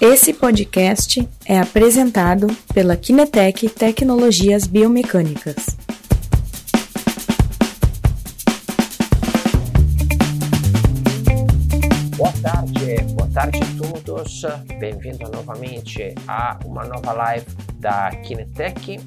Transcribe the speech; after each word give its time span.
Esse 0.00 0.32
podcast 0.32 1.28
é 1.44 1.58
apresentado 1.58 2.46
pela 2.72 2.96
Kinetec 2.96 3.68
Tecnologias 3.68 4.64
Biomecânicas. 4.64 5.56
Boa 12.16 12.32
tarde, 12.40 13.02
boa 13.14 13.28
tarde 13.34 13.58
a 13.60 14.02
todos. 14.04 14.42
Bem-vindo 14.78 15.28
novamente 15.32 16.14
a 16.28 16.56
uma 16.64 16.84
nova 16.84 17.12
live 17.12 17.46
da 17.80 18.10
Kinetec. 18.10 19.00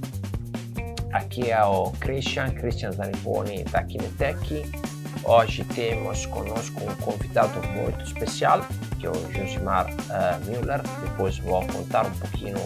Aqui 1.14 1.52
é 1.52 1.64
o 1.64 1.92
Christian, 2.02 2.52
Christian 2.52 2.92
Zaniponi 2.92 3.64
da 3.64 3.82
Kinetec. 3.84 4.91
Hoje 5.24 5.64
temos 5.64 6.26
conosco 6.26 6.84
um 6.84 6.96
convidado 6.96 7.62
muito 7.68 8.04
especial, 8.04 8.66
que 9.00 9.06
é 9.06 9.10
o 9.10 9.32
Josimar 9.32 9.88
uh, 9.88 10.46
Müller. 10.46 10.82
Depois 11.04 11.38
vou 11.38 11.66
contar 11.68 12.08
um 12.08 12.12
pouquinho 12.12 12.58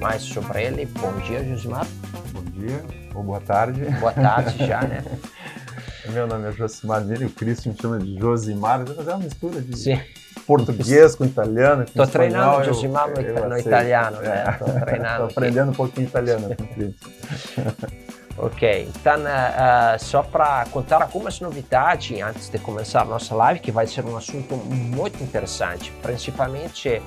mais 0.00 0.22
sobre 0.22 0.62
ele. 0.62 0.86
Bom 0.86 1.12
dia, 1.26 1.44
Josimar. 1.44 1.86
Bom 2.32 2.44
dia, 2.52 2.80
ou 3.12 3.24
boa 3.24 3.40
tarde. 3.40 3.84
Boa 3.98 4.12
tarde 4.12 4.56
já, 4.64 4.82
né? 4.82 5.04
Meu 6.10 6.28
nome 6.28 6.48
é 6.48 6.52
Josimar 6.52 7.04
Müller, 7.04 7.26
o 7.26 7.30
Cristian 7.30 7.72
me 7.72 7.78
chama 7.80 7.98
de 7.98 8.16
Josimar. 8.18 8.84
É 8.96 9.02
uma 9.02 9.18
mistura 9.18 9.60
de 9.60 9.76
Sim. 9.76 10.00
português 10.46 11.16
com 11.16 11.24
italiano. 11.24 11.82
Estou 11.82 12.06
treinando 12.06 12.64
Josimar 12.66 13.08
no, 13.08 13.58
italiano, 13.58 14.20
né? 14.20 14.44
Estou 14.52 14.68
treinando. 14.80 15.12
Estou 15.12 15.26
aprendendo 15.26 15.70
um 15.72 15.74
pouquinho 15.74 16.06
italiano 16.06 16.54
com 16.54 16.62
o 16.62 16.68
Cristian. 16.68 16.94
Ok, 18.36 18.88
então 18.88 19.20
uh, 19.20 19.98
só 19.98 20.22
para 20.22 20.64
contar 20.70 21.02
algumas 21.02 21.40
novidades 21.40 22.22
antes 22.22 22.48
de 22.48 22.58
começar 22.58 23.02
a 23.02 23.04
nossa 23.04 23.34
live, 23.34 23.60
que 23.60 23.70
vai 23.70 23.86
ser 23.86 24.04
um 24.04 24.16
assunto 24.16 24.56
muito 24.56 25.22
interessante, 25.22 25.92
principalmente 26.00 27.02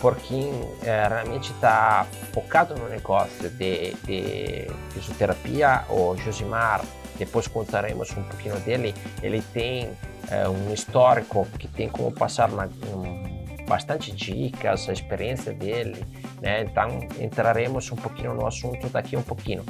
por 0.00 0.16
quem 0.16 0.50
uh, 0.50 0.74
realmente 1.08 1.52
está 1.52 2.06
focado 2.34 2.74
no 2.74 2.88
negócio 2.88 3.48
de, 3.50 3.94
de 4.04 4.66
fisioterapia. 4.90 5.84
O 5.88 6.16
Josimar, 6.16 6.82
depois 7.16 7.46
contaremos 7.46 8.10
um 8.10 8.22
pouquinho 8.22 8.58
dele, 8.60 8.94
ele 9.22 9.40
tem 9.54 9.86
uh, 9.86 10.50
um 10.50 10.74
histórico 10.74 11.46
que 11.58 11.68
tem 11.68 11.88
como 11.88 12.12
passar 12.12 12.50
na, 12.50 12.66
um, 12.66 13.34
bastante 13.66 14.12
dicas, 14.12 14.88
a 14.88 14.92
experiência 14.92 15.52
dele, 15.52 16.04
né? 16.42 16.62
então 16.62 17.00
entraremos 17.18 17.90
um 17.90 17.96
pouquinho 17.96 18.34
no 18.34 18.46
assunto 18.46 18.88
daqui 18.88 19.16
um 19.16 19.22
pouquinho. 19.22 19.64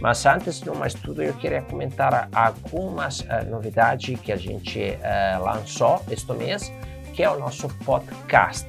Mas 0.00 0.24
antes 0.24 0.60
de 0.60 0.70
mais 0.70 0.94
tudo, 0.94 1.22
eu 1.22 1.34
queria 1.34 1.62
comentar 1.62 2.28
algumas 2.34 3.20
uh, 3.20 3.48
novidades 3.50 4.18
que 4.20 4.32
a 4.32 4.36
gente 4.36 4.78
uh, 4.80 5.44
lançou 5.44 6.02
este 6.10 6.32
mês, 6.32 6.72
que 7.14 7.22
é 7.22 7.30
o 7.30 7.38
nosso 7.38 7.68
podcast. 7.84 8.66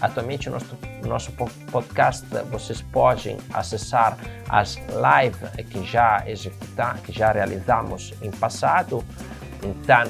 Atualmente, 0.00 0.48
o 0.48 0.52
nosso, 0.52 0.78
nosso 1.04 1.32
podcast, 1.72 2.24
vocês 2.50 2.80
podem 2.80 3.36
acessar 3.52 4.16
as 4.48 4.76
lives 4.76 5.66
que 5.66 5.84
já 5.84 6.22
executamos, 6.24 7.00
que 7.00 7.12
já 7.12 7.32
realizamos 7.32 8.14
em 8.22 8.30
passado. 8.30 9.04
Então, 9.64 10.04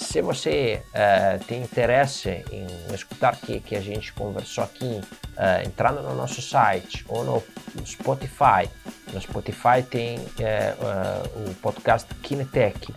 se 0.00 0.22
você 0.22 0.82
uh, 0.88 1.44
tem 1.44 1.62
interesse 1.62 2.42
em 2.50 2.66
escutar 2.94 3.34
o 3.34 3.36
que, 3.36 3.60
que 3.60 3.76
a 3.76 3.80
gente 3.80 4.12
conversou 4.14 4.64
aqui, 4.64 4.84
uh, 4.84 5.66
entrando 5.66 6.02
no 6.02 6.14
nosso 6.14 6.40
site 6.40 7.04
ou 7.06 7.22
no 7.22 7.42
Spotify, 7.84 8.68
no 9.12 9.20
Spotify 9.20 9.82
tem 9.88 10.18
uh, 10.18 11.50
o 11.50 11.54
podcast 11.56 12.12
Kinetec. 12.14 12.92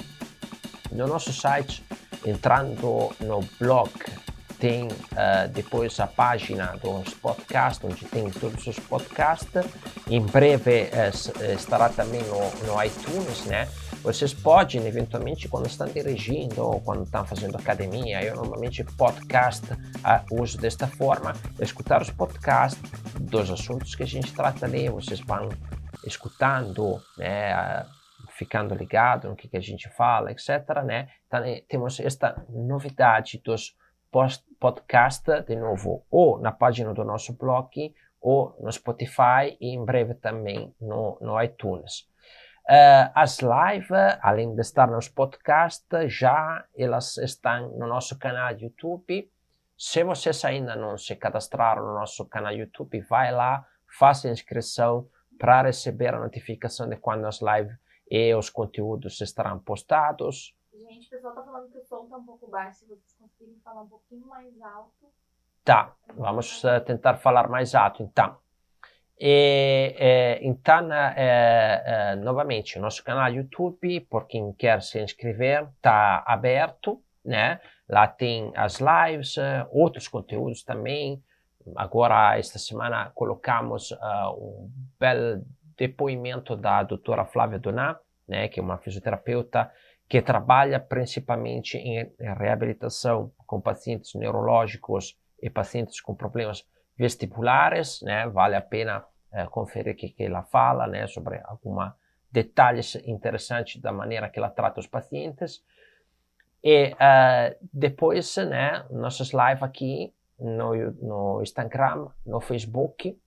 No 0.92 1.06
nosso 1.06 1.34
site, 1.34 1.84
entrando 2.26 3.14
no 3.20 3.42
blog, 3.60 3.92
tem 4.60 4.88
depois 5.52 6.00
a 6.00 6.08
página 6.08 6.78
dos 6.82 7.14
podcasts, 7.16 7.84
onde 7.84 8.06
tem 8.06 8.30
todos 8.30 8.66
os 8.66 8.80
podcasts. 8.80 9.66
Em 10.08 10.22
breve 10.22 10.90
estará 11.54 11.90
também 11.90 12.22
no, 12.22 12.50
no 12.68 12.82
iTunes, 12.82 13.44
né? 13.46 13.68
Vocês 14.04 14.34
podem, 14.34 14.86
eventualmente, 14.86 15.48
quando 15.48 15.66
estão 15.66 15.88
dirigindo 15.88 16.62
ou 16.62 16.82
quando 16.82 17.06
estão 17.06 17.26
fazendo 17.26 17.56
academia, 17.56 18.22
eu 18.22 18.36
normalmente 18.36 18.84
podcast 18.84 19.66
uh, 19.72 20.42
uso 20.42 20.58
desta 20.58 20.86
forma, 20.86 21.32
escutar 21.62 22.02
os 22.02 22.10
podcasts 22.10 22.82
dos 23.18 23.50
assuntos 23.50 23.96
que 23.96 24.04
a 24.04 24.06
gente 24.06 24.34
trata 24.34 24.66
ali, 24.66 24.90
vocês 24.90 25.22
vão 25.22 25.48
escutando, 26.06 27.02
né, 27.18 27.56
uh, 27.56 27.86
ficando 28.32 28.76
ligado 28.76 29.30
no 29.30 29.38
que, 29.38 29.48
que 29.48 29.56
a 29.56 29.62
gente 29.62 29.88
fala, 29.96 30.34
etc. 30.34 30.50
Né? 30.84 31.08
Então, 31.26 31.42
eh, 31.46 31.64
temos 31.70 31.98
esta 32.02 32.46
novidade 32.50 33.42
dos 33.42 33.74
podcasts, 34.60 35.46
de 35.46 35.56
novo, 35.56 36.06
ou 36.12 36.42
na 36.42 36.52
página 36.52 36.94
do 36.94 37.06
nosso 37.06 37.32
blog, 37.32 37.96
ou 38.20 38.54
no 38.60 38.70
Spotify 38.70 39.56
e 39.62 39.70
em 39.74 39.86
breve 39.86 40.14
também 40.16 40.76
no, 40.82 41.18
no 41.22 41.42
iTunes. 41.42 42.12
Uh, 42.70 43.12
as 43.14 43.40
lives, 43.40 43.92
além 44.22 44.56
de 44.56 44.62
estar 44.62 44.88
nos 44.88 45.10
podcasts, 45.10 45.86
já 46.08 46.66
elas 46.76 47.18
estão 47.18 47.78
no 47.78 47.88
nosso 47.88 48.18
canal 48.18 48.52
YouTube. 48.54 49.30
Se 49.78 50.04
vocês 50.04 50.46
ainda 50.46 50.76
não 50.76 50.98
se 50.98 51.14
cadastraram 51.16 51.86
no 51.86 51.94
nosso 51.94 52.26
canal 52.26 52.54
YouTube, 52.54 53.02
vai 53.02 53.34
lá, 53.34 53.68
faça 54.00 54.30
a 54.30 54.32
inscrição 54.32 55.10
para 55.38 55.64
receber 55.64 56.14
a 56.14 56.20
notificação 56.20 56.88
de 56.88 56.96
quando 56.96 57.26
as 57.26 57.42
lives 57.42 57.78
e 58.10 58.34
os 58.34 58.50
conteúdos 58.50 59.20
estarão 59.20 59.60
postados. 59.60 60.56
Gente, 60.74 61.08
o 61.08 61.10
pessoal 61.10 61.34
está 61.34 61.44
falando 61.44 61.70
que 61.70 61.78
o 61.78 61.84
som 61.84 62.04
está 62.06 62.18
um 62.18 62.26
pouco 62.26 62.48
baixo. 62.48 62.80
Se 62.80 62.86
vocês 62.86 63.14
conseguirem 63.20 63.60
falar 63.62 63.82
um 63.82 63.90
pouquinho 63.90 64.26
mais 64.28 64.62
alto. 64.62 65.12
Tá, 65.66 65.96
vamos 66.16 66.64
uh, 66.64 66.80
tentar 66.86 67.18
falar 67.18 67.50
mais 67.50 67.76
alto 67.76 68.04
então. 68.04 68.38
E, 69.20 70.40
então, 70.42 70.92
é, 70.92 71.84
é, 71.86 72.16
novamente, 72.16 72.78
o 72.78 72.82
nosso 72.82 73.04
canal 73.04 73.32
YouTube, 73.32 74.02
por 74.02 74.28
quem 74.28 74.52
quer 74.54 74.82
se 74.82 75.02
inscrever, 75.02 75.68
está 75.76 76.24
aberto, 76.26 77.02
né? 77.24 77.60
Lá 77.88 78.08
tem 78.08 78.52
as 78.56 78.80
lives, 78.80 79.36
outros 79.72 80.08
conteúdos 80.08 80.64
também. 80.64 81.22
Agora, 81.76 82.38
esta 82.38 82.60
semana, 82.60 83.12
colocamos 83.14 83.92
uh, 83.92 84.32
um 84.36 84.72
belo 85.00 85.44
depoimento 85.78 86.56
da 86.56 86.84
doutora 86.84 87.26
Flávia 87.26 87.60
Doná, 87.60 87.98
né? 88.28 88.48
Que 88.48 88.60
é 88.60 88.64
uma 88.64 88.78
fisioterapeuta 88.78 89.72
que 90.10 90.22
trabalha 90.22 90.80
principalmente 90.80 91.78
em 91.78 92.12
reabilitação 92.20 93.32
com 93.48 93.62
pacientes 93.62 94.14
neurológicos 94.16 95.18
e 95.42 95.50
pacientes 95.50 96.00
com 96.02 96.14
problemas 96.14 96.66
vestibulares, 96.98 98.02
né? 98.02 98.28
Vale 98.28 98.56
a 98.56 98.62
pena 98.62 99.04
é, 99.32 99.46
conferir 99.46 99.94
o 99.94 99.98
que, 99.98 100.10
que 100.10 100.24
ela 100.24 100.44
fala, 100.44 100.88
né? 100.88 101.08
Sobre 101.08 101.42
alguma 101.44 101.96
detalhes 102.32 102.96
interessantes 103.06 103.80
da 103.80 103.92
maneira 103.92 104.30
que 104.30 104.40
ela 104.40 104.50
trata 104.50 104.80
os 104.80 104.88
pacientes. 104.88 105.64
E 106.64 106.94
uh, 106.94 107.56
depois, 107.72 108.38
né? 108.38 108.86
Nossas 108.90 109.32
lives 109.32 109.64
aqui 109.64 110.14
no, 110.40 110.74
no 110.94 111.42
Instagram, 111.42 112.08
no 112.26 112.40
Facebook. 112.40 113.20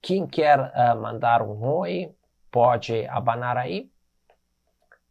Quem 0.00 0.26
quer 0.26 0.58
uh, 0.58 1.00
mandar 1.00 1.42
um 1.42 1.62
oi, 1.64 2.12
pode 2.50 3.06
abanar 3.06 3.56
aí. 3.56 3.90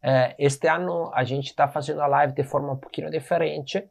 Uh, 0.02 0.34
este 0.38 0.68
ano 0.68 1.10
a 1.12 1.24
gente 1.24 1.46
está 1.46 1.68
fazendo 1.68 2.00
a 2.00 2.06
live 2.06 2.32
de 2.32 2.44
forma 2.44 2.72
um 2.72 2.76
pouquinho 2.76 3.10
diferente 3.10 3.88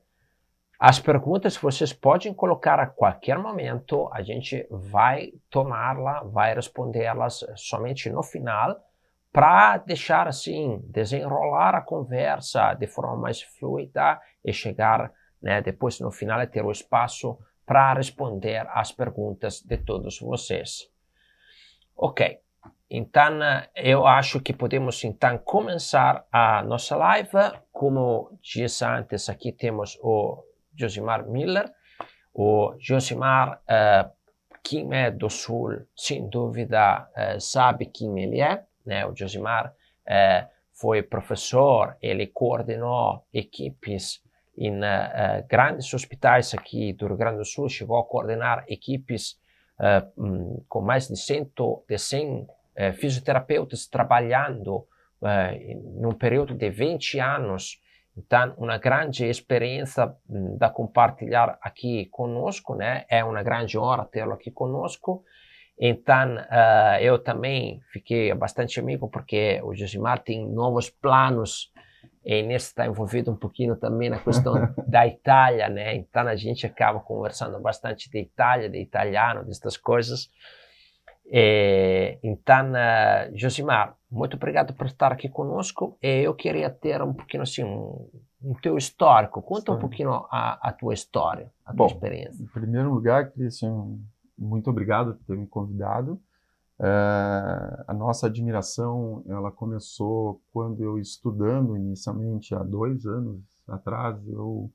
as 0.80 1.00
perguntas 1.00 1.58
vocês 1.58 1.92
podem 1.92 2.34
colocar 2.34 2.80
a 2.80 2.86
qualquer 2.86 3.40
momento, 3.40 4.10
a 4.14 4.22
gente 4.22 4.68
vai 4.70 5.32
tomá-la, 5.50 6.22
vai 6.24 6.54
respondê-las 6.54 7.44
somente 7.56 8.10
no 8.12 8.22
final, 8.22 8.80
para 9.34 9.78
deixar 9.78 10.28
assim, 10.28 10.80
desenrolar 10.86 11.76
a 11.76 11.82
conversa 11.82 12.74
de 12.76 12.88
forma 12.88 13.16
mais 13.16 13.42
fluida 13.42 14.20
e 14.44 14.54
chegar, 14.54 15.12
né, 15.42 15.62
depois 15.62 16.00
no 16.00 16.12
final, 16.12 16.40
a 16.40 16.48
ter 16.48 16.64
o 16.64 16.72
espaço 16.72 17.38
para 17.66 17.94
responder 17.94 18.66
às 18.70 18.92
perguntas 18.92 19.62
de 19.62 19.78
todos 19.78 20.20
vocês. 20.20 20.90
Ok, 21.96 22.40
então 22.90 23.40
eu 23.76 24.08
acho 24.08 24.40
que 24.40 24.54
podemos 24.54 25.04
então 25.04 25.38
começar 25.40 26.26
a 26.32 26.64
nossa 26.64 26.96
live. 26.96 27.30
Como 27.72 28.40
disse 28.42 28.86
antes, 28.86 29.28
aqui 29.28 29.52
temos 29.52 29.98
o 30.02 30.47
Josimar 30.78 31.28
Miller. 31.28 31.72
O 32.34 32.76
Josimar, 32.80 33.60
uh, 33.64 34.10
quem 34.64 34.94
é 34.94 35.10
do 35.10 35.30
Sul, 35.30 35.88
sem 35.96 36.30
dúvida, 36.30 37.10
uh, 37.18 37.42
sabe 37.42 37.88
quem 37.88 38.22
ele 38.22 38.40
é. 38.40 38.64
Né? 38.86 39.06
O 39.08 39.16
Josimar 39.16 39.74
uh, 39.74 40.48
foi 40.72 41.02
professor, 41.02 41.98
ele 42.00 42.28
coordenou 42.28 43.26
equipes 43.34 44.22
em 44.56 44.80
grandes 45.48 45.94
hospitais 45.94 46.52
aqui 46.56 46.92
do 46.94 47.06
Rio 47.06 47.18
Grande 47.18 47.38
do 47.38 47.46
Sul, 47.46 47.70
chegou 47.70 48.00
a 48.00 48.04
coordenar 48.04 48.66
equipes 48.68 49.40
um, 50.18 50.64
com 50.68 50.82
mais 50.82 51.08
de, 51.08 51.16
cento, 51.16 51.84
de 51.88 51.96
100 51.96 52.48
fisioterapeutas 52.96 53.86
trabalhando 53.86 54.88
num 56.00 56.12
período 56.14 56.56
de 56.56 56.72
20 56.72 57.20
anos 57.20 57.80
Então, 58.18 58.56
uma 58.58 58.80
grande 58.80 59.26
experiência 59.26 60.12
hum, 60.28 60.58
da 60.58 60.70
compartilhar 60.70 61.60
aqui 61.62 62.08
conosco, 62.08 62.74
né? 62.74 63.06
É 63.08 63.24
uma 63.24 63.44
grande 63.44 63.78
honra 63.78 64.06
tê-lo 64.06 64.34
aqui 64.34 64.50
conosco. 64.50 65.24
Então, 65.80 66.38
uh, 66.38 67.00
eu 67.00 67.20
também 67.20 67.80
fiquei 67.94 68.34
bastante 68.34 68.80
amigo 68.80 69.08
porque 69.08 69.62
o 69.64 69.76
Josimar 69.76 70.24
tem 70.24 70.50
novos 70.50 70.90
planos 70.90 71.72
e 72.26 72.42
nisso 72.42 72.68
está 72.68 72.88
envolvido 72.88 73.32
um 73.32 73.36
pouquinho 73.36 73.76
também 73.76 74.10
na 74.10 74.18
questão 74.18 74.56
da 74.88 75.06
Itália, 75.06 75.70
né? 75.70 75.96
Então 75.96 76.28
a 76.28 76.36
gente 76.36 76.66
acaba 76.66 77.00
conversando 77.00 77.60
bastante 77.60 78.10
de 78.10 78.20
Itália, 78.20 78.68
de 78.68 78.80
italiano, 78.80 79.46
destas 79.46 79.78
coisas. 79.78 80.32
E, 81.32 82.18
então, 82.24 82.72
uh, 82.72 83.38
Josimar, 83.38 83.96
muito 84.10 84.36
obrigado 84.36 84.74
por 84.74 84.86
estar 84.86 85.12
aqui 85.12 85.28
conosco. 85.28 85.98
E 86.02 86.22
eu 86.22 86.34
queria 86.34 86.70
ter 86.70 87.02
um 87.02 87.14
pouquinho 87.14 87.44
assim, 87.44 87.64
um, 87.64 88.10
um 88.42 88.54
teu 88.56 88.78
histórico. 88.78 89.42
Conta 89.42 89.72
um 89.72 89.80
pouquinho 89.80 90.12
a, 90.12 90.60
a 90.62 90.72
tua 90.72 90.94
história, 90.94 91.52
a 91.66 91.74
tua 91.74 91.88
Bom, 91.88 91.94
experiência. 91.94 92.44
Em 92.44 92.48
primeiro 92.48 92.94
lugar, 92.94 93.32
Christian, 93.32 93.98
muito 94.38 94.70
obrigado 94.70 95.16
por 95.16 95.26
ter 95.26 95.38
me 95.38 95.48
convidado. 95.48 96.20
É, 96.80 97.84
a 97.88 97.94
nossa 97.94 98.28
admiração 98.28 99.24
ela 99.28 99.52
começou 99.52 100.40
quando 100.54 100.84
eu 100.84 101.00
estudando 101.00 101.76
inicialmente 101.76 102.54
há 102.54 102.60
dois 102.60 103.04
anos 103.08 103.42
atrás 103.68 104.16
eu 104.28 104.70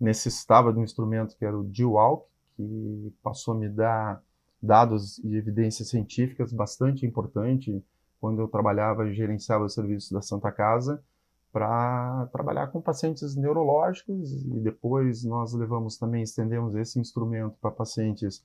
necessitava 0.00 0.72
de 0.72 0.80
um 0.80 0.82
instrumento 0.82 1.36
que 1.36 1.44
era 1.44 1.56
o 1.56 1.62
D-Walk 1.62 2.26
que 2.56 3.14
passou 3.22 3.54
a 3.54 3.56
me 3.56 3.68
dar 3.68 4.20
dados 4.60 5.18
e 5.18 5.36
evidências 5.36 5.88
científicas 5.88 6.52
bastante 6.52 7.06
importante 7.06 7.80
quando 8.24 8.40
eu 8.40 8.48
trabalhava 8.48 9.06
e 9.06 9.12
gerenciava 9.12 9.64
o 9.64 9.68
serviço 9.68 10.14
da 10.14 10.22
Santa 10.22 10.50
Casa 10.50 11.04
para 11.52 12.26
trabalhar 12.32 12.68
com 12.68 12.80
pacientes 12.80 13.36
neurológicos 13.36 14.46
e 14.46 14.60
depois 14.60 15.24
nós 15.24 15.52
levamos 15.52 15.98
também 15.98 16.22
estendemos 16.22 16.74
esse 16.74 16.98
instrumento 16.98 17.54
para 17.60 17.70
pacientes 17.70 18.42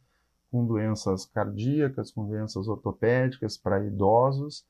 com 0.52 0.66
doenças 0.66 1.26
cardíacas, 1.26 2.12
com 2.12 2.28
doenças 2.28 2.68
ortopédicas 2.68 3.58
para 3.58 3.81
idosos, 3.86 4.66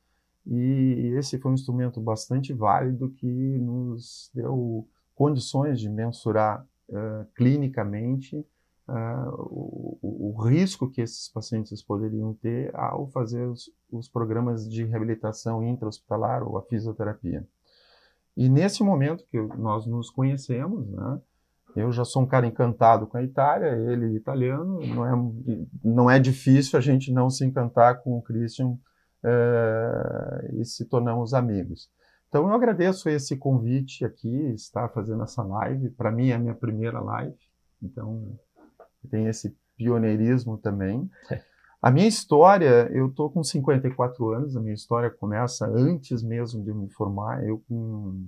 e 0.45 1.11
esse 1.17 1.39
foi 1.39 1.50
um 1.50 1.56
instrumento 1.56 2.00
bastante 2.00 2.53
válido 2.53 3.09
que 3.09 3.57
nos 3.57 4.29
deu 4.31 4.88
condições 5.15 5.79
de 5.79 5.89
mensurar 5.89 6.67
uh, 6.88 7.25
clinicamente 7.33 8.45
uh, 8.89 9.31
o, 9.38 10.36
o, 10.38 10.41
risco 10.41 10.89
que 10.89 11.01
esses 11.01 11.30
pacientes 11.30 11.83
poderiam 11.83 12.33
ter 12.33 12.75
ao 12.75 13.07
fazer 13.07 13.45
os, 13.45 13.71
os 13.91 14.09
programas 14.09 14.68
de 14.68 14.83
reabilitação 14.83 15.63
intra-hospitalar 15.63 16.44
ou 16.44 16.57
a 16.57 16.63
fisioterapia. 16.63 17.47
E 18.36 18.50
nesse 18.50 18.83
momento 18.83 19.25
que 19.25 19.39
nós 19.57 19.86
nos 19.86 20.09
conhecemos, 20.09 20.89
né, 20.89 21.21
eu 21.75 21.91
já 21.91 22.03
sou 22.03 22.24
um 22.24 22.27
cara 22.27 22.47
encantado 22.47 23.06
com 23.06 23.18
a 23.18 23.24
Itália, 23.24 23.69
ele 23.91 24.15
italiano, 24.15 24.80
não 24.88 25.06
é, 25.06 25.31
não 25.83 26.09
é 26.09 26.19
difícil 26.19 26.77
a 26.77 26.81
gente 26.81 27.12
não 27.12 27.30
se 27.30 27.45
encantar 27.45 28.01
com 28.01 28.18
o 28.18 28.21
Christian 28.21 28.77
é, 29.24 30.51
e 30.53 30.65
se 30.65 30.85
tornamos 30.85 31.33
amigos. 31.33 31.89
Então 32.27 32.47
eu 32.47 32.53
agradeço 32.53 33.09
esse 33.09 33.35
convite 33.38 34.06
aqui, 34.06 34.53
estar 34.53 34.88
fazendo 34.89 35.24
essa 35.24 35.44
live. 35.44 35.89
Para 35.92 36.12
mim 36.12 36.30
é 36.30 36.35
a 36.35 36.39
minha 36.39 36.56
primeira 36.56 37.00
live, 37.00 37.38
então 37.81 38.39
tem 39.07 39.27
esse 39.27 39.55
pioneirismo 39.77 40.57
também. 40.57 41.09
A 41.81 41.89
minha 41.89 42.07
história, 42.07 42.89
eu 42.91 43.07
estou 43.07 43.29
com 43.29 43.41
54 43.41 44.33
anos, 44.33 44.57
a 44.57 44.59
minha 44.59 44.73
história 44.73 45.09
começa 45.09 45.65
antes 45.65 46.21
mesmo 46.21 46.61
de 46.61 46.73
me 46.73 46.89
formar. 46.89 47.41
Eu 47.45 47.63
com 47.69 48.25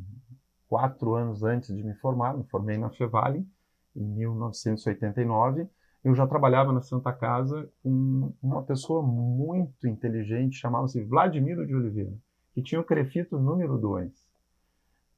quatro 0.69 1.15
anos 1.15 1.43
antes 1.43 1.75
de 1.75 1.83
me 1.83 1.93
formar, 1.95 2.37
me 2.37 2.45
formei 2.45 2.77
na 2.77 2.89
Fevale 2.89 3.45
em 3.93 4.05
1989. 4.05 5.67
Eu 6.01 6.15
já 6.15 6.25
trabalhava 6.25 6.71
na 6.71 6.81
Santa 6.81 7.11
Casa 7.11 7.69
com 7.83 8.31
uma 8.41 8.63
pessoa 8.63 9.03
muito 9.03 9.85
inteligente, 9.85 10.55
chamava-se 10.55 11.03
Vladimiro 11.03 11.67
de 11.67 11.75
Oliveira, 11.75 12.13
que 12.53 12.63
tinha 12.63 12.79
o 12.79 12.85
crefito 12.85 13.37
número 13.37 13.77
2. 13.77 14.30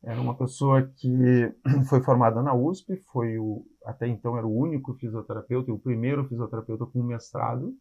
Era 0.03 0.19
uma 0.19 0.35
pessoa 0.35 0.83
que 0.97 1.53
foi 1.87 2.03
formada 2.03 2.41
na 2.41 2.53
USP, 2.53 2.97
foi 3.11 3.39
o, 3.39 3.65
até 3.85 4.07
então 4.07 4.37
era 4.37 4.45
o 4.45 4.53
único 4.53 4.93
fisioterapeuta, 4.95 5.71
o 5.71 5.79
primeiro 5.79 6.27
fisioterapeuta 6.27 6.85
com 6.85 7.01
mestrado, 7.01 7.73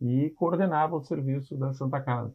e 0.00 0.30
coordenava 0.30 0.96
o 0.96 1.04
serviço 1.04 1.56
da 1.56 1.74
Santa 1.74 2.00
Casa. 2.00 2.32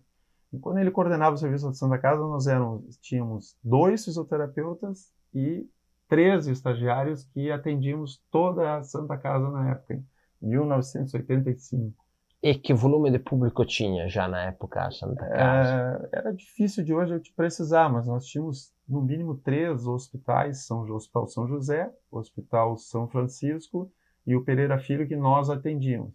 E 0.52 0.60
quando 0.60 0.78
ele 0.78 0.92
coordenava 0.92 1.36
o 1.36 1.38
serviço 1.38 1.66
da 1.66 1.74
Santa 1.74 1.98
Casa, 1.98 2.22
nós 2.22 2.46
éramos, 2.46 2.98
tínhamos 2.98 3.58
dois 3.64 4.06
fisioterapeutas 4.06 5.12
e 5.34 5.68
13 6.08 6.52
estagiários 6.52 7.24
que 7.24 7.50
atendíamos 7.52 8.22
toda 8.30 8.78
a 8.78 8.84
Santa 8.84 9.18
Casa 9.18 9.50
na 9.50 9.72
época, 9.72 9.96
em 9.96 10.04
1985. 10.48 12.03
E 12.44 12.54
que 12.56 12.74
volume 12.74 13.10
de 13.10 13.20
público 13.20 13.66
tinha 13.66 14.10
já 14.10 14.28
na 14.28 14.44
época 14.44 14.86
a 14.86 14.92
Santa 14.92 15.26
Casa? 15.30 16.10
É, 16.12 16.20
era 16.20 16.34
difícil 16.34 16.84
de 16.84 16.94
hoje 16.94 17.14
eu 17.14 17.20
te 17.22 17.32
precisar, 17.32 17.88
mas 17.88 18.06
nós 18.06 18.26
tínhamos 18.26 18.74
no 18.86 19.02
mínimo 19.02 19.36
três 19.36 19.88
hospitais, 19.88 20.66
São, 20.66 20.82
Hospital 20.92 21.26
São 21.28 21.48
José, 21.48 21.90
Hospital 22.12 22.76
São 22.76 23.08
Francisco 23.08 23.90
e 24.28 24.36
o 24.36 24.44
Pereira 24.44 24.78
Filho 24.78 25.08
que 25.08 25.16
nós 25.16 25.50
atendíamos. 25.50 26.12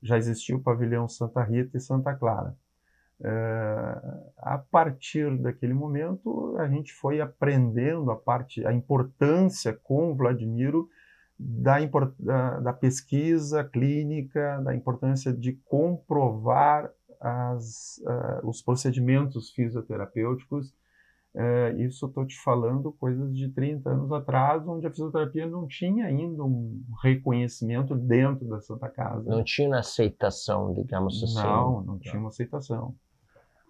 Já 0.00 0.16
existia 0.16 0.54
o 0.54 0.62
pavilhão 0.62 1.08
Santa 1.08 1.42
Rita 1.42 1.76
e 1.76 1.80
Santa 1.80 2.14
Clara. 2.14 2.54
Uh, 3.18 4.30
a 4.36 4.58
partir 4.58 5.36
daquele 5.38 5.74
momento, 5.74 6.56
a 6.58 6.68
gente 6.68 6.92
foi 6.92 7.20
aprendendo 7.20 8.12
a 8.12 8.16
parte, 8.16 8.64
a 8.64 8.72
importância 8.72 9.72
com 9.82 10.12
o 10.12 10.14
Vladimiro 10.14 10.88
da, 11.42 12.60
da, 12.60 12.72
pesquisa 12.72 13.64
clínica, 13.64 14.60
da 14.64 14.74
importância 14.74 15.32
de 15.32 15.52
comprovar 15.64 16.90
as, 17.20 18.00
uh, 18.04 18.48
os 18.48 18.62
procedimentos 18.62 19.50
fisioterapêuticos. 19.50 20.72
Uh, 21.34 21.80
isso 21.80 22.06
estou 22.06 22.26
te 22.26 22.38
falando 22.42 22.92
coisas 22.92 23.34
de 23.34 23.48
30 23.48 23.88
anos 23.88 24.12
atrás, 24.12 24.66
onde 24.68 24.86
a 24.86 24.90
fisioterapia 24.90 25.46
não 25.46 25.66
tinha 25.66 26.06
ainda 26.06 26.44
um 26.44 26.82
reconhecimento 27.02 27.94
dentro 27.94 28.46
da 28.46 28.60
Santa 28.60 28.88
Casa. 28.88 29.30
Não 29.30 29.42
tinha 29.42 29.68
uma 29.68 29.78
aceitação, 29.78 30.74
digamos 30.74 31.22
assim. 31.22 31.42
Não, 31.42 31.82
não 31.82 31.98
tinha 31.98 32.18
uma 32.18 32.28
aceitação. 32.28 32.94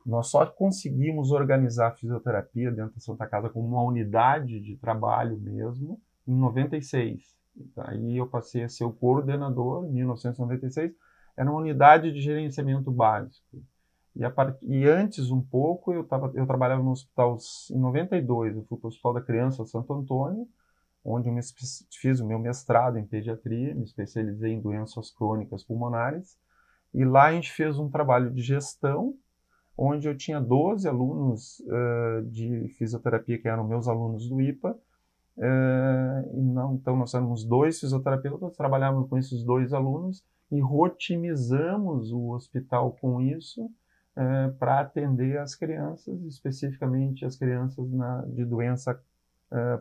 Nós 0.04 0.28
só 0.28 0.44
conseguimos 0.44 1.30
organizar 1.30 1.88
a 1.88 1.94
fisioterapia 1.94 2.72
dentro 2.72 2.94
da 2.94 3.00
Santa 3.00 3.26
Casa 3.26 3.48
como 3.48 3.68
uma 3.68 3.82
unidade 3.82 4.58
de 4.60 4.76
trabalho 4.76 5.38
mesmo 5.38 6.00
em 6.26 6.34
96. 6.34 7.41
Aí 7.76 8.16
eu 8.16 8.26
passei 8.26 8.64
a 8.64 8.68
ser 8.68 8.84
o 8.84 8.92
coordenador 8.92 9.84
em 9.86 9.92
1996. 9.92 10.92
Era 11.36 11.50
uma 11.50 11.60
unidade 11.60 12.12
de 12.12 12.20
gerenciamento 12.20 12.90
básico. 12.90 13.62
E, 14.14 14.28
part... 14.30 14.58
e 14.62 14.86
antes 14.86 15.30
um 15.30 15.40
pouco 15.40 15.92
eu, 15.92 16.04
tava, 16.04 16.30
eu 16.34 16.46
trabalhava 16.46 16.82
no 16.82 16.90
hospital 16.90 17.38
em 17.70 17.78
92. 17.78 18.56
Eu 18.56 18.64
fui 18.64 18.78
para 18.78 18.86
o 18.86 18.88
Hospital 18.88 19.14
da 19.14 19.20
Criança 19.22 19.64
Santo 19.64 19.92
Antônio, 19.92 20.46
onde 21.04 21.28
eu 21.28 21.32
me 21.32 21.40
fiz 21.90 22.20
o 22.20 22.26
meu 22.26 22.38
mestrado 22.38 22.98
em 22.98 23.06
pediatria, 23.06 23.74
me 23.74 23.84
especializei 23.84 24.52
em 24.52 24.60
doenças 24.60 25.10
crônicas 25.10 25.64
pulmonares. 25.64 26.38
E 26.94 27.04
lá 27.04 27.24
a 27.24 27.32
gente 27.32 27.50
fez 27.52 27.78
um 27.78 27.88
trabalho 27.90 28.30
de 28.30 28.42
gestão 28.42 29.14
onde 29.76 30.06
eu 30.06 30.16
tinha 30.16 30.40
12 30.40 30.86
alunos 30.86 31.60
uh, 31.60 32.22
de 32.30 32.68
fisioterapia 32.76 33.38
que 33.38 33.48
eram 33.48 33.66
meus 33.66 33.88
alunos 33.88 34.28
do 34.28 34.40
IPA. 34.40 34.78
Uh, 35.36 36.42
não, 36.52 36.74
então, 36.74 36.96
nós 36.96 37.14
éramos 37.14 37.44
dois 37.44 37.80
fisioterapeutas, 37.80 38.56
trabalhávamos 38.56 39.08
com 39.08 39.16
esses 39.16 39.42
dois 39.42 39.72
alunos 39.72 40.24
e 40.50 40.60
rotimizamos 40.60 42.12
o 42.12 42.30
hospital 42.30 42.92
com 43.00 43.20
isso 43.20 43.64
uh, 43.64 44.52
para 44.58 44.80
atender 44.80 45.38
as 45.38 45.54
crianças, 45.54 46.22
especificamente 46.24 47.24
as 47.24 47.36
crianças 47.36 47.90
na, 47.90 48.22
de 48.26 48.44
doença 48.44 49.00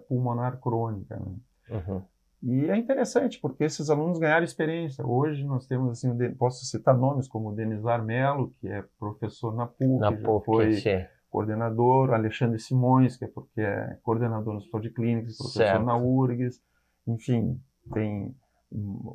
pulmonar 0.10 0.60
crônica. 0.60 1.15
Né? 1.15 1.36
Uhum. 1.70 2.01
E 2.43 2.70
é 2.70 2.75
interessante, 2.75 3.39
porque 3.39 3.63
esses 3.63 3.89
alunos 3.89 4.17
ganharam 4.17 4.43
experiência. 4.43 5.05
Hoje 5.05 5.46
nós 5.46 5.67
temos, 5.67 5.91
assim, 5.91 6.10
posso 6.34 6.65
citar 6.65 6.98
nomes 6.98 7.27
como 7.27 7.50
o 7.50 7.55
Denizar 7.55 8.03
Melo, 8.03 8.53
que 8.60 8.67
é 8.67 8.84
professor 9.00 9.55
na 9.55 9.67
PUC, 9.67 10.00
na 10.00 10.12
PUC 10.12 10.46
foi 10.46 10.74
sim. 10.74 11.05
Coordenador, 11.31 12.13
Alexandre 12.13 12.59
Simões, 12.59 13.15
que 13.15 13.25
é, 13.25 13.27
porque 13.27 13.61
é 13.61 13.97
coordenador 14.03 14.53
no 14.53 14.59
Hospital 14.59 14.81
de 14.81 14.89
Clínicas, 14.91 15.38
professor 15.38 15.63
certo. 15.63 15.85
na 15.85 15.97
URGS, 15.97 16.61
enfim, 17.07 17.59
tem 17.93 18.35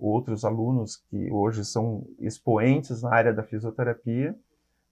outros 0.00 0.44
alunos 0.44 0.96
que 0.96 1.30
hoje 1.30 1.64
são 1.64 2.06
expoentes 2.18 3.02
na 3.02 3.14
área 3.14 3.32
da 3.32 3.42
fisioterapia 3.42 4.34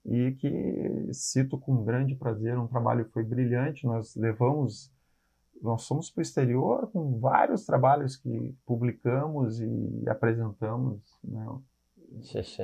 e 0.05 0.31
que 0.33 1.09
cito 1.11 1.57
com 1.57 1.83
grande 1.83 2.15
prazer, 2.15 2.57
um 2.57 2.67
trabalho 2.67 3.05
que 3.05 3.11
foi 3.11 3.23
brilhante, 3.23 3.85
nós 3.85 4.15
levamos 4.15 4.93
nós 5.61 5.87
fomos 5.87 6.11
para 6.11 6.19
o 6.19 6.21
exterior 6.21 6.87
com 6.91 7.17
vários 7.17 7.65
trabalhos 7.65 8.17
que 8.17 8.55
publicamos 8.65 9.59
e 9.59 10.03
apresentamos. 10.07 11.01
Né? 11.23 11.43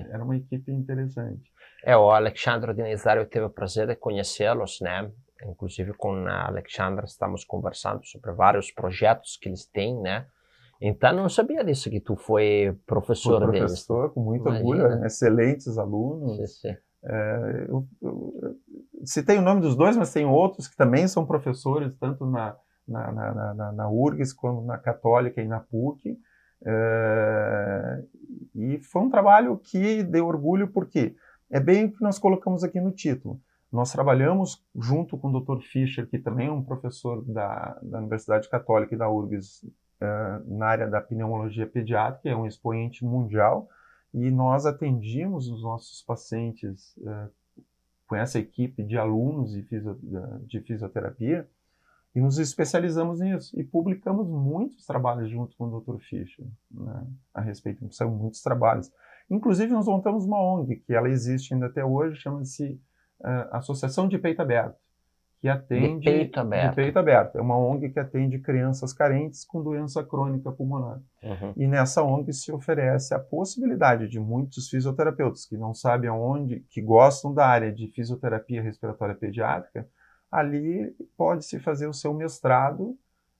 Era 0.09 0.23
uma 0.23 0.35
equipe 0.35 0.71
interessante. 0.71 1.51
É, 1.83 1.97
o 1.97 2.11
Alexandre 2.11 2.73
Denizar, 2.73 3.17
eu 3.17 3.25
tive 3.25 3.45
o 3.45 3.49
prazer 3.49 3.87
de 3.87 3.95
conhecê-los, 3.95 4.79
né? 4.81 5.11
Inclusive 5.45 5.93
com 5.93 6.13
a 6.27 6.47
Alexandra 6.47 7.05
estamos 7.05 7.43
conversando 7.43 8.05
sobre 8.05 8.31
vários 8.31 8.71
projetos 8.71 9.37
que 9.37 9.49
eles 9.49 9.65
têm, 9.65 9.99
né? 9.99 10.27
Então 10.79 11.13
não 11.13 11.29
sabia 11.29 11.63
disso 11.63 11.89
que 11.89 11.99
tu 11.99 12.15
foi 12.15 12.75
professor, 12.85 13.39
deles. 13.51 13.59
professor, 13.59 14.13
com 14.13 14.21
muito 14.21 14.47
Imagina. 14.47 14.67
orgulho, 14.67 15.05
excelentes 15.05 15.77
alunos. 15.77 16.37
Sim, 16.37 16.69
sim. 16.69 16.77
É, 17.03 17.65
eu, 17.67 17.87
eu, 18.01 18.33
citei 19.03 19.37
o 19.37 19.41
nome 19.41 19.61
dos 19.61 19.75
dois, 19.75 19.97
mas 19.97 20.13
tem 20.13 20.25
outros 20.25 20.67
que 20.67 20.75
também 20.75 21.07
são 21.07 21.25
professores, 21.25 21.95
tanto 21.95 22.25
na, 22.25 22.55
na, 22.87 23.11
na, 23.11 23.53
na, 23.53 23.71
na 23.71 23.89
URGS 23.89 24.33
como 24.33 24.65
na 24.65 24.77
Católica 24.77 25.41
e 25.41 25.47
na 25.47 25.59
PUC. 25.59 26.17
É, 26.63 28.03
e 28.55 28.79
foi 28.79 29.01
um 29.01 29.09
trabalho 29.09 29.57
que 29.57 30.03
deu 30.03 30.27
orgulho 30.27 30.67
porque 30.67 31.15
é 31.49 31.59
bem 31.59 31.85
o 31.85 31.91
que 31.91 32.01
nós 32.01 32.19
colocamos 32.19 32.63
aqui 32.63 32.79
no 32.79 32.91
título. 32.91 33.39
Nós 33.71 33.91
trabalhamos 33.91 34.63
junto 34.75 35.17
com 35.17 35.29
o 35.29 35.39
Dr. 35.39 35.61
Fischer, 35.61 36.07
que 36.07 36.19
também 36.19 36.47
é 36.47 36.51
um 36.51 36.63
professor 36.63 37.23
da, 37.23 37.77
da 37.81 37.99
Universidade 37.99 38.49
Católica 38.49 38.93
e 38.93 38.97
da 38.97 39.09
URGS, 39.09 39.65
é, 40.01 40.41
na 40.45 40.65
área 40.65 40.87
da 40.87 40.99
pneumologia 40.99 41.65
pediátrica, 41.65 42.29
é 42.29 42.35
um 42.35 42.45
expoente 42.45 43.05
mundial, 43.05 43.69
e 44.13 44.29
nós 44.29 44.65
atendíamos 44.65 45.47
os 45.47 45.63
nossos 45.63 46.01
pacientes 46.01 46.93
é, 47.05 47.27
com 48.07 48.15
essa 48.15 48.39
equipe 48.39 48.83
de 48.83 48.97
alunos 48.97 49.53
de, 49.53 49.61
fisio, 49.63 49.97
de 50.45 50.59
fisioterapia 50.59 51.47
e 52.13 52.19
nos 52.19 52.37
especializamos 52.37 53.19
nisso 53.19 53.57
e 53.57 53.63
publicamos 53.63 54.27
muitos 54.27 54.85
trabalhos 54.85 55.29
junto 55.29 55.55
com 55.55 55.65
o 55.65 55.79
Dr. 55.79 55.97
Fischer 55.99 56.45
né, 56.69 57.07
a 57.33 57.41
respeito. 57.41 57.91
São 57.93 58.11
muitos 58.11 58.41
trabalhos. 58.41 58.91
Inclusive, 59.29 59.71
nós 59.71 59.87
montamos 59.87 60.25
uma 60.25 60.41
ONG, 60.41 60.75
que 60.77 60.93
ela 60.93 61.07
existe 61.07 61.53
ainda 61.53 61.67
até 61.67 61.85
hoje, 61.85 62.19
chama-se 62.19 62.79
uh, 63.21 63.55
Associação 63.55 64.09
de 64.09 64.17
Peito 64.17 64.41
Aberto, 64.41 64.75
que 65.39 65.47
atende... 65.47 65.99
De 65.99 66.11
peito 66.11 66.39
aberto. 66.39 66.69
De 66.69 66.75
peito 66.75 66.99
aberto. 66.99 67.37
É 67.37 67.41
uma 67.41 67.57
ONG 67.57 67.89
que 67.89 67.99
atende 67.99 68.39
crianças 68.39 68.91
carentes 68.91 69.45
com 69.45 69.63
doença 69.63 70.03
crônica 70.03 70.51
pulmonar. 70.51 70.99
Uhum. 71.23 71.53
E 71.55 71.65
nessa 71.65 72.03
ONG 72.03 72.33
se 72.33 72.51
oferece 72.51 73.13
a 73.13 73.19
possibilidade 73.19 74.09
de 74.09 74.19
muitos 74.19 74.67
fisioterapeutas 74.67 75.45
que 75.45 75.55
não 75.55 75.73
sabem 75.73 76.09
aonde, 76.09 76.65
que 76.69 76.81
gostam 76.81 77.33
da 77.33 77.47
área 77.47 77.71
de 77.71 77.87
fisioterapia 77.87 78.61
respiratória 78.61 79.15
pediátrica, 79.15 79.87
ali 80.31 80.95
pode-se 81.17 81.59
fazer 81.59 81.87
o 81.87 81.93
seu 81.93 82.13
mestrado 82.13 82.97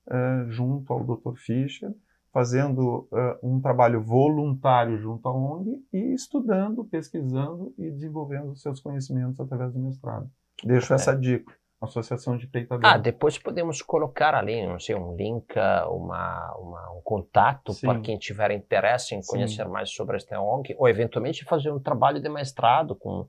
uh, 0.08 0.50
junto 0.50 0.92
ao 0.92 1.04
Dr. 1.04 1.36
Fischer, 1.38 1.92
fazendo 2.34 3.08
uh, 3.12 3.38
um 3.44 3.60
trabalho 3.62 4.02
voluntário 4.02 4.98
junto 4.98 5.28
à 5.28 5.34
ONG 5.34 5.84
e 5.94 6.14
estudando, 6.14 6.84
pesquisando 6.86 7.74
e 7.78 7.90
desenvolvendo 7.90 8.56
seus 8.56 8.80
conhecimentos 8.80 9.40
através 9.40 9.74
do 9.74 9.80
mestrado. 9.80 10.30
Deixo 10.64 10.94
É. 10.94 10.96
essa 10.96 11.16
dica. 11.16 11.54
Associação 11.82 12.38
de 12.38 12.46
Peito 12.46 12.78
Ah, 12.84 12.96
depois 12.96 13.40
podemos 13.40 13.82
colocar 13.82 14.36
ali, 14.36 14.68
não 14.68 14.80
sei, 14.80 14.94
um 14.94 15.16
link, 15.16 15.56
uma, 15.90 16.56
uma- 16.56 16.92
um 16.96 17.02
contato 17.04 17.74
Sim. 17.74 17.88
para 17.88 18.00
quem 18.02 18.20
tiver 18.20 18.52
interesse 18.52 19.16
em 19.16 19.22
Sim. 19.24 19.32
conhecer 19.32 19.68
mais 19.68 19.90
sobre 19.92 20.16
esta 20.16 20.40
ONG, 20.40 20.76
ou 20.78 20.88
eventualmente 20.88 21.44
fazer 21.44 21.72
um 21.72 21.80
trabalho 21.80 22.22
de 22.22 22.30
mestrado 22.30 22.96
com, 22.96 23.28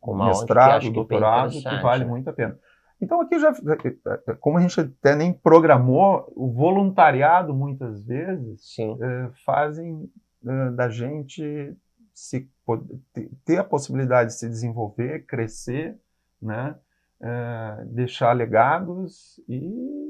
com 0.00 0.14
uma 0.14 0.26
mestrado, 0.26 0.72
ONG 0.78 0.80
que 0.86 0.88
é 0.88 0.92
doutorado, 0.94 1.52
que 1.52 1.80
vale 1.80 2.04
muito 2.04 2.28
a 2.28 2.32
pena. 2.32 2.58
Então 3.02 3.20
aqui 3.20 3.36
já, 3.36 3.52
como 4.38 4.58
a 4.58 4.60
gente 4.60 4.80
até 4.80 5.16
nem 5.16 5.32
programou, 5.32 6.32
o 6.36 6.52
voluntariado 6.52 7.52
muitas 7.52 8.00
vezes 8.04 8.78
eh, 8.78 9.30
fazem 9.44 10.08
eh, 10.46 10.70
da 10.70 10.88
gente 10.88 11.76
se 12.14 12.48
ter 13.44 13.58
a 13.58 13.64
possibilidade 13.64 14.30
de 14.30 14.38
se 14.38 14.48
desenvolver, 14.48 15.26
crescer, 15.26 15.98
né? 16.40 16.76
Eh, 17.20 17.84
deixar 17.86 18.32
legados 18.34 19.40
e 19.48 20.01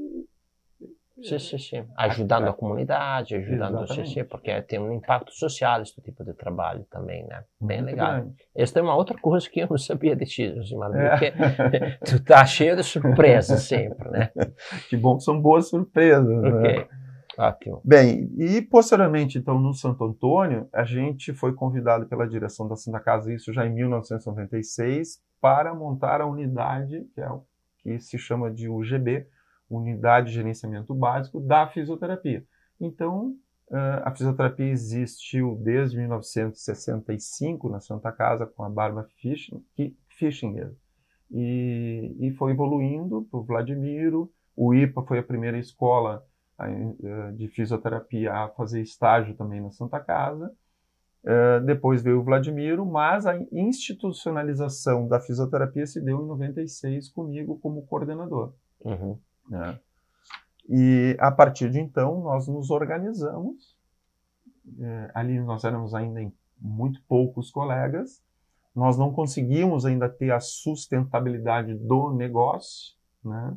sim, 1.21 1.38
sim, 1.38 1.59
sim. 1.59 1.85
Ajudando 1.97 2.49
a 2.49 2.52
comunidade, 2.52 3.35
ajudando, 3.35 3.87
sim, 4.07 4.25
porque 4.25 4.62
tem 4.62 4.78
um 4.78 4.92
impacto 4.92 5.33
social 5.33 5.83
esse 5.83 6.00
tipo 6.00 6.25
de 6.25 6.33
trabalho 6.35 6.85
também, 6.90 7.26
né? 7.26 7.45
Bem 7.61 7.78
muito 7.83 7.90
legal. 7.92 8.12
grande. 8.21 8.35
Essa 8.54 8.78
é 8.78 8.83
uma 8.83 8.95
outra 8.95 9.19
coisa 9.19 9.49
que 9.50 9.61
eu 9.61 9.66
não 9.69 9.78
sabia 9.78 10.14
de 10.16 10.25
ti, 10.25 10.54
Josimar, 10.54 10.95
É. 10.95 11.11
porque 11.11 11.33
tu 12.04 12.25
tá 12.25 12.45
cheio 12.47 12.76
de 12.76 12.83
surpresas 12.83 13.62
sempre, 13.62 14.09
né? 14.11 14.31
que 14.88 14.97
bom 14.97 15.16
que 15.16 15.25
são 15.25 15.40
boas 15.40 15.69
surpresas. 15.69 16.26
né? 16.42 16.49
Ok, 16.50 16.87
ótimo. 17.38 17.81
Bem, 17.85 18.31
e 18.38 18.62
posteriormente, 18.62 19.38
então, 19.38 19.59
no 19.59 19.73
Santo 19.75 20.04
Antônio, 20.04 20.69
a 20.73 20.85
gente 20.85 21.33
foi 21.33 21.52
convidado 21.54 22.07
pela 22.07 22.26
direção 22.28 22.69
da 22.69 22.76
Santa 22.76 23.00
Casa, 23.00 23.33
isso 23.33 23.52
já 23.52 23.66
em 23.66 23.73
1996, 23.75 25.21
para 25.40 25.75
montar 25.75 26.21
a 26.21 26.26
unidade, 26.26 27.04
que 27.14 27.21
é 27.21 27.28
o 27.28 27.42
que 27.78 27.99
se 27.99 28.16
chama 28.19 28.50
de 28.50 28.69
UGB, 28.69 29.26
Unidade 29.76 30.29
de 30.29 30.35
Gerenciamento 30.35 30.95
Básico 30.95 31.41
da 31.41 31.67
Fisioterapia. 31.69 32.45
Então, 32.81 33.35
eh, 33.71 34.02
a 34.05 34.11
fisioterapia 34.11 34.67
existiu 34.67 35.57
desde 35.62 35.97
1965 35.97 37.69
na 37.69 37.81
Santa 37.81 38.11
Casa 38.12 38.47
com 38.47 38.62
a 38.64 39.05
Ki- 39.75 39.97
Fischinger 40.09 40.73
e, 41.31 42.14
e 42.21 42.31
foi 42.33 42.52
evoluindo 42.52 43.26
para 43.31 43.41
o 43.41 43.43
Vladimiro. 43.43 44.31
O 44.57 44.75
IPA 44.75 45.02
foi 45.02 45.19
a 45.19 45.23
primeira 45.23 45.59
escola 45.59 46.25
eh, 46.59 47.33
de 47.33 47.49
fisioterapia 47.49 48.33
a 48.33 48.49
fazer 48.50 48.83
estágio 48.83 49.35
também 49.35 49.61
na 49.61 49.71
Santa 49.71 49.99
Casa. 50.00 50.52
Eh, 51.25 51.61
depois 51.61 52.02
veio 52.02 52.21
o 52.21 52.25
Vladimiro, 52.25 52.85
mas 52.85 53.26
a 53.26 53.38
institucionalização 53.52 55.09
da 55.09 55.21
fisioterapia 55.21 55.87
se 55.87 56.00
deu 56.00 56.21
em 56.23 56.26
96 56.26 57.09
comigo 57.09 57.59
como 57.61 57.87
coordenador. 57.87 58.52
Uhum. 58.85 59.19
Né? 59.49 59.79
E 60.69 61.17
a 61.19 61.31
partir 61.31 61.71
de 61.71 61.81
então 61.81 62.21
nós 62.23 62.47
nos 62.49 62.71
organizamos. 62.71 63.77
Eh, 64.79 65.11
ali 65.15 65.41
nós 65.41 65.65
éramos 65.65 65.95
ainda 65.95 66.23
em 66.23 66.33
muito 66.59 67.03
poucos 67.09 67.51
colegas. 67.51 68.23
Nós 68.75 68.97
não 68.97 69.13
conseguimos 69.13 69.85
ainda 69.85 70.09
ter 70.09 70.31
a 70.31 70.41
sustentabilidade 70.41 71.75
do 71.75 72.13
negócio, 72.15 72.95
né? 73.25 73.57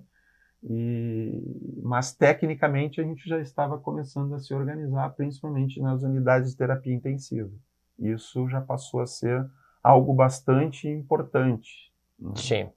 E, 0.68 1.80
mas 1.84 2.14
tecnicamente 2.14 3.00
a 3.00 3.04
gente 3.04 3.30
já 3.30 3.40
estava 3.40 3.78
começando 3.78 4.34
a 4.34 4.40
se 4.40 4.54
organizar, 4.54 5.10
principalmente 5.12 5.80
nas 5.80 6.02
unidades 6.02 6.52
de 6.52 6.58
terapia 6.58 6.94
intensiva. 6.94 7.52
Isso 8.00 8.50
já 8.50 8.60
passou 8.60 9.00
a 9.00 9.06
ser 9.06 9.48
algo 9.84 10.14
bastante 10.14 10.88
importante. 10.88 11.94
né? 12.20 12.32
Sim, 12.36 12.70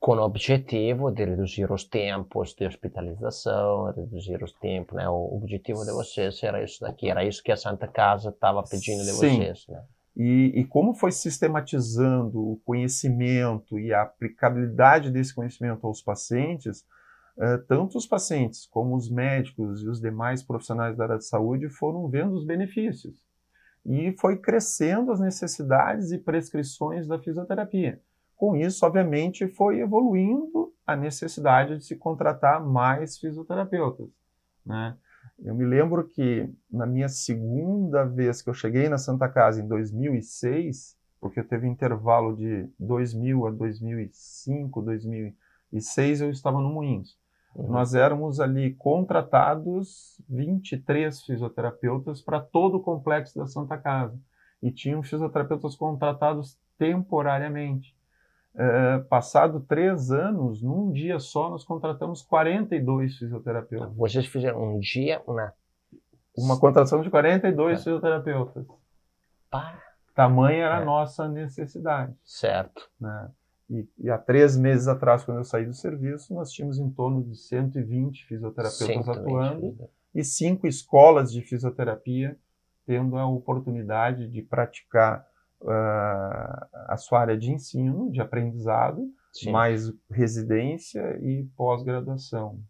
com 0.00 0.12
o 0.12 0.22
objetivo 0.22 1.10
de 1.10 1.24
reduzir 1.24 1.70
os 1.72 1.84
tempos 1.84 2.54
de 2.54 2.66
hospitalização, 2.66 3.92
reduzir 3.92 4.42
os 4.42 4.52
tempos, 4.52 4.96
né? 4.96 5.08
O 5.08 5.36
objetivo 5.36 5.84
de 5.84 5.92
vocês 5.92 6.40
era 6.42 6.62
isso 6.62 6.80
daqui, 6.80 7.10
era 7.10 7.24
isso 7.24 7.42
que 7.42 7.50
a 7.50 7.56
Santa 7.56 7.88
Casa 7.88 8.30
estava 8.30 8.62
pedindo 8.62 9.02
de 9.02 9.10
Sim. 9.10 9.38
vocês, 9.38 9.66
né? 9.68 9.82
E, 10.16 10.60
e 10.60 10.64
como 10.64 10.94
foi 10.94 11.12
sistematizando 11.12 12.40
o 12.40 12.60
conhecimento 12.64 13.78
e 13.78 13.92
a 13.92 14.02
aplicabilidade 14.02 15.12
desse 15.12 15.32
conhecimento 15.32 15.86
aos 15.86 16.02
pacientes, 16.02 16.84
eh, 17.38 17.58
tanto 17.68 17.96
os 17.96 18.04
pacientes 18.04 18.66
como 18.66 18.96
os 18.96 19.08
médicos 19.08 19.80
e 19.80 19.88
os 19.88 20.00
demais 20.00 20.42
profissionais 20.42 20.96
da 20.96 21.04
área 21.04 21.18
de 21.18 21.24
saúde 21.24 21.68
foram 21.68 22.08
vendo 22.08 22.34
os 22.34 22.44
benefícios. 22.44 23.24
E 23.86 24.12
foi 24.18 24.38
crescendo 24.38 25.12
as 25.12 25.20
necessidades 25.20 26.10
e 26.10 26.18
prescrições 26.18 27.06
da 27.06 27.18
fisioterapia. 27.18 28.00
Com 28.38 28.54
isso, 28.54 28.86
obviamente, 28.86 29.48
foi 29.48 29.80
evoluindo 29.80 30.72
a 30.86 30.94
necessidade 30.94 31.76
de 31.76 31.84
se 31.84 31.96
contratar 31.96 32.64
mais 32.64 33.18
fisioterapeutas. 33.18 34.08
Né? 34.64 34.96
Eu 35.40 35.56
me 35.56 35.64
lembro 35.64 36.06
que 36.06 36.48
na 36.70 36.86
minha 36.86 37.08
segunda 37.08 38.04
vez 38.04 38.40
que 38.40 38.48
eu 38.48 38.54
cheguei 38.54 38.88
na 38.88 38.96
Santa 38.96 39.28
Casa, 39.28 39.60
em 39.60 39.66
2006, 39.66 40.96
porque 41.20 41.42
teve 41.42 41.66
um 41.66 41.72
intervalo 41.72 42.36
de 42.36 42.70
2000 42.78 43.44
a 43.44 43.50
2005, 43.50 44.82
2006, 44.82 46.20
eu 46.20 46.30
estava 46.30 46.60
no 46.60 46.72
Moinhos. 46.72 47.18
Uhum. 47.56 47.72
Nós 47.72 47.92
éramos 47.92 48.38
ali 48.38 48.72
contratados 48.74 50.22
23 50.28 51.22
fisioterapeutas 51.22 52.22
para 52.22 52.38
todo 52.38 52.76
o 52.76 52.82
complexo 52.82 53.36
da 53.36 53.48
Santa 53.48 53.76
Casa. 53.76 54.16
E 54.62 54.70
tinham 54.70 55.02
fisioterapeutas 55.02 55.74
contratados 55.74 56.56
temporariamente. 56.78 57.97
Eh, 58.60 58.98
passado 59.08 59.60
três 59.60 60.10
anos, 60.10 60.60
num 60.60 60.90
dia 60.90 61.20
só, 61.20 61.48
nós 61.48 61.62
contratamos 61.64 62.22
42 62.22 63.16
fisioterapeutas. 63.16 63.94
Vocês 63.94 64.26
fizeram 64.26 64.74
um 64.74 64.80
dia 64.80 65.22
uma 65.26 65.52
Uma 66.36 66.58
contratação 66.58 67.00
de 67.02 67.10
42 67.10 67.74
É. 67.80 67.82
fisioterapeutas. 67.84 68.66
pá, 69.50 69.80
Tamanha 70.14 70.64
era 70.64 70.78
a 70.78 70.82
É. 70.82 70.84
nossa 70.84 71.28
necessidade. 71.28 72.12
certo? 72.24 72.88
Né? 73.00 73.30
E, 73.70 73.86
e 73.98 74.10
há 74.10 74.18
três 74.18 74.56
meses 74.56 74.88
atrás, 74.88 75.24
quando 75.24 75.38
eu 75.38 75.44
saí 75.44 75.64
do 75.66 75.74
serviço, 75.74 76.34
nós 76.34 76.50
tínhamos 76.50 76.78
em 76.80 76.90
torno 76.90 77.22
de 77.22 77.36
120 77.36 78.24
fisioterapeutas 78.26 78.86
Sim, 78.86 79.02
também. 79.04 79.36
atuando 79.36 79.88
e 80.14 80.24
cinco 80.24 80.66
escolas 80.66 81.30
de 81.32 81.42
fisioterapia 81.42 82.36
tendo 82.86 83.16
a 83.18 83.26
oportunidade 83.26 84.26
de 84.28 84.40
praticar 84.42 85.27
ah, 85.66 86.68
a 86.88 86.96
sua 86.96 87.20
área 87.20 87.36
de 87.36 87.50
ensino, 87.50 88.10
de 88.10 88.20
aprendizado, 88.20 89.08
Sim. 89.32 89.50
mais 89.50 89.92
residência 90.10 91.18
e 91.22 91.44
pós-graduação. 91.56 92.60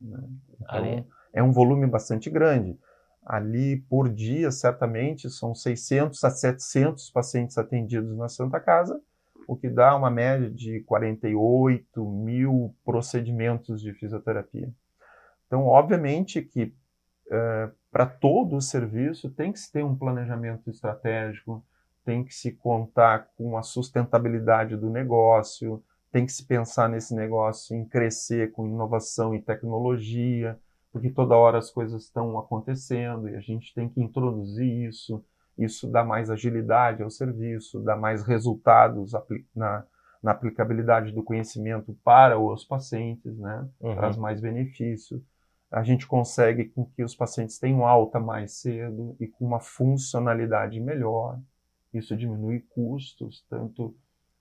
Né? 0.00 0.22
Então, 0.60 1.06
é 1.32 1.42
um 1.42 1.52
volume 1.52 1.86
bastante 1.86 2.30
grande. 2.30 2.78
Ali, 3.24 3.76
por 3.90 4.08
dia, 4.08 4.50
certamente, 4.50 5.28
são 5.28 5.54
600 5.54 6.22
a 6.24 6.30
700 6.30 7.10
pacientes 7.10 7.58
atendidos 7.58 8.16
na 8.16 8.28
Santa 8.28 8.58
Casa, 8.58 9.00
o 9.46 9.56
que 9.56 9.68
dá 9.68 9.94
uma 9.94 10.10
média 10.10 10.50
de 10.50 10.80
48 10.80 12.04
mil 12.04 12.74
procedimentos 12.84 13.82
de 13.82 13.92
fisioterapia. 13.94 14.70
Então, 15.46 15.64
obviamente 15.66 16.42
que 16.42 16.74
é, 17.30 17.70
para 17.90 18.06
todo 18.06 18.56
o 18.56 18.60
serviço 18.60 19.30
tem 19.30 19.52
que 19.52 19.58
se 19.58 19.72
ter 19.72 19.84
um 19.84 19.96
planejamento 19.96 20.68
estratégico, 20.70 21.64
tem 22.08 22.24
que 22.24 22.34
se 22.34 22.52
contar 22.52 23.28
com 23.36 23.58
a 23.58 23.62
sustentabilidade 23.62 24.78
do 24.78 24.88
negócio, 24.88 25.84
tem 26.10 26.24
que 26.24 26.32
se 26.32 26.46
pensar 26.46 26.88
nesse 26.88 27.14
negócio 27.14 27.76
em 27.76 27.84
crescer 27.84 28.50
com 28.52 28.66
inovação 28.66 29.34
e 29.34 29.42
tecnologia, 29.42 30.58
porque 30.90 31.10
toda 31.10 31.36
hora 31.36 31.58
as 31.58 31.70
coisas 31.70 32.04
estão 32.04 32.38
acontecendo 32.38 33.28
e 33.28 33.36
a 33.36 33.40
gente 33.40 33.74
tem 33.74 33.90
que 33.90 34.00
introduzir 34.00 34.88
isso. 34.88 35.22
Isso 35.58 35.86
dá 35.86 36.02
mais 36.02 36.30
agilidade 36.30 37.02
ao 37.02 37.10
serviço, 37.10 37.78
dá 37.78 37.94
mais 37.94 38.22
resultados 38.22 39.12
na, 39.54 39.84
na 40.22 40.30
aplicabilidade 40.30 41.12
do 41.12 41.22
conhecimento 41.22 41.94
para 42.02 42.38
os 42.38 42.64
pacientes, 42.64 43.38
né? 43.38 43.68
Uhum. 43.82 43.96
traz 43.96 44.16
mais 44.16 44.40
benefício. 44.40 45.22
A 45.70 45.82
gente 45.82 46.06
consegue 46.06 46.70
com 46.70 46.86
que 46.86 47.04
os 47.04 47.14
pacientes 47.14 47.58
tenham 47.58 47.86
alta 47.86 48.18
mais 48.18 48.62
cedo 48.62 49.14
e 49.20 49.28
com 49.28 49.44
uma 49.44 49.60
funcionalidade 49.60 50.80
melhor. 50.80 51.38
Isso 51.98 52.16
diminui 52.16 52.60
custos, 52.70 53.44
tanto 53.48 53.96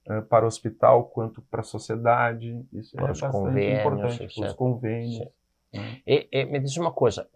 uh, 0.07 0.21
para 0.29 0.45
o 0.45 0.47
hospital 0.47 1.05
quanto 1.05 1.41
para 1.41 1.61
a 1.61 1.63
sociedade. 1.63 2.65
Isso 2.73 2.95
para 2.95 3.05
é 3.05 3.07
bastante 3.07 3.79
importante 3.79 4.35
para 4.35 4.47
os 4.47 4.53
convênios. 4.53 5.19
Né? 5.73 6.01
E, 6.05 6.27
e, 6.31 6.45
me 6.45 6.59
diz 6.59 6.77
uma 6.77 6.91
coisa, 6.91 7.27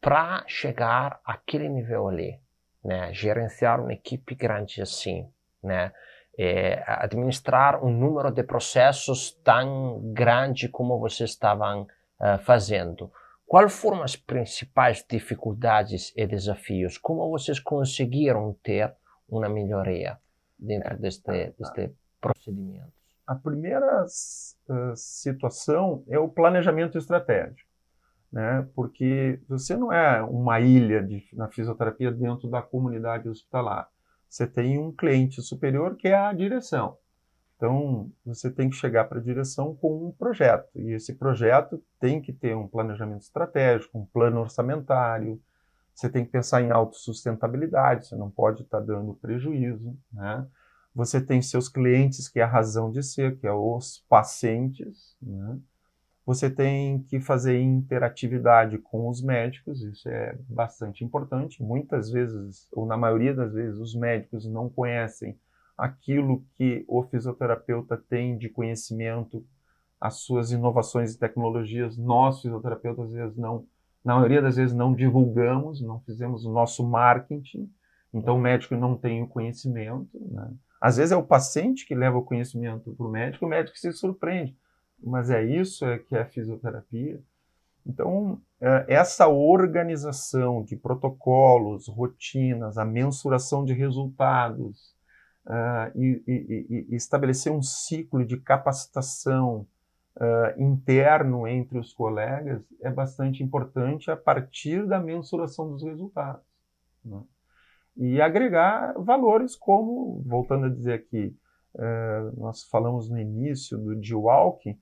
para 0.00 0.44
chegar 0.46 1.20
àquele 1.24 1.68
nível 1.68 2.08
ali, 2.08 2.40
né, 2.84 3.12
gerenciar 3.12 3.80
uma 3.80 3.92
equipe 3.92 4.34
grande 4.34 4.80
assim, 4.80 5.28
né, 5.62 5.92
é, 6.38 6.82
administrar 6.86 7.82
um 7.82 7.90
número 7.90 8.30
de 8.30 8.42
processos 8.42 9.32
tão 9.42 10.00
grande 10.12 10.68
como 10.68 10.98
vocês 10.98 11.30
estavam 11.30 11.82
uh, 11.82 12.38
fazendo, 12.44 13.10
quais 13.46 13.72
foram 13.72 14.02
as 14.02 14.16
principais 14.16 15.04
dificuldades 15.08 16.12
e 16.16 16.26
desafios? 16.26 16.98
Como 16.98 17.30
vocês 17.30 17.58
conseguiram 17.58 18.54
ter 18.62 18.94
uma 19.28 19.48
melhoria 19.48 20.18
dentro 20.58 20.96
deste, 20.98 21.54
deste 21.58 21.92
procedimento? 22.20 22.92
A 23.26 23.34
primeira 23.34 24.04
uh, 24.04 24.96
situação 24.96 26.04
é 26.08 26.18
o 26.18 26.28
planejamento 26.28 26.96
estratégico, 26.96 27.68
né? 28.32 28.66
porque 28.74 29.40
você 29.48 29.76
não 29.76 29.92
é 29.92 30.22
uma 30.22 30.60
ilha 30.60 31.02
de, 31.02 31.26
na 31.32 31.48
fisioterapia 31.48 32.12
dentro 32.12 32.48
da 32.48 32.62
comunidade 32.62 33.28
hospitalar. 33.28 33.88
Você 34.28 34.46
tem 34.46 34.78
um 34.78 34.92
cliente 34.92 35.42
superior 35.42 35.96
que 35.96 36.08
é 36.08 36.14
a 36.14 36.32
direção. 36.32 36.96
Então, 37.56 38.12
você 38.24 38.50
tem 38.50 38.68
que 38.68 38.76
chegar 38.76 39.06
para 39.06 39.18
a 39.18 39.22
direção 39.22 39.74
com 39.74 40.08
um 40.08 40.12
projeto, 40.12 40.68
e 40.74 40.92
esse 40.92 41.14
projeto 41.14 41.82
tem 41.98 42.20
que 42.20 42.30
ter 42.30 42.54
um 42.54 42.68
planejamento 42.68 43.22
estratégico, 43.22 43.98
um 43.98 44.04
plano 44.04 44.40
orçamentário, 44.40 45.40
você 45.96 46.10
tem 46.10 46.26
que 46.26 46.30
pensar 46.30 46.60
em 46.60 46.70
autossustentabilidade, 46.70 48.06
você 48.06 48.16
não 48.16 48.30
pode 48.30 48.62
estar 48.62 48.80
tá 48.80 48.84
dando 48.84 49.14
prejuízo, 49.14 49.96
né? 50.12 50.46
Você 50.94 51.20
tem 51.20 51.40
seus 51.40 51.70
clientes, 51.70 52.28
que 52.28 52.38
é 52.38 52.42
a 52.42 52.46
razão 52.46 52.90
de 52.90 53.02
ser, 53.02 53.38
que 53.38 53.46
é 53.46 53.52
os 53.52 54.04
pacientes, 54.06 55.16
né? 55.22 55.58
Você 56.26 56.50
tem 56.50 57.02
que 57.04 57.18
fazer 57.18 57.58
interatividade 57.60 58.76
com 58.78 59.08
os 59.08 59.22
médicos, 59.22 59.80
isso 59.82 60.06
é 60.08 60.36
bastante 60.48 61.02
importante. 61.02 61.62
Muitas 61.62 62.10
vezes, 62.10 62.68
ou 62.72 62.84
na 62.84 62.96
maioria 62.96 63.32
das 63.32 63.54
vezes, 63.54 63.78
os 63.78 63.94
médicos 63.94 64.44
não 64.44 64.68
conhecem 64.68 65.38
aquilo 65.78 66.44
que 66.56 66.84
o 66.88 67.02
fisioterapeuta 67.04 67.96
tem 67.96 68.36
de 68.36 68.50
conhecimento, 68.50 69.46
as 69.98 70.16
suas 70.16 70.50
inovações 70.50 71.14
e 71.14 71.18
tecnologias. 71.18 71.96
Nós, 71.96 72.42
fisioterapeutas, 72.42 73.06
às 73.06 73.12
vezes 73.12 73.36
não 73.36 73.64
na 74.06 74.14
maioria 74.14 74.40
das 74.40 74.54
vezes 74.54 74.72
não 74.72 74.94
divulgamos, 74.94 75.80
não 75.80 75.98
fizemos 75.98 76.44
o 76.44 76.52
nosso 76.52 76.86
marketing, 76.86 77.68
então 78.14 78.36
o 78.36 78.40
médico 78.40 78.76
não 78.76 78.96
tem 78.96 79.20
o 79.20 79.26
conhecimento. 79.26 80.08
Né? 80.30 80.48
Às 80.80 80.96
vezes 80.96 81.10
é 81.10 81.16
o 81.16 81.24
paciente 81.24 81.84
que 81.84 81.92
leva 81.92 82.16
o 82.16 82.22
conhecimento 82.22 82.94
para 82.94 83.04
o 83.04 83.10
médico, 83.10 83.44
o 83.44 83.48
médico 83.48 83.76
se 83.76 83.92
surpreende. 83.92 84.56
Mas 85.02 85.28
é 85.28 85.44
isso 85.44 85.84
é 85.84 85.98
que 85.98 86.14
é 86.14 86.20
a 86.20 86.24
fisioterapia. 86.24 87.20
Então, 87.84 88.40
é, 88.60 88.86
essa 88.88 89.26
organização 89.26 90.62
de 90.62 90.76
protocolos, 90.76 91.88
rotinas, 91.88 92.78
a 92.78 92.84
mensuração 92.84 93.64
de 93.64 93.72
resultados 93.72 94.94
uh, 95.46 95.90
e, 95.98 96.22
e, 96.28 96.86
e, 96.90 96.94
estabelecer 96.94 97.50
um 97.50 97.62
ciclo 97.62 98.24
de 98.24 98.36
capacitação 98.36 99.66
uh, 100.16 100.60
interno 100.60 101.46
entre 101.46 101.78
os 101.78 101.92
colegas 101.92 102.62
é 102.80 102.90
bastante 102.90 103.42
importante 103.42 104.10
a 104.10 104.16
partir 104.16 104.86
da 104.86 105.00
mensuração 105.00 105.70
dos 105.70 105.82
resultados. 105.82 106.44
Né? 107.04 107.22
E 107.96 108.20
agregar 108.20 108.94
valores 108.98 109.56
como, 109.56 110.22
voltando 110.26 110.66
a 110.66 110.70
dizer 110.70 110.94
aqui, 110.94 111.36
uh, 111.74 112.40
nós 112.40 112.64
falamos 112.64 113.08
no 113.08 113.18
início 113.18 113.78
do 113.78 113.96
D-Walk, 113.96 114.78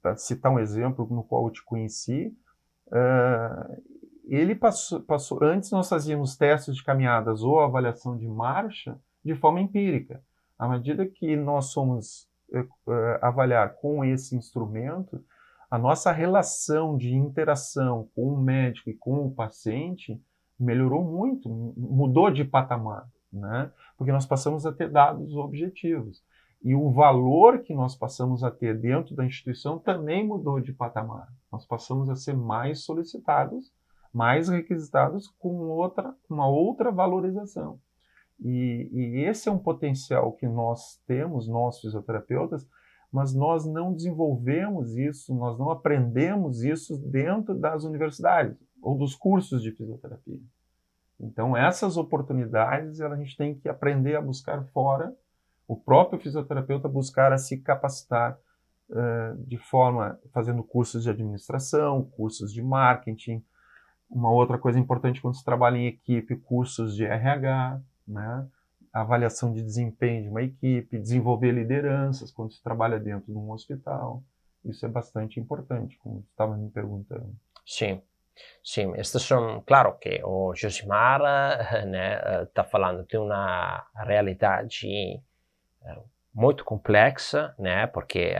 para 0.00 0.16
citar 0.16 0.50
um 0.50 0.58
exemplo 0.58 1.06
no 1.08 1.22
qual 1.22 1.46
eu 1.46 1.52
te 1.52 1.64
conheci, 1.64 2.36
uh, 2.88 3.82
ele 4.26 4.54
passou, 4.54 5.00
passou, 5.00 5.38
antes 5.42 5.70
nós 5.70 5.88
fazíamos 5.88 6.36
testes 6.36 6.76
de 6.76 6.82
caminhadas 6.82 7.42
ou 7.42 7.60
avaliação 7.60 8.16
de 8.16 8.26
marcha 8.26 8.98
de 9.24 9.34
forma 9.34 9.60
empírica. 9.60 10.22
À 10.58 10.68
medida 10.68 11.06
que 11.06 11.36
nós 11.36 11.66
somos 11.66 12.28
avaliar 13.20 13.74
com 13.74 14.04
esse 14.04 14.36
instrumento, 14.36 15.24
a 15.70 15.78
nossa 15.78 16.12
relação 16.12 16.96
de 16.96 17.14
interação 17.14 18.08
com 18.14 18.34
o 18.34 18.40
médico 18.40 18.90
e 18.90 18.94
com 18.94 19.26
o 19.26 19.34
paciente 19.34 20.20
melhorou 20.58 21.02
muito, 21.02 21.48
mudou 21.48 22.30
de 22.30 22.44
patamar, 22.44 23.08
né? 23.32 23.72
Porque 23.96 24.12
nós 24.12 24.26
passamos 24.26 24.66
a 24.66 24.72
ter 24.72 24.90
dados 24.90 25.34
objetivos. 25.34 26.22
E 26.62 26.74
o 26.74 26.92
valor 26.92 27.60
que 27.60 27.74
nós 27.74 27.96
passamos 27.96 28.44
a 28.44 28.50
ter 28.50 28.78
dentro 28.78 29.16
da 29.16 29.24
instituição 29.24 29.78
também 29.78 30.24
mudou 30.24 30.60
de 30.60 30.72
patamar. 30.72 31.26
Nós 31.50 31.66
passamos 31.66 32.08
a 32.08 32.14
ser 32.14 32.36
mais 32.36 32.84
solicitados, 32.84 33.72
mais 34.12 34.48
requisitados 34.48 35.26
com 35.38 35.48
outra, 35.68 36.14
uma 36.30 36.46
outra 36.46 36.92
valorização. 36.92 37.80
E, 38.40 38.88
e, 38.92 39.24
esse 39.24 39.48
é 39.48 39.52
um 39.52 39.58
potencial 39.58 40.32
que 40.32 40.48
nós 40.48 41.00
temos, 41.06 41.48
nós 41.48 41.80
fisioterapeutas, 41.80 42.66
mas 43.12 43.34
nós 43.34 43.66
não 43.66 43.92
desenvolvemos 43.92 44.96
isso, 44.96 45.34
nós 45.34 45.58
não 45.58 45.70
aprendemos 45.70 46.62
isso 46.62 46.98
dentro 46.98 47.54
das 47.54 47.84
universidades 47.84 48.56
ou 48.82 48.96
dos 48.96 49.14
cursos 49.14 49.62
de 49.62 49.70
fisioterapia. 49.70 50.40
Então, 51.20 51.56
essas 51.56 51.96
oportunidades 51.96 53.00
a 53.00 53.14
gente 53.14 53.36
tem 53.36 53.54
que 53.54 53.68
aprender 53.68 54.16
a 54.16 54.20
buscar 54.20 54.64
fora, 54.68 55.14
o 55.68 55.76
próprio 55.76 56.20
fisioterapeuta 56.20 56.88
buscar 56.88 57.32
a 57.32 57.38
se 57.38 57.58
capacitar 57.58 58.36
uh, 58.90 59.46
de 59.46 59.56
forma, 59.56 60.18
fazendo 60.32 60.62
cursos 60.64 61.04
de 61.04 61.10
administração, 61.10 62.04
cursos 62.04 62.52
de 62.52 62.60
marketing. 62.62 63.42
Uma 64.10 64.30
outra 64.30 64.58
coisa 64.58 64.78
importante 64.78 65.22
quando 65.22 65.36
se 65.36 65.44
trabalha 65.44 65.76
em 65.76 65.86
equipe, 65.86 66.36
cursos 66.36 66.96
de 66.96 67.04
RH, 67.04 67.80
né? 68.06 68.46
avaliação 68.92 69.52
de 69.52 69.62
desempenho 69.62 70.24
de 70.24 70.28
uma 70.28 70.42
equipe, 70.42 70.98
desenvolver 70.98 71.52
lideranças 71.52 72.30
quando 72.30 72.52
se 72.52 72.62
trabalha 72.62 73.00
dentro 73.00 73.32
de 73.32 73.38
um 73.38 73.50
hospital. 73.50 74.22
Isso 74.64 74.84
é 74.84 74.88
bastante 74.88 75.40
importante, 75.40 75.96
como 75.98 76.24
estava 76.30 76.56
me 76.56 76.70
perguntando. 76.70 77.34
Sim, 77.66 78.02
sim. 78.62 78.92
Estas 78.96 79.22
são, 79.22 79.62
claro 79.66 79.96
que 79.98 80.20
o 80.22 80.54
Josimar 80.54 81.20
né, 81.86 82.42
está 82.42 82.62
falando 82.62 83.04
de 83.06 83.16
uma 83.16 83.84
realidade 83.94 84.86
eh, 85.82 85.98
muito 86.34 86.64
complexa, 86.64 87.54
né, 87.58 87.86
porque 87.86 88.34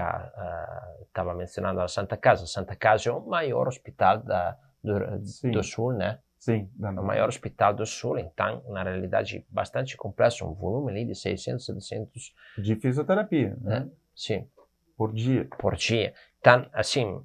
estava 1.06 1.34
mencionando 1.34 1.80
a 1.80 1.88
Santa 1.88 2.16
Casa. 2.16 2.44
A 2.44 2.46
Santa 2.46 2.76
Casa 2.76 3.08
é 3.08 3.12
o 3.12 3.20
maior 3.20 3.68
hospital 3.68 4.18
da, 4.18 4.56
do, 4.84 5.18
do 5.50 5.62
Sul, 5.62 5.94
né? 5.94 6.18
Sim. 6.42 6.68
É 6.82 6.88
o 6.88 7.04
maior 7.04 7.28
hospital 7.28 7.72
do 7.72 7.86
Sul, 7.86 8.18
então, 8.18 8.64
na 8.68 8.82
realidade, 8.82 9.46
bastante 9.48 9.96
complexo, 9.96 10.44
um 10.44 10.52
volume 10.52 10.90
ali 10.90 11.04
de 11.04 11.14
600, 11.14 11.64
700... 11.64 12.34
De 12.58 12.74
fisioterapia, 12.74 13.56
né? 13.60 13.88
Sim. 14.12 14.48
Por 14.96 15.12
dia. 15.12 15.46
Por 15.56 15.76
dia. 15.76 16.12
tão 16.42 16.66
assim 16.72 17.22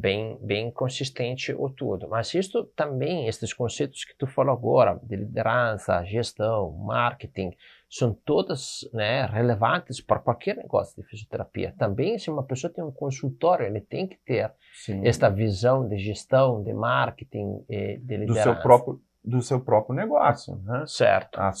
bem 0.00 0.36
bem 0.42 0.72
consistente 0.72 1.52
o 1.52 1.70
tudo 1.70 2.08
mas 2.08 2.34
isto 2.34 2.64
também 2.74 3.28
estes 3.28 3.52
conceitos 3.52 4.04
que 4.04 4.16
tu 4.16 4.26
falou 4.26 4.52
agora 4.52 4.98
de 5.00 5.14
liderança 5.14 6.04
gestão 6.04 6.72
marketing 6.72 7.56
são 7.88 8.12
todas 8.12 8.80
né, 8.92 9.26
relevantes 9.26 10.00
para 10.00 10.18
qualquer 10.18 10.56
negócio 10.56 11.00
de 11.00 11.08
fisioterapia 11.08 11.74
também 11.78 12.18
se 12.18 12.30
uma 12.30 12.44
pessoa 12.44 12.72
tem 12.72 12.84
um 12.84 12.90
consultório 12.90 13.66
ele 13.66 13.80
tem 13.80 14.08
que 14.08 14.16
ter 14.24 14.52
Sim. 14.84 15.06
esta 15.06 15.28
visão 15.28 15.86
de 15.86 15.96
gestão 15.98 16.62
de 16.62 16.72
marketing 16.72 17.64
e 17.68 17.98
de 17.98 18.16
liderança 18.16 18.50
do 18.50 18.54
seu 18.54 18.62
próprio 18.62 19.00
do 19.24 19.42
seu 19.42 19.60
próprio 19.60 19.94
negócio 19.94 20.56
né 20.64 20.84
certo 20.86 21.38
A, 21.38 21.52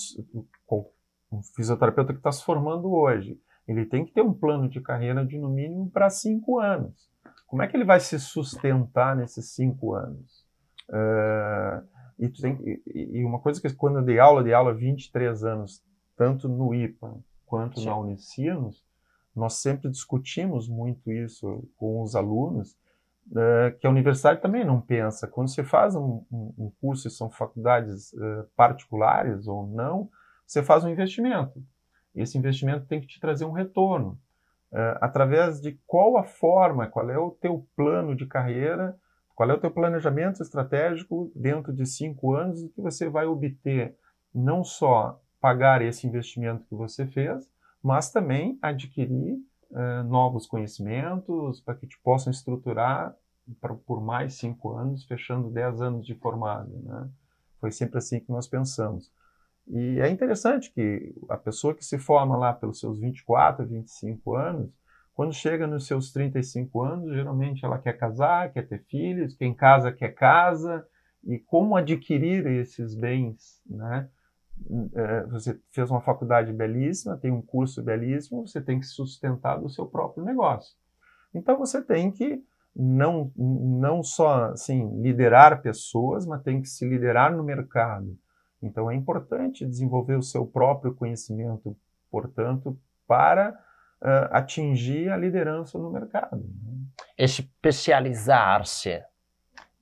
o, 0.68 0.90
o 1.30 1.42
fisioterapeuta 1.54 2.12
que 2.12 2.18
está 2.18 2.32
se 2.32 2.44
formando 2.44 2.92
hoje 2.92 3.38
ele 3.66 3.84
tem 3.84 4.04
que 4.04 4.12
ter 4.12 4.22
um 4.22 4.32
plano 4.32 4.68
de 4.68 4.80
carreira 4.80 5.24
de 5.26 5.38
no 5.38 5.48
mínimo 5.48 5.90
para 5.90 6.08
cinco 6.08 6.60
anos. 6.60 6.94
Como 7.46 7.62
é 7.62 7.66
que 7.66 7.76
ele 7.76 7.84
vai 7.84 7.98
se 8.00 8.18
sustentar 8.18 9.16
nesses 9.16 9.54
cinco 9.54 9.94
anos? 9.94 10.44
Uh, 10.88 11.84
e, 12.18 12.28
tem, 12.28 12.58
e, 12.86 13.24
uma 13.24 13.40
coisa 13.40 13.60
que 13.60 13.74
quando 13.74 13.98
eu 13.98 14.04
dei 14.04 14.18
aula, 14.18 14.42
dei 14.42 14.52
aula 14.52 14.72
23 14.72 15.44
anos, 15.44 15.82
tanto 16.16 16.48
no 16.48 16.74
IPA 16.74 17.16
quanto 17.44 17.80
Sim. 17.80 17.86
na 17.86 17.96
Unicinos, 17.96 18.84
nós 19.34 19.54
sempre 19.54 19.90
discutimos 19.90 20.68
muito 20.68 21.12
isso 21.12 21.68
com 21.76 22.02
os 22.02 22.16
alunos, 22.16 22.72
uh, 23.30 23.76
que 23.78 23.86
a 23.86 23.90
universidade 23.90 24.40
também 24.40 24.64
não 24.64 24.80
pensa. 24.80 25.28
Quando 25.28 25.48
você 25.48 25.62
faz 25.62 25.94
um, 25.94 26.22
um, 26.32 26.54
um 26.58 26.72
curso, 26.80 27.06
e 27.06 27.10
são 27.10 27.30
faculdades 27.30 28.12
uh, 28.14 28.48
particulares 28.56 29.46
ou 29.46 29.66
não, 29.66 30.10
você 30.46 30.62
faz 30.62 30.84
um 30.84 30.88
investimento 30.88 31.62
esse 32.16 32.38
investimento 32.38 32.86
tem 32.86 33.00
que 33.00 33.06
te 33.06 33.20
trazer 33.20 33.44
um 33.44 33.52
retorno. 33.52 34.18
Uh, 34.72 34.98
através 35.00 35.60
de 35.60 35.78
qual 35.86 36.16
a 36.16 36.24
forma, 36.24 36.88
qual 36.88 37.08
é 37.10 37.18
o 37.18 37.30
teu 37.30 37.66
plano 37.76 38.16
de 38.16 38.26
carreira, 38.26 38.96
qual 39.34 39.50
é 39.50 39.54
o 39.54 39.60
teu 39.60 39.70
planejamento 39.70 40.42
estratégico 40.42 41.30
dentro 41.36 41.72
de 41.72 41.86
cinco 41.86 42.34
anos 42.34 42.62
que 42.74 42.80
você 42.80 43.08
vai 43.08 43.26
obter 43.26 43.96
não 44.34 44.64
só 44.64 45.20
pagar 45.46 45.80
esse 45.80 46.08
investimento 46.08 46.66
que 46.66 46.74
você 46.74 47.06
fez, 47.06 47.48
mas 47.80 48.10
também 48.10 48.58
adquirir 48.60 49.38
uh, 49.70 50.02
novos 50.02 50.44
conhecimentos 50.44 51.60
para 51.60 51.76
que 51.76 51.86
te 51.86 51.96
possam 52.00 52.32
estruturar 52.32 53.14
pra, 53.60 53.72
por 53.72 54.02
mais 54.02 54.34
cinco 54.34 54.76
anos, 54.76 55.04
fechando 55.04 55.48
dez 55.48 55.80
anos 55.80 56.04
de 56.04 56.16
formado. 56.16 56.76
Né? 56.82 57.08
Foi 57.60 57.70
sempre 57.70 57.98
assim 57.98 58.18
que 58.18 58.28
nós 58.28 58.48
pensamos. 58.48 59.08
E 59.68 60.00
é 60.00 60.08
interessante 60.08 60.72
que 60.72 61.14
a 61.28 61.36
pessoa 61.36 61.76
que 61.76 61.84
se 61.84 61.96
forma 61.96 62.36
lá 62.36 62.52
pelos 62.52 62.80
seus 62.80 62.98
24, 62.98 63.64
25 63.64 64.34
anos, 64.34 64.72
quando 65.14 65.32
chega 65.32 65.64
nos 65.64 65.86
seus 65.86 66.10
35 66.10 66.82
anos, 66.82 67.14
geralmente 67.14 67.64
ela 67.64 67.78
quer 67.78 67.96
casar, 67.96 68.52
quer 68.52 68.66
ter 68.66 68.82
filhos, 68.86 69.36
quem 69.36 69.54
casa 69.54 69.92
quer 69.92 70.12
casa, 70.12 70.84
e 71.22 71.38
como 71.38 71.76
adquirir 71.76 72.44
esses 72.48 72.96
bens, 72.96 73.62
né? 73.64 74.08
É, 74.94 75.26
você 75.26 75.60
fez 75.70 75.90
uma 75.90 76.00
faculdade 76.00 76.52
belíssima, 76.52 77.16
tem 77.16 77.30
um 77.30 77.42
curso 77.42 77.82
belíssimo, 77.82 78.46
você 78.46 78.60
tem 78.60 78.80
que 78.80 78.86
sustentar 78.86 79.60
do 79.60 79.68
seu 79.68 79.86
próprio 79.86 80.24
negócio. 80.24 80.76
Então 81.34 81.58
você 81.58 81.82
tem 81.82 82.10
que 82.10 82.42
não, 82.74 83.32
não 83.36 84.02
só 84.02 84.52
assim, 84.52 85.00
liderar 85.00 85.62
pessoas, 85.62 86.26
mas 86.26 86.42
tem 86.42 86.60
que 86.60 86.68
se 86.68 86.88
liderar 86.88 87.34
no 87.34 87.42
mercado 87.42 88.18
então 88.62 88.90
é 88.90 88.94
importante 88.94 89.66
desenvolver 89.66 90.16
o 90.16 90.22
seu 90.22 90.46
próprio 90.46 90.94
conhecimento, 90.94 91.76
portanto, 92.10 92.78
para 93.06 93.50
uh, 94.02 94.28
atingir 94.32 95.10
a 95.10 95.16
liderança 95.16 95.78
no 95.78 95.90
mercado. 95.90 96.38
Né? 96.38 96.86
Especializar-se 97.18 99.02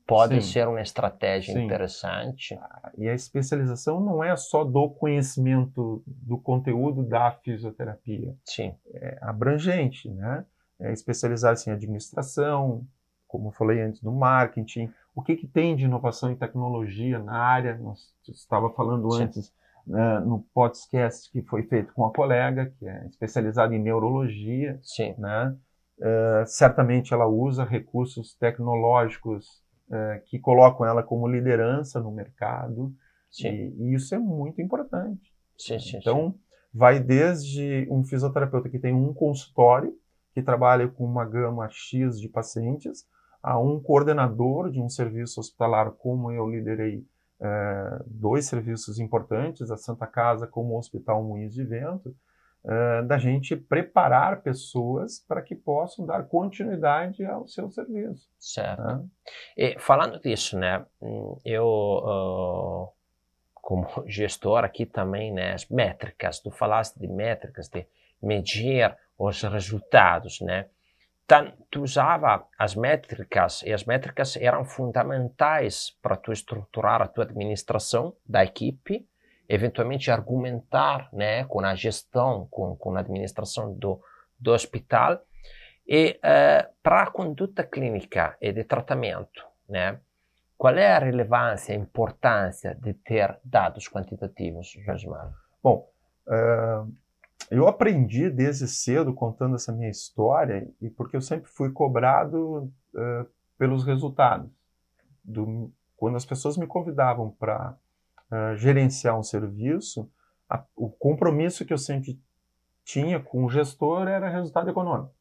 pode 0.06 0.42
Sim. 0.42 0.52
ser 0.52 0.68
uma 0.68 0.80
estratégia 0.80 1.54
Sim. 1.54 1.64
interessante. 1.64 2.54
Ah, 2.54 2.92
e 2.96 3.08
a 3.08 3.14
especialização 3.14 4.00
não 4.00 4.22
é 4.22 4.36
só 4.36 4.64
do 4.64 4.90
conhecimento 4.90 6.02
do 6.06 6.38
conteúdo 6.38 7.02
da 7.02 7.30
fisioterapia. 7.32 8.34
Sim. 8.44 8.74
É 8.92 9.18
abrangente, 9.22 10.10
né? 10.10 10.44
É 10.78 10.92
especializar-se 10.92 11.70
em 11.70 11.72
administração, 11.72 12.86
como 13.26 13.48
eu 13.48 13.52
falei 13.52 13.80
antes, 13.80 14.02
no 14.02 14.12
marketing, 14.12 14.92
o 15.14 15.22
que, 15.22 15.36
que 15.36 15.46
tem 15.46 15.74
de 15.74 15.84
inovação 15.84 16.30
em 16.30 16.36
tecnologia 16.36 17.18
na 17.18 17.36
área. 17.36 17.76
Nós 17.78 18.12
estava 18.28 18.70
falando 18.70 19.10
Sim. 19.12 19.24
antes 19.24 19.52
né, 19.86 20.20
no 20.20 20.40
podcast 20.52 21.30
que 21.30 21.42
foi 21.42 21.62
feito 21.62 21.92
com 21.94 22.04
a 22.04 22.12
colega, 22.12 22.72
que 22.78 22.86
é 22.86 23.06
especializada 23.06 23.74
em 23.74 23.78
neurologia. 23.78 24.78
Sim. 24.82 25.14
Né? 25.16 25.56
Uh, 25.98 26.46
certamente 26.46 27.14
ela 27.14 27.26
usa 27.26 27.64
recursos 27.64 28.34
tecnológicos 28.34 29.63
uh, 29.94 30.24
que 30.26 30.38
colocam 30.38 30.85
ela 30.85 31.02
como 31.02 31.28
liderança 31.28 32.00
no 32.00 32.11
mercado. 32.11 32.94
E, 33.42 33.46
e, 33.46 33.94
isso 33.94 34.14
é 34.14 34.18
muito 34.18 34.61
importante. 34.61 35.33
Sim, 35.57 35.78
sim, 35.78 35.96
então, 35.98 36.33
sim. 36.33 36.38
vai 36.72 37.00
desde 37.00 37.87
um 37.90 38.04
fisioterapeuta 38.04 38.68
que 38.68 38.78
tem 38.78 38.92
um 38.92 39.12
consultório, 39.12 39.96
que 40.33 40.42
trabalha 40.42 40.88
com 40.88 41.04
uma 41.04 41.24
gama 41.24 41.68
X 41.70 42.20
de 42.20 42.28
pacientes, 42.28 43.07
a 43.42 43.59
um 43.59 43.80
coordenador 43.80 44.70
de 44.70 44.80
um 44.80 44.88
serviço 44.88 45.38
hospitalar, 45.38 45.90
como 45.92 46.30
eu 46.30 46.48
liderei 46.48 47.07
é, 47.40 48.02
dois 48.07 48.46
serviços 48.46 48.98
importantes, 48.98 49.70
a 49.70 49.76
Santa 49.76 50.07
Casa 50.07 50.46
como 50.46 50.74
o 50.74 50.78
Hospital 50.78 51.22
Moinhos 51.22 51.54
de 51.54 51.64
Vento, 51.64 52.14
da 53.07 53.18
gente 53.18 53.55
preparar 53.55 54.40
pessoas 54.40 55.20
para 55.20 55.42
que 55.42 55.55
possam 55.55 56.07
dar 56.07 56.24
continuidade 56.24 57.24
ao 57.24 57.46
seu 57.46 57.70
serviço. 57.70 58.31
Certo. 58.38 58.83
Né? 58.83 59.05
E, 59.57 59.79
falando 59.79 60.18
disso, 60.18 60.59
né, 60.59 60.85
eu 61.44 61.66
uh, 61.66 62.88
como 63.55 63.87
gestor 64.09 64.64
aqui 64.64 64.87
também, 64.87 65.31
né, 65.33 65.53
as 65.53 65.68
métricas, 65.68 66.40
tu 66.40 66.50
falaste 66.50 66.98
de 66.98 67.07
métricas, 67.07 67.68
de 67.68 67.87
medir 68.22 68.96
os 69.18 69.42
resultados, 69.42 70.40
né? 70.40 70.66
tu 71.70 71.83
usava 71.83 72.46
as 72.59 72.74
métricas 72.74 73.62
e 73.62 73.72
as 73.72 73.85
métricas 73.85 74.37
eram 74.37 74.64
fundamentais 74.64 75.96
para 76.03 76.16
tu 76.16 76.33
estruturar 76.33 77.00
a 77.00 77.09
tua 77.09 77.24
administração 77.24 78.14
da 78.27 78.44
equipe, 78.44 79.07
eventualmente 79.48 80.11
argumentar 80.11 81.09
né, 81.12 81.44
com 81.44 81.61
a 81.61 81.74
gestão, 81.74 82.46
com, 82.50 82.76
com 82.76 82.96
a 82.96 83.00
administração 83.00 83.74
do, 83.74 84.00
do 84.38 84.52
hospital 84.52 85.20
e 85.87 86.18
uh, 86.18 86.72
para 86.83 87.02
a 87.02 87.11
conduta 87.11 87.62
clínica 87.62 88.37
e 88.40 88.52
de 88.52 88.64
tratamento, 88.64 89.44
né? 89.68 90.00
Qual 90.57 90.74
é 90.74 90.92
a 90.92 90.98
relevância, 90.98 91.74
a 91.74 91.78
importância 91.78 92.74
de 92.74 92.94
ter 92.94 93.38
dados 93.44 93.88
quantitativos, 93.88 94.70
Josmar? 94.85 95.30
Bom, 95.62 95.90
uh, 96.26 96.90
eu 97.50 97.68
aprendi 97.68 98.30
desde 98.30 98.66
cedo 98.66 99.12
contando 99.12 99.57
essa 99.57 99.72
minha 99.72 99.90
história 99.90 100.66
e 100.80 100.88
porque 100.88 101.16
eu 101.16 101.20
sempre 101.20 101.50
fui 101.50 101.70
cobrado 101.70 102.72
uh, 102.94 103.26
pelos 103.59 103.85
resultados. 103.85 104.50
Do, 105.22 105.70
quando 105.96 106.16
as 106.16 106.24
pessoas 106.24 106.57
me 106.57 106.66
convidavam 106.66 107.30
para 107.30 107.76
gerenciar 108.56 109.18
um 109.18 109.22
serviço, 109.22 110.10
a, 110.48 110.62
o 110.76 110.88
compromisso 110.90 111.64
que 111.64 111.72
eu 111.72 111.78
sempre 111.78 112.20
tinha 112.84 113.18
com 113.18 113.44
o 113.44 113.48
gestor 113.48 114.08
era 114.08 114.28
resultado 114.28 114.68
econômico, 114.68 115.14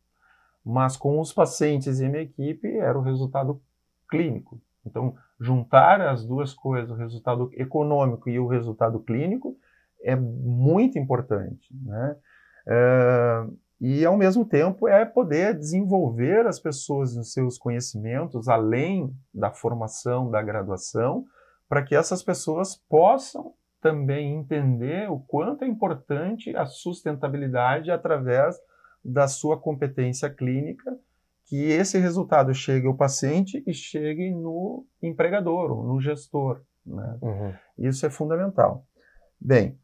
mas 0.65 0.97
com 0.97 1.19
os 1.19 1.31
pacientes 1.31 1.99
e 1.99 2.09
minha 2.09 2.23
equipe 2.23 2.67
era 2.77 2.97
o 2.97 3.01
resultado 3.01 3.61
clínico. 4.09 4.61
Então, 4.85 5.15
juntar 5.39 6.01
as 6.01 6.25
duas 6.25 6.53
coisas, 6.53 6.91
o 6.91 6.95
resultado 6.95 7.49
econômico 7.53 8.29
e 8.29 8.37
o 8.37 8.47
resultado 8.47 8.99
clínico, 8.99 9.57
é 10.03 10.15
muito 10.15 10.99
importante, 10.99 11.73
né? 11.81 12.15
É, 12.67 13.45
e 13.79 14.05
ao 14.05 14.17
mesmo 14.17 14.45
tempo 14.45 14.87
é 14.87 15.03
poder 15.03 15.57
desenvolver 15.57 16.45
as 16.45 16.59
pessoas 16.59 17.15
nos 17.15 17.33
seus 17.33 17.57
conhecimentos 17.57 18.47
além 18.47 19.13
da 19.33 19.51
formação, 19.51 20.29
da 20.29 20.41
graduação, 20.41 21.25
para 21.73 21.81
que 21.81 21.95
essas 21.95 22.21
pessoas 22.21 22.75
possam 22.87 23.55
também 23.81 24.35
entender 24.35 25.09
o 25.09 25.19
quanto 25.19 25.63
é 25.63 25.67
importante 25.67 26.55
a 26.55 26.67
sustentabilidade 26.67 27.89
através 27.89 28.55
da 29.03 29.27
sua 29.27 29.59
competência 29.59 30.29
clínica, 30.29 30.95
que 31.45 31.63
esse 31.71 31.97
resultado 31.97 32.53
chegue 32.53 32.85
ao 32.85 32.95
paciente 32.95 33.63
e 33.65 33.73
chegue 33.73 34.29
no 34.29 34.85
empregador, 35.01 35.83
no 35.83 35.99
gestor. 35.99 36.61
Né? 36.85 37.17
Uhum. 37.23 37.53
Isso 37.79 38.05
é 38.05 38.09
fundamental. 38.11 38.85
Bem, 39.41 39.75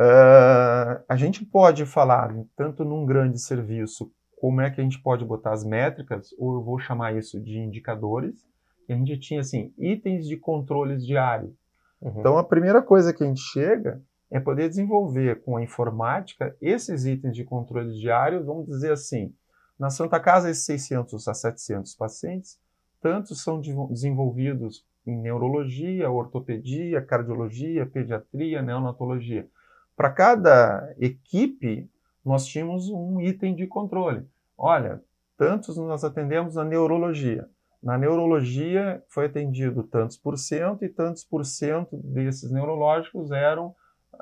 Uh, 0.00 1.02
a 1.08 1.16
gente 1.16 1.44
pode 1.44 1.84
falar, 1.84 2.32
tanto 2.54 2.84
num 2.84 3.04
grande 3.04 3.40
serviço, 3.40 4.12
como 4.40 4.60
é 4.60 4.70
que 4.70 4.80
a 4.80 4.84
gente 4.84 5.02
pode 5.02 5.24
botar 5.24 5.52
as 5.52 5.64
métricas, 5.64 6.32
ou 6.38 6.54
eu 6.54 6.62
vou 6.62 6.78
chamar 6.78 7.16
isso 7.16 7.40
de 7.40 7.58
indicadores, 7.58 8.46
a 8.92 8.96
gente 8.96 9.18
tinha, 9.18 9.40
assim, 9.40 9.72
itens 9.78 10.26
de 10.26 10.36
controles 10.36 11.06
diário. 11.06 11.54
Uhum. 12.00 12.14
Então, 12.18 12.38
a 12.38 12.44
primeira 12.44 12.80
coisa 12.82 13.12
que 13.12 13.22
a 13.22 13.26
gente 13.26 13.40
chega 13.40 14.00
é 14.30 14.38
poder 14.38 14.68
desenvolver 14.68 15.42
com 15.42 15.56
a 15.56 15.62
informática 15.62 16.54
esses 16.60 17.06
itens 17.06 17.34
de 17.34 17.44
controle 17.44 17.98
diário, 17.98 18.44
vamos 18.44 18.66
dizer 18.66 18.92
assim, 18.92 19.32
Na 19.78 19.90
Santa 19.90 20.18
Casa, 20.18 20.50
esses 20.50 20.64
600 20.64 21.28
a 21.28 21.34
700 21.34 21.94
pacientes, 21.94 22.58
tantos 23.00 23.42
são 23.42 23.60
desenvolvidos 23.60 24.84
em 25.06 25.16
neurologia, 25.16 26.10
ortopedia, 26.10 27.00
cardiologia, 27.00 27.86
pediatria, 27.86 28.60
neonatologia. 28.60 29.48
Para 29.96 30.10
cada 30.10 30.94
equipe, 30.98 31.88
nós 32.24 32.44
tínhamos 32.46 32.90
um 32.90 33.20
item 33.20 33.54
de 33.54 33.66
controle. 33.66 34.26
Olha, 34.56 35.00
tantos 35.36 35.76
nós 35.76 36.04
atendemos 36.04 36.56
na 36.56 36.64
neurologia. 36.64 37.48
Na 37.82 37.96
neurologia 37.96 39.02
foi 39.08 39.26
atendido 39.26 39.82
tantos 39.84 40.16
por 40.16 40.36
cento 40.36 40.84
e 40.84 40.88
tantos 40.88 41.24
por 41.24 41.44
cento 41.44 41.96
desses 41.98 42.50
neurológicos 42.50 43.30
eram 43.30 43.74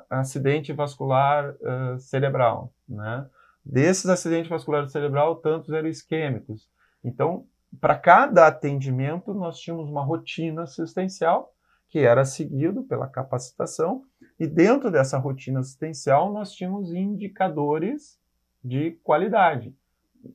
acidente 0.09 0.71
vascular 0.73 1.55
uh, 1.55 1.99
cerebral, 1.99 2.71
né? 2.87 3.27
Desses 3.65 4.05
acidentes 4.05 4.49
vasculares 4.49 4.91
cerebral, 4.91 5.37
tantos 5.37 5.71
eram 5.71 5.89
isquêmicos. 5.89 6.69
Então, 7.03 7.45
para 7.81 7.97
cada 7.97 8.47
atendimento, 8.47 9.33
nós 9.33 9.59
tínhamos 9.59 9.89
uma 9.89 10.03
rotina 10.03 10.63
assistencial 10.63 11.53
que 11.89 11.99
era 11.99 12.23
seguido 12.23 12.83
pela 12.83 13.07
capacitação 13.07 14.03
e 14.39 14.47
dentro 14.47 14.91
dessa 14.91 15.17
rotina 15.17 15.59
assistencial 15.59 16.31
nós 16.31 16.53
tínhamos 16.53 16.93
indicadores 16.93 18.19
de 18.63 18.91
qualidade. 19.03 19.75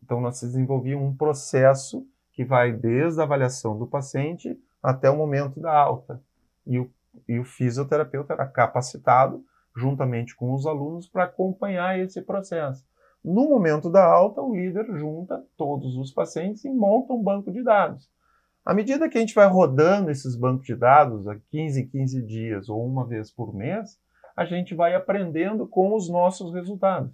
Então, 0.02 0.20
nós 0.20 0.40
desenvolvíamos 0.40 1.06
um 1.06 1.16
processo 1.16 2.06
que 2.32 2.44
vai 2.44 2.72
desde 2.72 3.20
a 3.20 3.24
avaliação 3.24 3.78
do 3.78 3.86
paciente 3.86 4.58
até 4.82 5.10
o 5.10 5.16
momento 5.16 5.60
da 5.60 5.72
alta. 5.72 6.20
E 6.66 6.78
o, 6.78 6.90
e 7.28 7.38
o 7.38 7.44
fisioterapeuta 7.44 8.32
era 8.32 8.46
capacitado, 8.46 9.44
juntamente 9.76 10.34
com 10.34 10.52
os 10.54 10.66
alunos, 10.66 11.06
para 11.06 11.24
acompanhar 11.24 11.98
esse 11.98 12.20
processo. 12.22 12.84
No 13.24 13.48
momento 13.48 13.88
da 13.88 14.04
alta, 14.04 14.42
o 14.42 14.54
líder 14.54 14.86
junta 14.98 15.44
todos 15.56 15.96
os 15.96 16.10
pacientes 16.10 16.64
e 16.64 16.70
monta 16.70 17.12
um 17.12 17.22
banco 17.22 17.52
de 17.52 17.62
dados. 17.62 18.10
À 18.64 18.74
medida 18.74 19.08
que 19.08 19.18
a 19.18 19.20
gente 19.20 19.34
vai 19.34 19.46
rodando 19.46 20.10
esses 20.10 20.36
bancos 20.36 20.66
de 20.66 20.74
dados 20.74 21.26
a 21.28 21.36
15 21.50 21.86
15 21.86 22.22
dias 22.22 22.68
ou 22.68 22.84
uma 22.84 23.06
vez 23.06 23.30
por 23.30 23.54
mês, 23.54 24.00
a 24.36 24.44
gente 24.44 24.74
vai 24.74 24.94
aprendendo 24.94 25.66
com 25.66 25.94
os 25.94 26.08
nossos 26.08 26.52
resultados. 26.52 27.12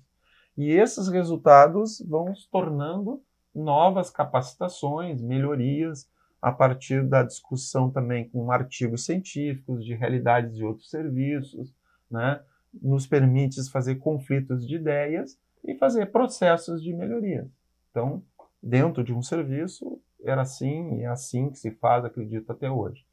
E 0.57 0.71
esses 0.71 1.09
resultados 1.09 2.05
vão 2.07 2.35
se 2.35 2.49
tornando 2.51 3.23
novas 3.55 4.11
capacitações, 4.11 5.21
melhorias, 5.23 6.09
a 6.41 6.53
partir 6.53 7.05
da 7.05 7.23
discussão 7.23 7.91
também 7.91 8.29
com 8.29 8.51
artigos 8.51 9.05
científicos, 9.05 9.85
de 9.85 9.95
realidades 9.95 10.55
de 10.55 10.65
outros 10.65 10.89
serviços, 10.89 11.75
né? 12.11 12.41
nos 12.81 13.07
permite 13.07 13.59
fazer 13.71 13.97
conflitos 13.97 14.67
de 14.67 14.77
ideias 14.77 15.39
e 15.65 15.75
fazer 15.75 16.07
processos 16.07 16.83
de 16.83 16.93
melhoria. 16.93 17.49
Então, 17.91 18.23
dentro 18.63 19.03
de 19.03 19.13
um 19.13 19.23
serviço, 19.23 20.01
era 20.23 20.43
assim 20.43 20.99
e 20.99 21.03
é 21.03 21.07
assim 21.07 21.51
que 21.51 21.59
se 21.59 21.71
faz, 21.73 22.05
acredito, 22.05 22.51
até 22.51 22.71
hoje. 22.71 23.05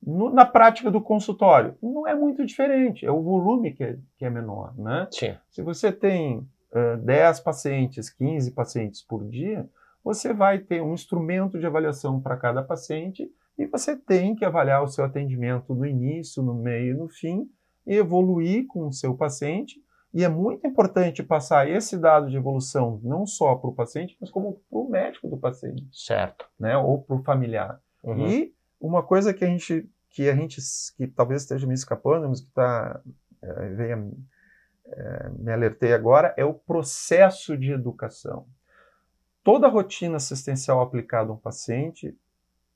No, 0.00 0.30
na 0.30 0.44
prática 0.44 0.90
do 0.90 1.00
consultório, 1.00 1.76
não 1.82 2.06
é 2.06 2.14
muito 2.14 2.44
diferente, 2.46 3.04
é 3.04 3.10
o 3.10 3.22
volume 3.22 3.72
que 3.72 3.82
é, 3.82 3.98
que 4.16 4.24
é 4.24 4.30
menor. 4.30 4.76
Né? 4.76 5.08
Sim. 5.10 5.36
Se 5.50 5.62
você 5.62 5.92
tem 5.92 6.48
10 7.02 7.40
pacientes, 7.40 8.10
15 8.10 8.50
pacientes 8.52 9.02
por 9.02 9.26
dia, 9.26 9.68
você 10.04 10.32
vai 10.32 10.58
ter 10.58 10.82
um 10.82 10.94
instrumento 10.94 11.58
de 11.58 11.66
avaliação 11.66 12.20
para 12.20 12.36
cada 12.36 12.62
paciente 12.62 13.30
e 13.58 13.66
você 13.66 13.96
tem 13.96 14.34
que 14.34 14.44
avaliar 14.44 14.82
o 14.82 14.88
seu 14.88 15.04
atendimento 15.04 15.74
no 15.74 15.84
início, 15.84 16.42
no 16.42 16.54
meio 16.54 16.94
e 16.94 16.98
no 16.98 17.08
fim, 17.08 17.50
e 17.86 17.94
evoluir 17.96 18.66
com 18.66 18.86
o 18.86 18.92
seu 18.92 19.14
paciente. 19.14 19.82
E 20.14 20.24
é 20.24 20.28
muito 20.28 20.66
importante 20.66 21.22
passar 21.22 21.68
esse 21.68 21.98
dado 21.98 22.30
de 22.30 22.36
evolução 22.36 23.00
não 23.02 23.26
só 23.26 23.54
para 23.56 23.68
o 23.68 23.74
paciente, 23.74 24.16
mas 24.20 24.30
como 24.30 24.60
para 24.70 24.78
o 24.78 24.88
médico 24.88 25.28
do 25.28 25.36
paciente. 25.36 25.86
Certo. 25.92 26.46
Né? 26.58 26.76
Ou 26.76 27.02
para 27.02 27.16
o 27.16 27.22
familiar. 27.22 27.80
Uhum. 28.02 28.28
E 28.28 28.54
uma 28.80 29.02
coisa 29.02 29.34
que 29.34 29.44
a 29.44 29.48
gente, 29.48 29.88
que 30.10 30.28
a 30.28 30.34
gente, 30.34 30.60
que 30.96 31.06
talvez 31.08 31.42
esteja 31.42 31.66
me 31.66 31.74
escapando, 31.74 32.28
mas 32.28 32.40
que 32.40 32.48
está, 32.48 33.00
é, 33.42 33.98
é, 34.92 35.28
me 35.30 35.52
alertei 35.52 35.92
agora, 35.92 36.34
é 36.36 36.44
o 36.44 36.54
processo 36.54 37.56
de 37.56 37.72
educação. 37.72 38.46
Toda 39.42 39.66
a 39.66 39.70
rotina 39.70 40.16
assistencial 40.16 40.80
aplicada 40.80 41.30
a 41.30 41.34
um 41.34 41.38
paciente, 41.38 42.16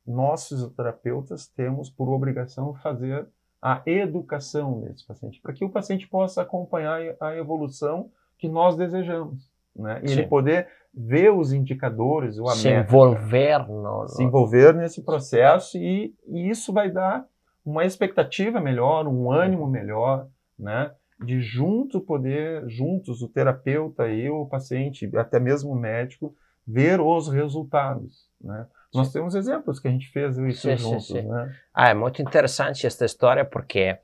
nós 0.07 0.49
fisioterapeutas 0.49 1.47
temos 1.47 1.91
por 1.91 2.09
obrigação 2.09 2.75
fazer 2.75 3.27
a 3.61 3.81
educação 3.87 4.81
desse 4.81 5.07
paciente, 5.07 5.41
para 5.41 5.53
que 5.53 5.65
o 5.65 5.71
paciente 5.71 6.09
possa 6.09 6.43
acompanhar 6.43 7.01
a 7.21 7.37
evolução 7.37 8.11
que 8.37 8.49
nós 8.49 8.77
desejamos. 8.77 9.49
Né? 9.75 10.01
E 10.03 10.09
Sim. 10.09 10.15
ele 10.15 10.27
poder 10.27 10.69
ver 10.93 11.31
os 11.31 11.53
indicadores, 11.53 12.39
o 12.39 12.47
se 12.49 12.69
envolver, 12.69 13.67
no, 13.69 14.09
se 14.09 14.23
envolver 14.23 14.75
nesse 14.75 15.03
processo 15.03 15.79
e, 15.79 16.15
e, 16.27 16.51
isso 16.51 16.73
vai 16.73 16.91
dar 16.91 17.25
uma 17.65 17.85
expectativa 17.85 18.61
melhor, 18.61 19.07
um 19.07 19.31
ânimo 19.31 19.67
melhor, 19.67 20.27
né? 20.59 20.93
De 21.25 21.41
junto 21.41 22.01
poder, 22.01 22.69
juntos, 22.69 23.23
o 23.23 23.29
terapeuta 23.29 24.09
e 24.09 24.29
o 24.29 24.47
paciente, 24.47 25.11
até 25.17 25.39
mesmo 25.39 25.71
o 25.71 25.79
médico, 25.79 26.35
ver 26.67 27.01
os 27.01 27.29
resultados, 27.29 28.29
né? 28.41 28.67
Nós 28.95 29.11
temos 29.11 29.35
exemplos 29.35 29.81
que 29.81 29.89
a 29.89 29.91
gente 29.91 30.11
fez 30.11 30.37
isso 30.37 30.69
sim, 30.69 30.77
juntos, 30.77 31.07
sim, 31.07 31.23
sim. 31.23 31.29
né? 31.29 31.57
Ah, 31.73 31.89
é 31.89 31.95
muito 31.95 32.21
interessante 32.21 32.87
esta 32.87 33.07
história 33.07 33.43
porque 33.43 33.99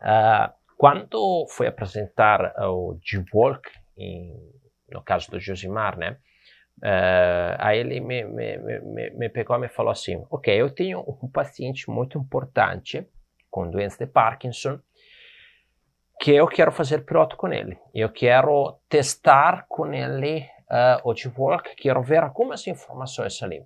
uh, 0.00 0.52
quando 0.76 1.46
fui 1.50 1.68
apresentar 1.68 2.52
o 2.58 2.98
G-Walk, 3.00 3.70
no 4.90 5.02
caso 5.02 5.30
do 5.30 5.38
Josimar, 5.38 5.96
né? 5.96 6.18
Uh, 6.78 7.54
aí 7.58 7.78
ele 7.78 8.00
me, 8.00 8.24
me, 8.24 8.58
me, 8.58 9.10
me 9.10 9.28
pegou 9.28 9.56
e 9.56 9.60
me 9.60 9.68
falou 9.68 9.92
assim, 9.92 10.24
ok, 10.28 10.52
eu 10.60 10.68
tenho 10.68 11.00
um 11.22 11.28
paciente 11.28 11.88
muito 11.88 12.18
importante 12.18 13.06
com 13.48 13.70
doença 13.70 14.04
de 14.04 14.10
Parkinson 14.10 14.80
que 16.20 16.32
eu 16.32 16.46
quero 16.46 16.72
fazer 16.72 17.04
piloto 17.04 17.36
com 17.36 17.52
ele. 17.52 17.78
Eu 17.94 18.08
quero 18.08 18.78
testar 18.88 19.66
com 19.68 19.92
ele 19.92 20.46
uh, 20.70 21.08
o 21.08 21.14
T-Work, 21.14 21.74
quero 21.76 22.02
ver 22.02 22.22
algumas 22.22 22.66
informações 22.66 23.42
ali. 23.42 23.64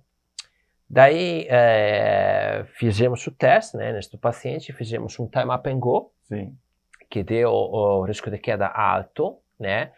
Daí 0.89 1.47
uh, 1.47 2.65
fizemos 2.73 3.25
o 3.27 3.31
teste 3.31 3.77
né, 3.77 3.93
neste 3.93 4.17
paciente, 4.17 4.73
fizemos 4.73 5.19
um 5.19 5.27
time 5.27 5.53
up 5.53 5.69
and 5.69 5.79
go, 5.79 6.11
Sim. 6.23 6.57
que 7.09 7.23
deu 7.23 7.51
o, 7.51 7.99
o, 7.99 8.03
risco 8.03 8.31
de 8.31 8.39
queda 8.39 8.67
alto, 8.67 9.39
né? 9.59 9.91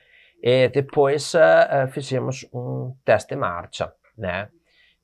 E 0.43 0.67
depois 0.69 1.33
uh, 1.33 1.87
fizemos 1.91 2.45
um 2.53 2.95
teste 3.05 3.35
de 3.35 3.39
marcha, 3.39 3.93
né? 4.17 4.49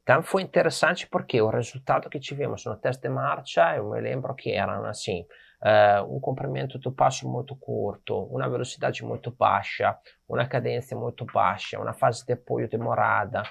Então 0.04 0.24
foi 0.24 0.42
interessante 0.42 1.08
porque 1.08 1.42
o 1.42 1.50
resultado 1.50 2.10
que 2.10 2.20
tivemos 2.20 2.66
no 2.66 2.76
teste 2.78 3.04
de 3.04 3.10
marcha, 3.10 3.76
eu 3.76 3.90
me 3.90 4.02
lembro 4.02 4.34
que 4.36 4.52
eram 4.52 4.86
assim, 4.86 5.26
uh, 5.62 6.15
um 6.15 6.20
comprimento 6.20 6.78
do 6.78 6.91
passo 6.91 7.28
muito 7.28 7.56
curto, 7.56 8.24
uma 8.26 8.50
velocidade 8.50 9.04
muito 9.04 9.32
baixa, 9.32 9.98
uma 10.28 10.46
cadência 10.46 10.96
muito 10.98 11.26
baixa, 11.26 11.80
uma 11.80 11.93
fase 11.93 12.26
de 12.26 12.34
apoio 12.34 12.70
demorada, 12.70 13.43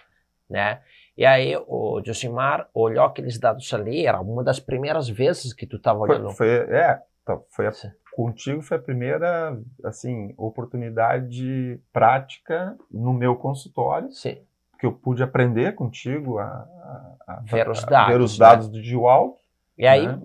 né? 0.48 0.80
E 1.16 1.24
aí 1.24 1.56
o 1.66 2.02
Josimar 2.04 2.68
olhou 2.74 3.04
aqueles 3.04 3.38
dados 3.38 3.72
ali, 3.72 4.06
era 4.06 4.20
uma 4.20 4.44
das 4.44 4.60
primeiras 4.60 5.08
vezes 5.08 5.52
que 5.52 5.66
tu 5.66 5.76
estava 5.76 5.98
olhando. 5.98 6.30
Foi, 6.30 6.48
é, 6.48 7.00
tá, 7.24 7.38
foi 7.50 7.66
a, 7.66 7.72
contigo 8.12 8.60
foi 8.62 8.76
a 8.76 8.80
primeira, 8.80 9.58
assim, 9.82 10.34
oportunidade 10.36 11.80
prática 11.92 12.76
no 12.90 13.14
meu 13.14 13.34
consultório. 13.34 14.12
Sim. 14.12 14.38
Que 14.78 14.84
eu 14.84 14.92
pude 14.92 15.22
aprender 15.22 15.74
contigo 15.74 16.38
a, 16.38 16.44
a, 16.44 17.16
a 17.28 17.40
ver 17.44 17.70
os 17.70 17.82
dados, 17.82 18.12
ver 18.12 18.20
os 18.20 18.38
dados 18.38 18.68
né? 18.68 18.72
do 18.74 18.82
Dual. 18.82 19.38
E 19.78 19.86
aí, 19.86 20.06
né? 20.06 20.18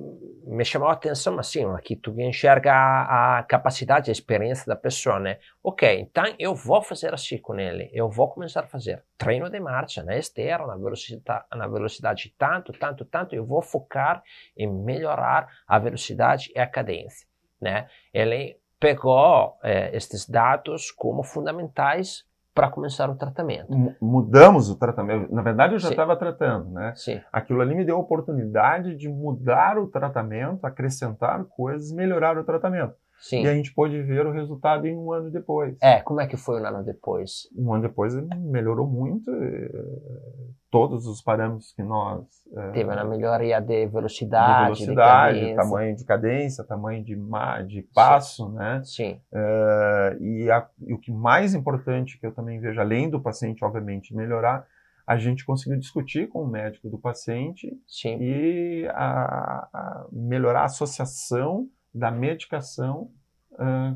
me 0.45 0.65
chamou 0.65 0.89
a 0.89 0.93
atenção 0.93 1.39
assim, 1.39 1.65
aqui 1.65 1.95
tu 1.95 2.19
enxerga 2.19 2.73
a, 2.73 3.39
a, 3.39 3.43
capacidade, 3.43 4.09
a 4.09 4.11
experiência 4.11 4.65
da 4.65 4.75
pessoa, 4.75 5.19
né? 5.19 5.39
Ok, 5.63 5.99
então 5.99 6.25
eu 6.37 6.53
vou 6.55 6.81
fazer 6.81 7.13
assim 7.13 7.37
com 7.37 7.59
ele, 7.59 7.89
eu 7.93 8.09
vou 8.09 8.27
começar 8.27 8.61
a 8.61 8.67
fazer 8.67 9.03
treino 9.17 9.49
de 9.49 9.59
marcha 9.59 10.03
na 10.03 10.17
esteira, 10.17 10.65
na 10.65 10.75
velocidade, 10.75 11.45
na 11.55 11.67
velocidade 11.67 12.33
tanto, 12.37 12.73
tanto, 12.73 13.05
tanto, 13.05 13.35
eu 13.35 13.45
vou 13.45 13.61
focar 13.61 14.23
em 14.57 14.67
melhorar 14.67 15.47
a 15.67 15.79
velocidade 15.79 16.51
e 16.55 16.59
a 16.59 16.67
cadência, 16.67 17.27
né? 17.59 17.87
Ele 18.13 18.59
pegou 18.79 19.57
eh, 19.63 19.95
estes 19.95 20.27
dados 20.27 20.91
como 20.91 21.23
fundamentais 21.23 22.25
para 22.53 22.69
começar 22.69 23.09
o 23.09 23.15
tratamento. 23.15 23.71
Mudamos 24.01 24.69
o 24.69 24.75
tratamento. 24.75 25.33
Na 25.33 25.41
verdade, 25.41 25.73
eu 25.73 25.79
já 25.79 25.89
estava 25.89 26.15
tratando, 26.15 26.69
né? 26.71 26.93
Sim. 26.95 27.21
Aquilo 27.31 27.61
ali 27.61 27.73
me 27.73 27.85
deu 27.85 27.95
a 27.95 27.99
oportunidade 27.99 28.95
de 28.95 29.07
mudar 29.07 29.77
o 29.77 29.87
tratamento, 29.87 30.65
acrescentar 30.65 31.45
coisas, 31.45 31.91
melhorar 31.91 32.37
o 32.37 32.43
tratamento. 32.43 32.93
Sim. 33.21 33.43
E 33.43 33.47
a 33.47 33.53
gente 33.53 33.73
pôde 33.73 34.01
ver 34.01 34.25
o 34.25 34.31
resultado 34.31 34.85
em 34.87 34.97
um 34.97 35.11
ano 35.13 35.29
depois. 35.31 35.77
É, 35.81 36.01
como 36.01 36.19
é 36.19 36.27
que 36.27 36.35
foi 36.35 36.59
um 36.59 36.65
ano 36.65 36.83
depois? 36.83 37.47
Um 37.55 37.71
ano 37.73 37.83
depois 37.83 38.13
melhorou 38.39 38.87
muito. 38.87 39.29
eh, 39.31 39.71
Todos 40.71 41.05
os 41.05 41.21
parâmetros 41.21 41.73
que 41.73 41.83
nós. 41.83 42.25
eh, 42.55 42.71
Teve 42.71 42.89
uma 42.89 43.03
melhoria 43.03 43.59
de 43.59 43.85
de 43.85 43.87
velocidade, 43.87 44.57
de, 44.59 44.63
velocidade, 44.63 45.39
cadência. 45.39 45.55
tamanho 45.55 45.95
de 45.97 46.05
cadência, 46.05 46.63
tamanho 46.63 47.03
de, 47.03 47.15
de 47.67 47.81
passo, 47.93 48.49
né? 48.53 48.81
Sim, 48.83 49.19
Eh, 49.33 50.17
e, 50.21 50.49
a- 50.51 50.67
e 50.87 50.93
o 50.93 50.97
que 50.97 51.11
mais 51.11 51.53
importante 51.53 52.17
que 52.19 52.25
eu 52.25 52.33
também 52.33 52.59
vejo, 52.59 52.79
além 52.79 53.09
do 53.09 53.19
paciente, 53.21 53.63
obviamente, 53.65 54.15
melhorar, 54.15 54.65
a 55.05 55.17
gente 55.17 55.45
conseguiu 55.45 55.77
discutir 55.77 56.29
com 56.29 56.41
o 56.43 56.47
médico 56.47 56.89
do 56.89 56.97
paciente 56.97 57.69
sim. 57.85 58.17
e 58.21 58.87
a- 58.93 59.67
a 59.73 60.05
melhorar 60.11 60.61
a 60.61 60.65
associação 60.65 61.67
da 61.93 62.09
medicação, 62.11 63.11
ah, 63.57 63.93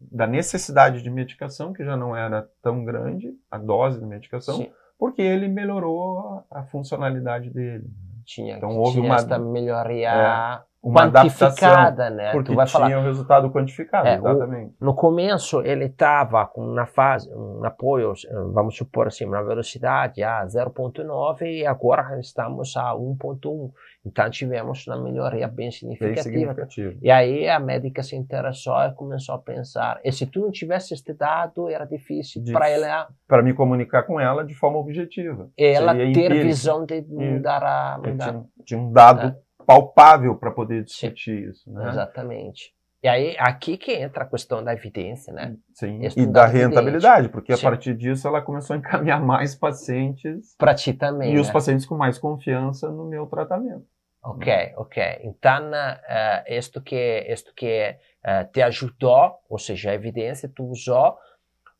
da 0.00 0.26
necessidade 0.26 1.02
de 1.02 1.10
medicação, 1.10 1.72
que 1.72 1.84
já 1.84 1.96
não 1.96 2.16
era 2.16 2.48
tão 2.62 2.84
grande, 2.84 3.36
a 3.50 3.58
dose 3.58 3.98
de 4.00 4.06
medicação, 4.06 4.56
sim. 4.56 4.70
porque 4.98 5.20
ele 5.20 5.48
melhorou 5.48 6.44
a, 6.50 6.62
funcionalidade 6.64 7.50
dele. 7.50 7.84
Tinha, 8.24 8.56
Então, 8.56 8.78
houve 8.78 8.92
tinha 8.92 9.04
uma- 9.04 9.16
esta 9.16 9.38
melhoria 9.38 10.62
Uma 10.82 11.02
adaptação, 11.02 11.48
quantificada, 11.50 12.08
né? 12.08 12.32
porque 12.32 12.52
tu 12.52 12.56
vai 12.56 12.64
tinha 12.66 12.80
falar, 12.80 12.98
o 12.98 13.04
resultado 13.04 13.50
quantificado, 13.50 14.08
É, 14.08 14.18
o- 14.18 14.28
exatamente. 14.28 14.74
no 14.80 14.94
começo 14.94 15.60
ele 15.60 15.84
estava 15.84 16.46
com 16.46 16.62
uma 16.62 16.86
fase, 16.86 17.30
um 17.34 17.62
apoio, 17.64 18.14
vamos 18.54 18.76
supor 18.76 19.08
assim, 19.08 19.26
uma 19.26 19.42
velocidade 19.44 20.22
a 20.22 20.42
0.9 20.46 21.42
e 21.44 21.66
agora 21.66 22.18
estamos 22.18 22.74
a 22.78 22.94
1.1. 22.94 23.70
Então 24.06 24.30
tivemos 24.30 24.86
uma 24.86 24.96
melhoria 25.02 25.46
bem 25.46 25.56
Bem 25.66 25.70
significativa. 25.70 26.22
significativo. 26.22 26.98
E 27.02 27.10
aí 27.10 27.46
a 27.46 27.60
médica 27.60 28.02
se 28.02 28.16
interessou 28.16 28.74
e 28.84 28.94
começou 28.94 29.34
a 29.34 29.38
pensar, 29.38 30.00
e 30.02 30.10
se 30.10 30.24
tu 30.26 30.40
não 30.40 30.50
tivesse 30.50 30.94
este 30.94 31.12
dado, 31.12 31.68
era 31.68 31.84
difícil 31.84 32.42
Dif- 32.42 32.54
para 32.54 32.70
ela, 32.70 33.08
Para 33.28 33.42
me 33.42 33.52
comunicar 33.52 34.04
com 34.04 34.18
ela 34.18 34.42
de 34.42 34.54
forma 34.54 34.78
objetiva. 34.78 35.50
ela 35.58 35.92
Seria 35.92 36.14
ter 36.14 36.42
visão 36.42 36.86
de 36.86 37.02
mudar 37.02 37.62
a... 37.62 37.98
Mudar. 37.98 38.30
tinha, 38.30 38.44
tinha 38.64 38.80
um 38.80 38.90
dado 38.90 39.26
É. 39.28 39.49
palpável 39.70 40.34
para 40.34 40.50
poder 40.50 40.82
discutir 40.84 41.48
isso. 41.48 41.70
Né? 41.70 41.88
Exatamente. 41.88 42.74
E 43.02 43.08
aí, 43.08 43.36
aqui 43.38 43.78
que 43.78 43.92
entra 43.92 44.24
a 44.24 44.26
questão 44.26 44.62
da 44.62 44.74
evidência, 44.74 45.32
né? 45.32 45.56
Sim, 45.72 46.04
Estudar 46.04 46.22
e 46.22 46.26
da 46.26 46.44
evidente. 46.44 46.66
rentabilidade, 46.66 47.28
porque 47.30 47.56
Sim. 47.56 47.66
a 47.66 47.70
partir 47.70 47.94
disso 47.94 48.28
ela 48.28 48.42
começou 48.42 48.74
a 48.74 48.78
encaminhar 48.78 49.24
mais 49.24 49.54
pacientes 49.54 50.54
Para 50.58 50.74
ti 50.74 50.92
também, 50.92 51.34
e 51.34 51.38
os 51.38 51.46
né? 51.46 51.52
pacientes 51.52 51.86
com 51.86 51.96
mais 51.96 52.18
confiança 52.18 52.90
no 52.90 53.06
meu 53.06 53.26
tratamento. 53.26 53.86
Ok, 54.22 54.74
ok. 54.76 55.02
Então, 55.22 55.70
eh, 55.74 56.58
isto 56.58 56.82
que, 56.82 57.24
isto 57.26 57.54
que 57.54 57.96
eh, 58.22 58.44
te 58.52 58.60
ajudou, 58.60 59.38
ou 59.48 59.58
seja, 59.58 59.92
a 59.92 59.94
evidência 59.94 60.50
tu 60.54 60.64
usou 60.64 61.16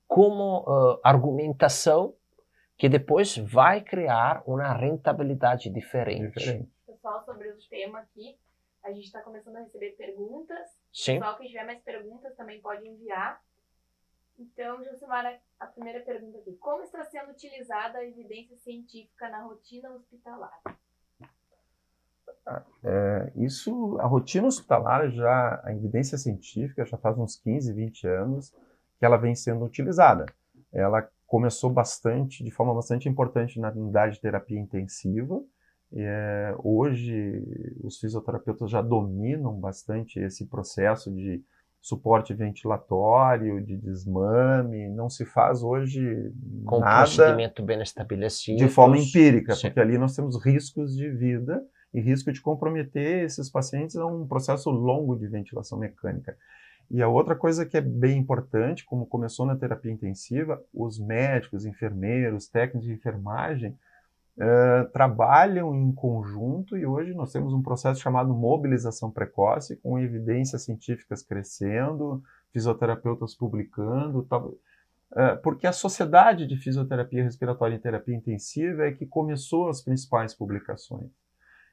como 0.09 0.65
eh, 0.67 1.01
argumentação 1.05 2.15
que 2.79 2.89
depois 2.89 3.37
vai 3.37 3.83
criar 3.83 4.43
uma 4.47 4.73
rentabilidade 4.73 5.69
diferente. 5.69 6.39
Diferente. 6.39 6.71
Pessoal, 7.01 7.25
sobre 7.25 7.49
o 7.49 7.57
tema 7.71 8.01
aqui, 8.01 8.37
a 8.85 8.93
gente 8.93 9.07
está 9.07 9.23
começando 9.23 9.57
a 9.57 9.61
receber 9.61 9.93
perguntas. 9.93 10.69
Sim? 10.93 11.15
Pessoal, 11.15 11.39
que 11.39 11.47
tiver 11.47 11.65
mais 11.65 11.83
perguntas 11.83 12.37
também 12.37 12.61
pode 12.61 12.87
enviar. 12.87 13.43
Então, 14.39 14.85
Josimara, 14.85 15.41
a 15.59 15.67
primeira 15.67 16.01
pergunta 16.01 16.37
aqui. 16.37 16.53
Como 16.57 16.83
está 16.83 17.03
sendo 17.05 17.31
utilizada 17.31 17.99
a 17.99 18.05
evidência 18.05 18.55
científica 18.59 19.31
na 19.31 19.41
rotina 19.45 19.91
hospitalar? 19.93 20.61
É, 22.85 23.33
isso, 23.37 23.99
a 23.99 24.07
rotina 24.07 24.49
hospitalar 24.49 25.11
já, 25.11 25.63
a 25.65 25.73
evidência 25.73 26.19
científica 26.19 26.85
já 26.85 26.99
faz 26.99 27.17
uns 27.17 27.35
15, 27.37 27.73
20 27.73 28.07
anos 28.07 28.51
que 28.99 29.07
ela 29.07 29.17
vem 29.17 29.35
sendo 29.35 29.65
utilizada. 29.65 30.27
Ela 30.71 31.11
começou 31.27 31.71
bastante, 31.71 32.45
de 32.45 32.51
forma 32.51 32.75
bastante 32.75 33.09
importante 33.09 33.59
na 33.59 33.71
unidade 33.71 34.17
de 34.17 34.21
terapia 34.21 34.61
intensiva. 34.61 35.43
É, 35.93 36.55
hoje, 36.63 37.43
os 37.83 37.99
fisioterapeutas 37.99 38.71
já 38.71 38.81
dominam 38.81 39.55
bastante 39.55 40.21
esse 40.21 40.47
processo 40.47 41.11
de 41.11 41.43
suporte 41.81 42.33
ventilatório, 42.35 43.61
de 43.61 43.77
desmame. 43.77 44.89
Não 44.89 45.09
se 45.09 45.25
faz 45.25 45.63
hoje 45.63 46.33
Com 46.65 46.81
nada 46.81 47.07
procedimento 47.07 47.63
bem 47.63 47.81
estabelecido. 47.83 48.59
de 48.59 48.69
forma 48.69 48.99
empírica, 48.99 49.55
Sim. 49.55 49.69
porque 49.69 49.81
ali 49.81 49.99
nós 49.99 50.15
temos 50.15 50.43
riscos 50.45 50.95
de 50.95 51.11
vida 51.11 51.63
e 51.93 52.01
risco 52.01 52.31
de 52.31 52.41
comprometer 52.41 53.25
esses 53.25 53.51
pacientes 53.51 53.97
a 53.97 54.07
um 54.07 54.27
processo 54.27 54.71
longo 54.71 55.17
de 55.17 55.27
ventilação 55.27 55.79
mecânica. 55.79 56.37
E 56.89 57.01
a 57.03 57.09
outra 57.09 57.35
coisa 57.35 57.65
que 57.65 57.77
é 57.77 57.81
bem 57.81 58.19
importante, 58.19 58.85
como 58.85 59.07
começou 59.07 59.47
na 59.47 59.57
terapia 59.57 59.93
intensiva, 59.93 60.63
os 60.75 60.99
médicos, 60.99 61.65
enfermeiros, 61.65 62.49
técnicos 62.49 62.87
de 62.87 62.93
enfermagem 62.93 63.77
eh, 64.43 64.85
trabalham 64.91 65.75
em 65.75 65.93
conjunto 65.93 66.75
e 66.75 66.87
hoje 66.87 67.13
nós 67.13 67.31
temos 67.31 67.53
um 67.53 67.61
processo 67.61 68.01
chamado 68.01 68.33
mobilização 68.33 69.11
precoce, 69.11 69.77
com 69.77 69.99
evidências 69.99 70.63
científicas 70.63 71.23
crescendo, 71.23 72.23
fisioterapeutas 72.51 73.35
publicando, 73.35 74.27
eh, 75.15 75.35
porque 75.43 75.67
a 75.67 75.73
Sociedade 75.73 76.47
de 76.47 76.57
Fisioterapia 76.57 77.23
Respiratória 77.23 77.75
e 77.75 77.79
Terapia 77.79 78.17
Intensiva 78.17 78.85
é 78.85 78.93
que 78.93 79.05
começou 79.05 79.69
as 79.69 79.83
principais 79.83 80.35
publicações. 80.35 81.11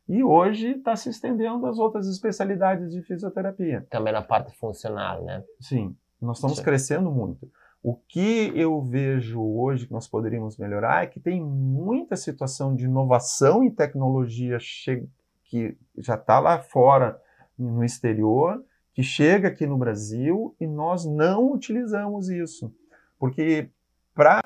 E 0.09 0.21
hoje 0.21 0.71
está 0.71 0.93
se 0.97 1.09
estendendo 1.09 1.65
às 1.67 1.79
outras 1.79 2.05
especialidades 2.09 2.91
de 2.91 3.01
fisioterapia. 3.01 3.87
Também 3.89 4.11
na 4.11 4.21
parte 4.21 4.53
funcional, 4.57 5.23
né? 5.23 5.41
Sim, 5.61 5.95
nós 6.21 6.37
estamos 6.37 6.57
Sim. 6.57 6.63
crescendo 6.63 7.09
muito. 7.09 7.49
O 7.87 7.95
que 7.95 8.51
eu 8.53 8.81
vejo 8.81 9.41
hoje 9.41 9.87
que 9.87 9.93
nós 9.93 10.09
poderíamos 10.09 10.57
melhorar 10.57 11.05
é 11.05 11.07
que 11.07 11.21
tem 11.21 11.41
muita 11.41 12.17
situação 12.17 12.75
de 12.75 12.83
inovação 12.83 13.63
em 13.63 13.73
tecnologia 13.73 14.57
que 15.45 15.77
já 15.97 16.15
está 16.15 16.37
lá 16.37 16.59
fora, 16.59 17.17
no 17.57 17.85
exterior, 17.85 18.61
que 18.93 19.01
chega 19.01 19.47
aqui 19.47 19.65
no 19.65 19.77
Brasil 19.77 20.53
e 20.59 20.67
nós 20.67 21.05
não 21.05 21.49
utilizamos 21.49 22.27
isso. 22.27 22.75
Porque 23.17 23.69
para 24.13 24.41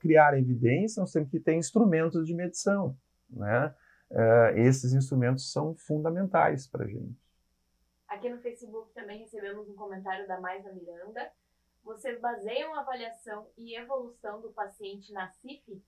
criar 0.00 0.36
evidência, 0.36 1.00
nós 1.00 1.12
temos 1.12 1.30
que 1.30 1.38
ter 1.38 1.54
instrumentos 1.54 2.26
de 2.26 2.34
medição. 2.34 2.98
Né? 3.30 3.72
Eh, 4.10 4.54
esses 4.66 4.92
instrumentos 4.92 5.52
são 5.52 5.76
fundamentais 5.76 6.66
para 6.66 6.86
a 6.86 6.88
gente. 6.88 7.16
Aqui 8.08 8.28
no 8.28 8.38
Facebook 8.38 8.92
também 8.92 9.20
recebemos 9.20 9.68
um 9.68 9.76
comentário 9.76 10.26
da 10.26 10.40
Maisa 10.40 10.72
Miranda. 10.72 11.30
Vocês 11.84 12.20
baseiam 12.20 12.74
a 12.74 12.80
avaliação 12.80 13.46
e 13.58 13.76
evolução 13.78 14.40
do 14.40 14.50
paciente 14.50 15.12
na 15.12 15.28
CIF? 15.28 15.82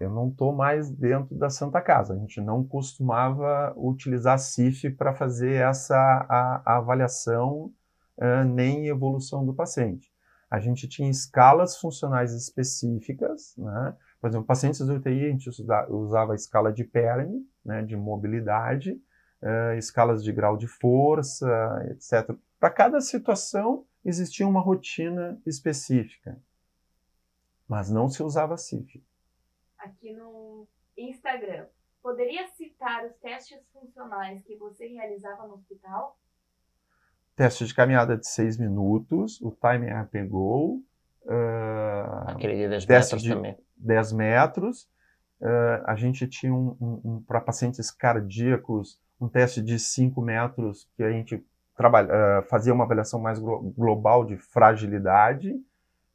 eu 0.00 0.10
não 0.10 0.28
estou 0.28 0.52
mais 0.52 0.90
dentro 0.90 1.34
da 1.36 1.48
Santa 1.48 1.80
Casa. 1.80 2.14
A 2.14 2.16
gente 2.16 2.40
não 2.40 2.64
costumava 2.64 3.72
utilizar 3.76 4.38
CIF 4.38 4.90
para 4.90 5.14
fazer 5.14 5.54
essa 5.54 5.96
a, 5.96 6.62
a 6.64 6.76
avaliação 6.78 7.72
eh, 8.18 8.44
nem 8.44 8.88
evolução 8.88 9.46
do 9.46 9.54
paciente. 9.54 10.12
A 10.50 10.58
gente 10.58 10.88
tinha 10.88 11.10
escalas 11.10 11.76
funcionais 11.76 12.32
específicas, 12.32 13.54
né? 13.56 13.96
Por 14.20 14.28
exemplo, 14.28 14.46
pacientes 14.46 14.80
do 14.80 14.94
UTI 14.94 15.26
a 15.26 15.30
gente 15.30 15.48
usa- 15.48 15.86
usava 15.90 16.32
a 16.32 16.36
escala 16.36 16.72
de 16.72 16.82
Perme, 16.84 17.46
né, 17.64 17.82
de 17.82 17.96
mobilidade, 17.96 19.00
eh, 19.42 19.76
escalas 19.78 20.24
de 20.24 20.32
grau 20.32 20.56
de 20.56 20.66
força, 20.66 21.46
etc. 21.90 22.36
Para 22.58 22.70
cada 22.70 23.00
situação 23.00 23.86
existia 24.04 24.46
uma 24.46 24.60
rotina 24.60 25.40
específica, 25.46 26.40
mas 27.68 27.90
não 27.90 28.08
se 28.08 28.22
usava 28.22 28.56
CIF. 28.56 29.02
Aqui 29.78 30.12
no 30.12 30.66
Instagram. 30.96 31.66
Poderia 32.02 32.46
citar 32.48 33.04
os 33.04 33.14
testes 33.16 33.58
funcionais 33.72 34.42
que 34.44 34.56
você 34.56 34.86
realizava 34.86 35.46
no 35.46 35.54
hospital? 35.54 36.18
Teste 37.34 37.66
de 37.66 37.74
caminhada 37.74 38.16
de 38.16 38.26
6 38.28 38.56
minutos, 38.58 39.40
o 39.42 39.50
time 39.50 39.88
RP 39.90 40.26
Go, 40.28 40.82
ah, 41.28 42.26
Aquele 42.28 42.54
de 42.54 42.68
10 42.68 42.86
Teste 42.86 43.14
metros 43.14 43.22
de- 43.22 43.34
também. 43.34 43.58
10 43.76 44.12
metros. 44.12 44.88
Ah, 45.42 45.84
a 45.92 45.96
gente 45.96 46.26
tinha 46.28 46.54
um, 46.54 46.76
um- 46.80 47.00
um- 47.04 47.22
para 47.22 47.40
pacientes 47.40 47.90
cardíacos 47.90 48.98
um 49.20 49.28
teste 49.28 49.60
de 49.62 49.78
5 49.78 50.22
metros 50.22 50.88
que 50.96 51.02
a 51.02 51.10
gente 51.10 51.44
trabalha, 51.76 52.08
ah, 52.12 52.42
fazia 52.42 52.72
uma 52.72 52.84
avaliação 52.84 53.20
mais 53.20 53.38
glo- 53.38 53.72
global 53.76 54.24
de 54.24 54.36
fragilidade. 54.36 55.52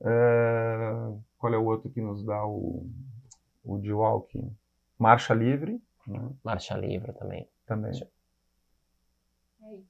Ah, 0.04 1.14
qual 1.38 1.54
é 1.54 1.58
o 1.58 1.66
outro 1.66 1.90
que 1.92 2.02
nos 2.02 2.24
dá 2.26 2.46
o, 2.46 2.86
o 3.64 3.78
de 3.80 3.92
walking? 3.94 4.56
Marcha 4.98 5.34
livre, 5.34 5.82
né, 6.08 6.30
Marcha 6.44 6.76
livre 6.78 7.14
também. 7.14 7.48
também. 7.66 7.92
É 7.92 9.76
isso. 9.76 9.90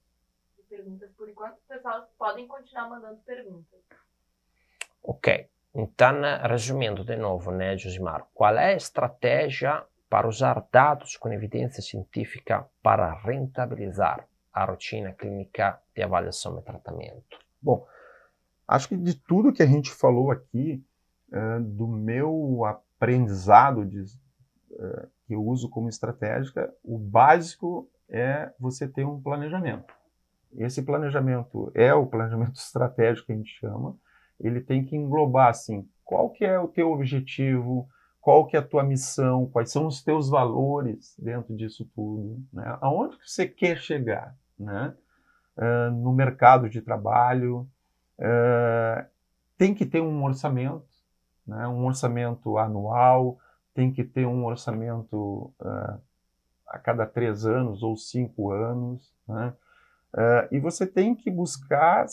Perguntas 0.69 1.11
por 1.17 1.27
enquanto. 1.27 1.57
Pessoal, 1.67 2.07
podem 2.17 2.47
continuar 2.47 2.89
mandando 2.89 3.19
perguntas. 3.25 3.79
Ok. 5.03 5.49
Então, 5.73 6.21
resumindo 6.47 7.03
de 7.03 7.15
novo, 7.17 7.51
né, 7.51 7.77
Josimar, 7.77 8.25
qual 8.33 8.55
é 8.57 8.73
a 8.73 8.75
estratégia 8.75 9.85
para 10.09 10.27
usar 10.27 10.65
dados 10.71 11.17
com 11.17 11.31
evidência 11.31 11.81
científica 11.81 12.65
para 12.81 13.13
rentabilizar? 13.13 14.27
A 14.53 14.65
rotina 14.65 15.13
clínica 15.13 15.79
de 15.95 16.01
avaliação 16.01 16.57
e 16.57 16.61
tratamento? 16.61 17.37
Bom, 17.61 17.85
acho 18.67 18.89
que 18.89 18.97
de 18.97 19.15
tudo 19.15 19.53
que 19.53 19.63
a 19.63 19.67
gente 19.67 19.91
falou 19.91 20.31
aqui, 20.31 20.83
é, 21.31 21.59
do 21.59 21.87
meu 21.87 22.65
aprendizado 22.65 23.85
de, 23.85 24.03
é, 24.73 25.07
que 25.25 25.33
eu 25.33 25.43
uso 25.45 25.69
como 25.69 25.89
estratégica, 25.89 26.73
o 26.83 26.97
básico 26.97 27.89
é 28.09 28.51
você 28.59 28.87
ter 28.87 29.05
um 29.05 29.21
planejamento. 29.21 29.93
Esse 30.57 30.81
planejamento 30.81 31.71
é 31.73 31.93
o 31.93 32.05
planejamento 32.05 32.55
estratégico 32.59 33.27
que 33.27 33.33
a 33.33 33.37
gente 33.37 33.59
chama. 33.59 33.95
Ele 34.39 34.59
tem 34.59 34.83
que 34.83 34.95
englobar 34.95 35.49
assim, 35.49 35.87
qual 36.03 36.29
que 36.29 36.43
é 36.43 36.59
o 36.59 36.67
teu 36.67 36.91
objetivo, 36.91 37.87
qual 38.19 38.45
que 38.45 38.55
é 38.55 38.59
a 38.59 38.65
tua 38.65 38.83
missão, 38.83 39.47
quais 39.47 39.71
são 39.71 39.87
os 39.87 40.03
teus 40.03 40.29
valores 40.29 41.15
dentro 41.17 41.55
disso 41.55 41.89
tudo, 41.95 42.43
né? 42.53 42.77
Aonde 42.81 43.17
que 43.17 43.29
você 43.29 43.47
quer 43.47 43.77
chegar, 43.77 44.35
né? 44.61 44.93
Uh, 45.57 45.91
no 45.91 46.13
mercado 46.13 46.69
de 46.69 46.81
trabalho, 46.81 47.67
uh, 48.19 49.05
tem 49.57 49.73
que 49.73 49.85
ter 49.85 50.01
um 50.01 50.23
orçamento, 50.23 50.87
né? 51.45 51.67
Um 51.67 51.85
orçamento 51.85 52.57
anual, 52.57 53.37
tem 53.73 53.91
que 53.91 54.03
ter 54.03 54.25
um 54.25 54.45
orçamento 54.45 55.53
uh, 55.59 55.99
a 56.67 56.79
cada 56.79 57.05
três 57.05 57.45
anos 57.45 57.83
ou 57.83 57.97
cinco 57.97 58.51
anos, 58.51 59.13
né? 59.27 59.53
e 60.51 60.59
você 60.59 60.85
tem 60.85 61.15
que 61.15 61.31
buscar, 61.31 62.05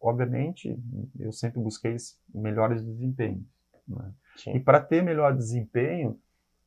obviamente, 0.00 0.76
eu 1.20 1.30
sempre 1.30 1.60
busquei 1.60 1.94
melhores 2.34 2.82
desempenhos, 2.82 3.46
né? 3.86 4.12
E 4.48 4.58
para 4.58 4.80
ter 4.80 5.00
melhor 5.00 5.36
desempenho, 5.36 6.18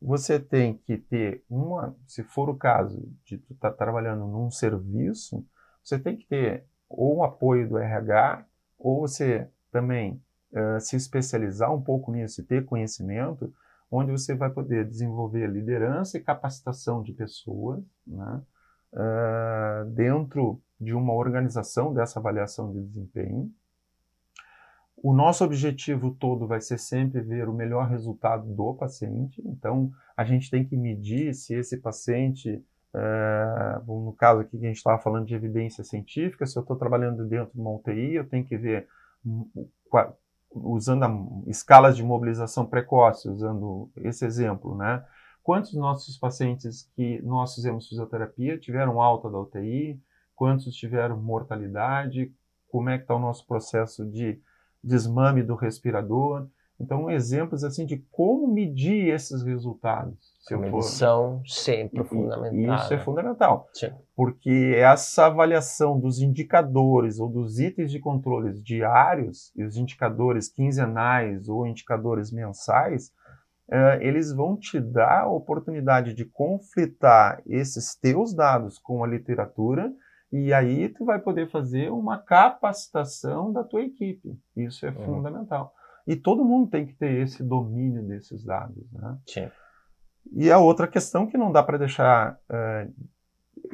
você 0.02 0.40
tem 0.40 0.78
que 0.78 0.98
ter 0.98 1.44
uma, 1.50 1.96
se 2.06 2.24
for 2.24 2.50
o 2.50 2.56
caso 2.56 3.10
de 3.26 3.38
tu 3.38 3.54
estar 3.54 3.72
tá 3.72 3.78
trabalhando 3.78 4.28
num 4.28 4.52
serviço, 4.52 5.46
você 5.84 5.98
tem 5.98 6.16
que 6.16 6.28
ter 6.28 6.66
ou 6.90 7.18
o 7.18 7.24
apoio 7.24 7.68
do 7.68 7.78
RH, 7.78 8.46
ou 8.78 9.02
você 9.02 9.50
também 9.72 10.22
uh, 10.52 10.80
se 10.80 10.96
especializar 10.96 11.74
um 11.74 11.82
pouco 11.82 12.12
nisso 12.12 12.42
e 12.42 12.44
ter 12.44 12.66
conhecimento, 12.66 13.54
onde 13.92 14.12
você 14.12 14.36
vai 14.36 14.50
poder 14.50 14.86
desenvolver 14.86 15.48
liderança 15.48 16.18
e 16.18 16.24
capacitação 16.24 17.02
de 17.02 17.14
pessoas 17.14 17.84
né, 18.06 18.42
uh, 18.94 19.90
dentro 19.92 20.62
de 20.80 20.94
uma 20.94 21.14
organização 21.14 21.94
dessa 21.94 22.20
avaliação 22.20 22.72
de 22.72 22.82
desempenho, 22.82 23.52
o 25.04 25.14
nosso 25.14 25.44
objetivo 25.44 26.12
todo 26.12 26.48
vai 26.48 26.60
ser 26.60 26.80
sempre 26.80 27.22
ver 27.22 27.48
o 27.48 27.54
melhor 27.54 27.88
resultado 27.88 28.52
do 28.52 28.74
paciente, 28.74 29.42
então 29.46 29.92
a 30.16 30.24
gente 30.26 30.50
tem 30.50 30.66
que 30.66 30.76
medir 30.76 31.34
se 31.36 31.54
esse 31.54 31.78
paciente, 31.78 32.64
é, 32.94 33.82
no 33.86 34.14
caso 34.18 34.42
aqui 34.42 34.58
que 34.58 34.66
a 34.66 34.68
gente 34.68 34.78
estava 34.78 35.00
falando 35.02 35.28
de 35.28 35.36
evidência 35.36 35.84
científica, 35.84 36.46
se 36.46 36.58
eu 36.58 36.62
estou 36.62 36.76
trabalhando 36.76 37.26
dentro 37.26 37.54
de 37.54 37.60
uma 37.60 37.76
UTI, 37.76 38.16
eu 38.16 38.28
tenho 38.28 38.44
que 38.44 38.58
ver, 38.58 38.88
usando 40.52 41.04
a, 41.04 41.12
escalas 41.46 41.96
de 41.96 42.04
mobilização 42.04 42.66
precoce, 42.66 43.30
usando 43.30 43.92
esse 43.98 44.26
exemplo, 44.26 44.76
né? 44.76 45.06
Quantos 45.44 45.74
nossos 45.76 46.18
pacientes 46.18 46.92
que 46.96 47.22
nós 47.22 47.56
fizemos 47.56 47.88
fisioterapia 47.88 48.58
tiveram 48.58 49.00
alta 49.00 49.30
da 49.30 49.40
UTI? 49.40 49.98
Quantos 50.36 50.76
tiveram 50.76 51.16
mortalidade? 51.22 52.34
Como 52.70 52.90
é 52.90 52.98
que 52.98 53.06
está 53.06 53.16
o 53.16 53.20
nosso 53.20 53.48
processo 53.48 54.06
de 54.06 54.42
desmame 54.84 55.44
do 55.44 55.56
respirador. 55.56 56.48
Então, 56.80 57.10
exemplos 57.10 57.64
assim 57.64 57.86
de 57.86 57.98
como 58.12 58.48
medir 58.48 59.08
esses 59.08 59.42
resultados. 59.42 60.16
Se 60.42 60.54
a 60.54 60.58
medição 60.58 61.40
for... 61.40 61.50
sempre 61.50 62.04
fundamental. 62.04 62.76
Isso 62.76 62.94
é 62.94 63.00
fundamental. 63.00 63.70
Sim. 63.74 63.92
Porque 64.16 64.76
essa 64.78 65.26
avaliação 65.26 66.00
dos 66.00 66.22
indicadores 66.22 67.20
ou 67.20 67.28
dos 67.28 67.60
itens 67.60 67.92
de 67.92 68.00
controles 68.00 68.62
diários, 68.64 69.52
e 69.56 69.64
os 69.64 69.76
indicadores 69.76 70.50
quinzenais 70.50 71.50
ou 71.50 71.66
indicadores 71.66 72.32
mensais, 72.32 73.12
uh, 73.70 74.00
eles 74.00 74.32
vão 74.32 74.56
te 74.56 74.80
dar 74.80 75.24
a 75.24 75.30
oportunidade 75.30 76.14
de 76.14 76.26
conflitar 76.26 77.42
esses 77.48 77.96
teus 77.96 78.36
dados 78.36 78.78
com 78.78 79.04
a 79.04 79.08
literatura 79.08 79.92
e 80.32 80.54
aí 80.54 80.90
tu 80.90 81.06
vai 81.06 81.20
poder 81.20 81.50
fazer 81.50 81.92
uma 81.92 82.18
capacitação 82.18 83.52
da 83.52 83.64
tua 83.64 83.82
equipe. 83.82 84.38
Isso 84.56 84.86
é 84.86 84.90
uhum. 84.90 85.06
fundamental. 85.06 85.74
E 86.06 86.16
todo 86.16 86.44
mundo 86.44 86.70
tem 86.70 86.86
que 86.86 86.94
ter 86.94 87.12
esse 87.22 87.44
domínio 87.44 88.04
desses 88.04 88.44
dados, 88.44 88.92
né? 88.92 89.18
Sim. 89.26 89.50
E 90.34 90.52
a 90.52 90.58
outra 90.58 90.88
questão 90.88 91.28
que 91.28 91.38
não 91.38 91.52
dá 91.52 91.64
para 91.64 91.78
deixar 91.78 92.38
uh, 92.50 92.94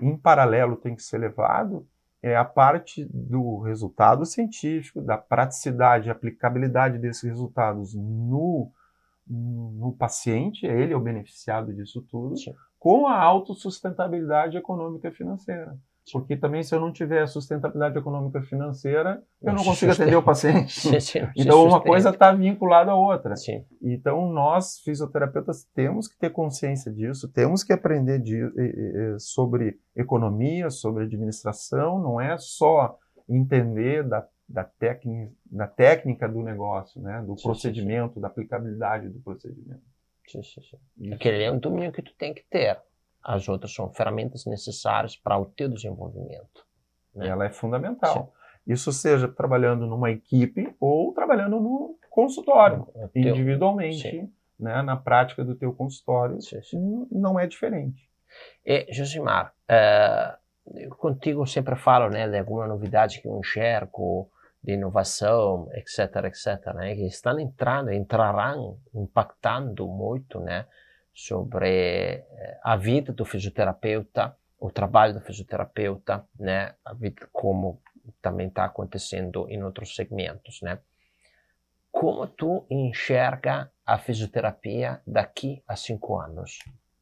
em 0.02 0.18
paralelo 0.18 0.76
tem 0.76 0.96
que 0.96 1.04
ser 1.04 1.18
levado 1.18 1.88
é 2.22 2.38
a 2.38 2.46
parte 2.46 3.06
do 3.12 3.60
resultado 3.60 4.26
científico, 4.26 5.02
da 5.02 5.18
praticidade, 5.18 6.10
aplicabilidade 6.10 6.98
desses 6.98 7.24
resultados 7.24 7.94
no, 7.94 8.72
no 9.28 9.94
paciente, 9.98 10.66
ele 10.66 10.94
é 10.94 10.96
o 10.96 11.02
beneficiado 11.02 11.74
disso 11.74 12.02
tudo, 12.10 12.38
Sim. 12.38 12.54
com 12.80 13.08
a 13.08 13.20
autossustentabilidade 13.20 14.56
econômica 14.56 15.10
e 15.10 15.12
financeira. 15.12 15.78
Porque 16.12 16.36
também, 16.36 16.64
se 16.64 16.76
eu 16.76 16.80
não 16.80 16.92
tiver 16.92 17.26
sustentabilidade 17.28 17.98
econômica 17.98 18.42
financeira, 18.42 19.24
eu 19.42 19.54
não 19.54 19.64
consigo 19.64 19.92
atender 19.92 20.16
o 20.16 20.24
paciente. 20.24 20.90
então, 21.38 21.64
uma 21.66 21.82
coisa 21.82 22.10
está 22.10 22.34
vinculada 22.34 22.92
à 22.92 22.96
outra. 22.96 23.36
Sim. 23.36 23.64
Então, 23.82 24.30
nós, 24.32 24.80
fisioterapeutas, 24.80 25.64
temos 25.74 26.08
que 26.08 26.18
ter 26.18 26.30
consciência 26.32 26.92
disso, 26.92 27.32
temos 27.32 27.64
que 27.64 27.72
aprender 27.72 28.20
de, 28.20 28.42
sobre 29.18 29.80
economia, 29.96 30.70
sobre 30.70 31.06
administração, 31.06 32.00
não 32.00 32.20
é 32.20 32.38
só 32.38 32.98
entender 33.30 34.04
da, 34.04 34.28
da, 34.48 34.64
técnica, 34.66 35.32
da 35.46 35.68
técnica 35.68 36.28
do 36.28 36.42
negócio, 36.42 37.02
né? 37.02 37.24
do 37.26 37.36
procedimento, 37.36 38.20
da 38.20 38.28
aplicabilidade 38.28 39.08
do 39.08 39.20
procedimento. 39.22 39.82
Sim, 40.28 40.44
sim, 40.44 40.62
sim. 40.62 41.14
Aquele 41.14 41.44
é 41.44 41.52
um 41.52 41.60
domínio 41.60 41.92
que 41.92 42.02
tu 42.02 42.14
tem 42.16 42.34
que 42.34 42.44
ter 42.50 42.78
as 43.24 43.48
outras 43.48 43.74
são 43.74 43.90
ferramentas 43.94 44.46
necessárias 44.46 45.16
para 45.16 45.38
o 45.38 45.46
teu 45.46 45.70
desenvolvimento. 45.70 46.66
Né? 47.16 47.28
Ela 47.28 47.46
é 47.46 47.50
fundamental. 47.50 48.14
Sim. 48.14 48.74
Isso 48.74 48.92
seja 48.92 49.28
trabalhando 49.28 49.86
numa 49.86 50.12
equipe 50.12 50.76
ou 50.80 51.14
trabalhando 51.14 51.60
no 51.60 51.98
consultório, 52.10 52.88
teu, 53.14 53.22
individualmente, 53.22 54.30
né, 54.60 54.82
na 54.82 54.96
prática 54.96 55.44
do 55.44 55.56
teu 55.56 55.74
consultório, 55.74 56.42
sim, 56.42 56.62
sim. 56.62 57.08
não 57.12 57.40
é 57.40 57.46
diferente. 57.48 58.10
E, 58.66 58.86
Josimar, 58.94 59.54
uh, 59.70 60.90
contigo 60.96 61.46
sempre 61.46 61.76
falo 61.76 62.10
né, 62.10 62.30
de 62.30 62.38
alguma 62.38 62.68
novidade 62.68 63.22
que 63.22 63.28
eu 63.28 63.38
enxergo, 63.38 64.30
de 64.64 64.74
inovação, 64.74 65.68
etc, 65.74 66.24
etc, 66.26 66.74
né, 66.76 66.96
que 66.96 67.06
estão 67.06 67.38
entrando, 67.38 67.92
entrarão 67.92 68.78
impactando 68.94 69.88
muito, 69.88 70.40
né, 70.40 70.66
sobre 71.14 71.70
eh, 71.70 72.60
a 72.64 72.76
vida 72.76 73.14
do 73.14 73.24
fisioterapeuta, 73.24 74.36
o 74.60 74.72
trabalho 74.72 75.14
do 75.14 75.22
fisioterapeuta, 75.22 76.26
né, 76.40 76.76
a 76.84 76.94
vida 76.94 77.28
como 77.32 77.82
também 78.22 78.48
está 78.48 78.66
acontecendo 78.66 79.48
em 79.50 79.64
outros 79.64 79.96
segmentos, 79.96 80.62
né? 80.62 80.80
Como 81.92 82.26
tu 82.28 82.66
enxerga 82.70 83.72
a 83.86 83.98
fisioterapia 83.98 85.02
daqui 85.06 85.64
a 85.68 85.76
cinco 85.76 86.18
anos? 86.18 86.60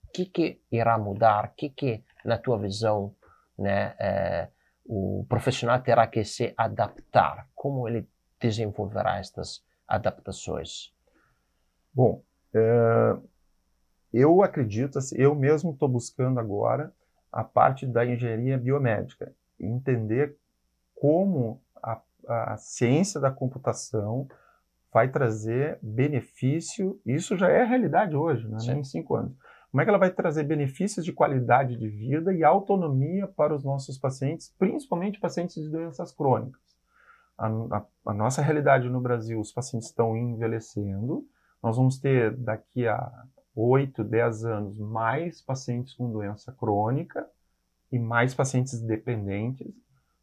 O 0.07 0.11
que, 0.11 0.25
que 0.25 0.61
irá 0.71 0.97
mudar? 0.97 1.45
O 1.45 1.49
que, 1.55 1.69
que 1.69 2.03
na 2.25 2.37
tua 2.37 2.59
visão, 2.59 3.15
né, 3.57 3.95
é, 3.97 4.49
o 4.85 5.25
profissional 5.29 5.81
terá 5.81 6.05
que 6.07 6.23
se 6.25 6.53
adaptar? 6.57 7.47
Como 7.55 7.87
ele 7.87 8.07
desenvolverá 8.39 9.19
estas 9.19 9.63
adaptações? 9.87 10.93
Bom, 11.93 12.21
é, 12.53 13.17
eu 14.13 14.43
acredito, 14.43 14.97
assim, 14.97 15.15
eu 15.17 15.33
mesmo 15.33 15.71
estou 15.71 15.87
buscando 15.87 16.39
agora 16.39 16.93
a 17.31 17.43
parte 17.43 17.85
da 17.85 18.05
engenharia 18.05 18.57
biomédica, 18.57 19.33
entender 19.59 20.35
como 20.95 21.61
a, 21.81 22.01
a 22.27 22.57
ciência 22.57 23.19
da 23.19 23.31
computação 23.31 24.27
vai 24.93 25.09
trazer 25.09 25.79
benefício, 25.81 26.99
isso 27.05 27.37
já 27.37 27.49
é 27.49 27.63
realidade 27.63 28.15
hoje, 28.15 28.47
né? 28.47 28.57
nem 28.67 28.79
em 28.79 28.83
cinco 28.83 29.15
anos. 29.15 29.33
Como 29.71 29.79
é 29.79 29.85
que 29.85 29.89
ela 29.89 29.97
vai 29.97 30.11
trazer 30.11 30.43
benefícios 30.43 31.05
de 31.05 31.13
qualidade 31.13 31.77
de 31.77 31.87
vida 31.87 32.33
e 32.33 32.43
autonomia 32.43 33.25
para 33.25 33.55
os 33.55 33.63
nossos 33.63 33.97
pacientes, 33.97 34.53
principalmente 34.59 35.17
pacientes 35.17 35.55
de 35.55 35.69
doenças 35.69 36.11
crônicas? 36.11 36.61
A, 37.37 37.47
a, 37.47 37.85
a 38.07 38.13
nossa 38.13 38.41
realidade 38.41 38.89
no 38.89 38.99
Brasil, 38.99 39.39
os 39.39 39.53
pacientes 39.53 39.87
estão 39.87 40.17
envelhecendo, 40.17 41.25
nós 41.63 41.77
vamos 41.77 41.97
ter 41.99 42.35
daqui 42.35 42.85
a 42.85 43.09
8, 43.55 44.03
10 44.03 44.45
anos 44.45 44.77
mais 44.77 45.41
pacientes 45.41 45.93
com 45.93 46.11
doença 46.11 46.51
crônica 46.51 47.27
e 47.91 47.99
mais 47.99 48.33
pacientes 48.33 48.81
dependentes. 48.81 49.73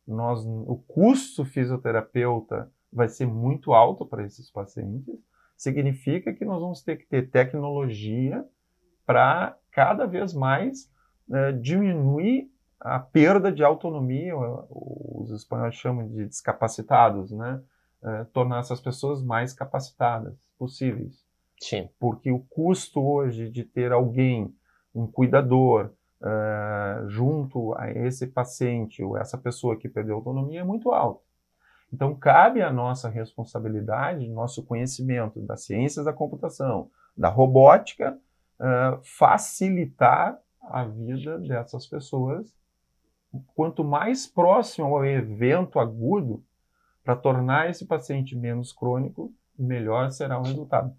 Nós, 0.06 0.44
o 0.44 0.82
custo 0.88 1.44
fisioterapeuta 1.44 2.70
vai 2.92 3.08
ser 3.08 3.26
muito 3.26 3.72
alto 3.72 4.06
para 4.06 4.24
esses 4.24 4.50
pacientes. 4.50 5.14
Significa 5.56 6.32
que 6.32 6.44
nós 6.44 6.60
vamos 6.60 6.82
ter 6.82 6.96
que 6.96 7.06
ter 7.06 7.30
tecnologia 7.30 8.44
para 9.04 9.56
cada 9.70 10.06
vez 10.06 10.32
mais 10.32 10.90
uh, 11.28 11.52
diminuir 11.60 12.50
a 12.80 12.98
perda 12.98 13.50
de 13.50 13.64
autonomia, 13.64 14.34
os 14.70 15.30
espanhóis 15.32 15.74
chamam 15.74 16.08
de 16.08 16.26
discapacitados, 16.26 17.30
né? 17.32 17.60
É, 18.00 18.24
tornar 18.32 18.60
essas 18.60 18.80
pessoas 18.80 19.20
mais 19.20 19.52
capacitadas 19.52 20.38
possíveis. 20.56 21.27
Sim. 21.60 21.88
Porque 21.98 22.30
o 22.30 22.40
custo 22.40 23.00
hoje 23.00 23.50
de 23.50 23.64
ter 23.64 23.92
alguém, 23.92 24.54
um 24.94 25.06
cuidador, 25.06 25.90
uh, 26.20 27.08
junto 27.08 27.74
a 27.76 27.90
esse 27.90 28.26
paciente 28.26 29.02
ou 29.02 29.16
essa 29.16 29.36
pessoa 29.36 29.76
que 29.76 29.88
perdeu 29.88 30.16
autonomia 30.16 30.60
é 30.60 30.64
muito 30.64 30.92
alto. 30.92 31.22
Então, 31.92 32.14
cabe 32.14 32.60
a 32.60 32.72
nossa 32.72 33.08
responsabilidade, 33.08 34.28
nosso 34.28 34.62
conhecimento 34.62 35.40
das 35.40 35.64
ciências 35.64 36.04
da 36.04 36.12
computação, 36.12 36.90
da 37.16 37.28
robótica, 37.28 38.18
uh, 38.60 39.00
facilitar 39.02 40.38
a 40.62 40.84
vida 40.84 41.38
dessas 41.38 41.86
pessoas. 41.86 42.54
Quanto 43.54 43.82
mais 43.82 44.26
próximo 44.26 44.86
ao 44.86 45.04
evento 45.04 45.78
agudo, 45.78 46.44
para 47.02 47.16
tornar 47.16 47.70
esse 47.70 47.86
paciente 47.86 48.36
menos 48.36 48.70
crônico, 48.70 49.32
melhor 49.58 50.10
será 50.10 50.38
o 50.38 50.42
resultado. 50.42 50.94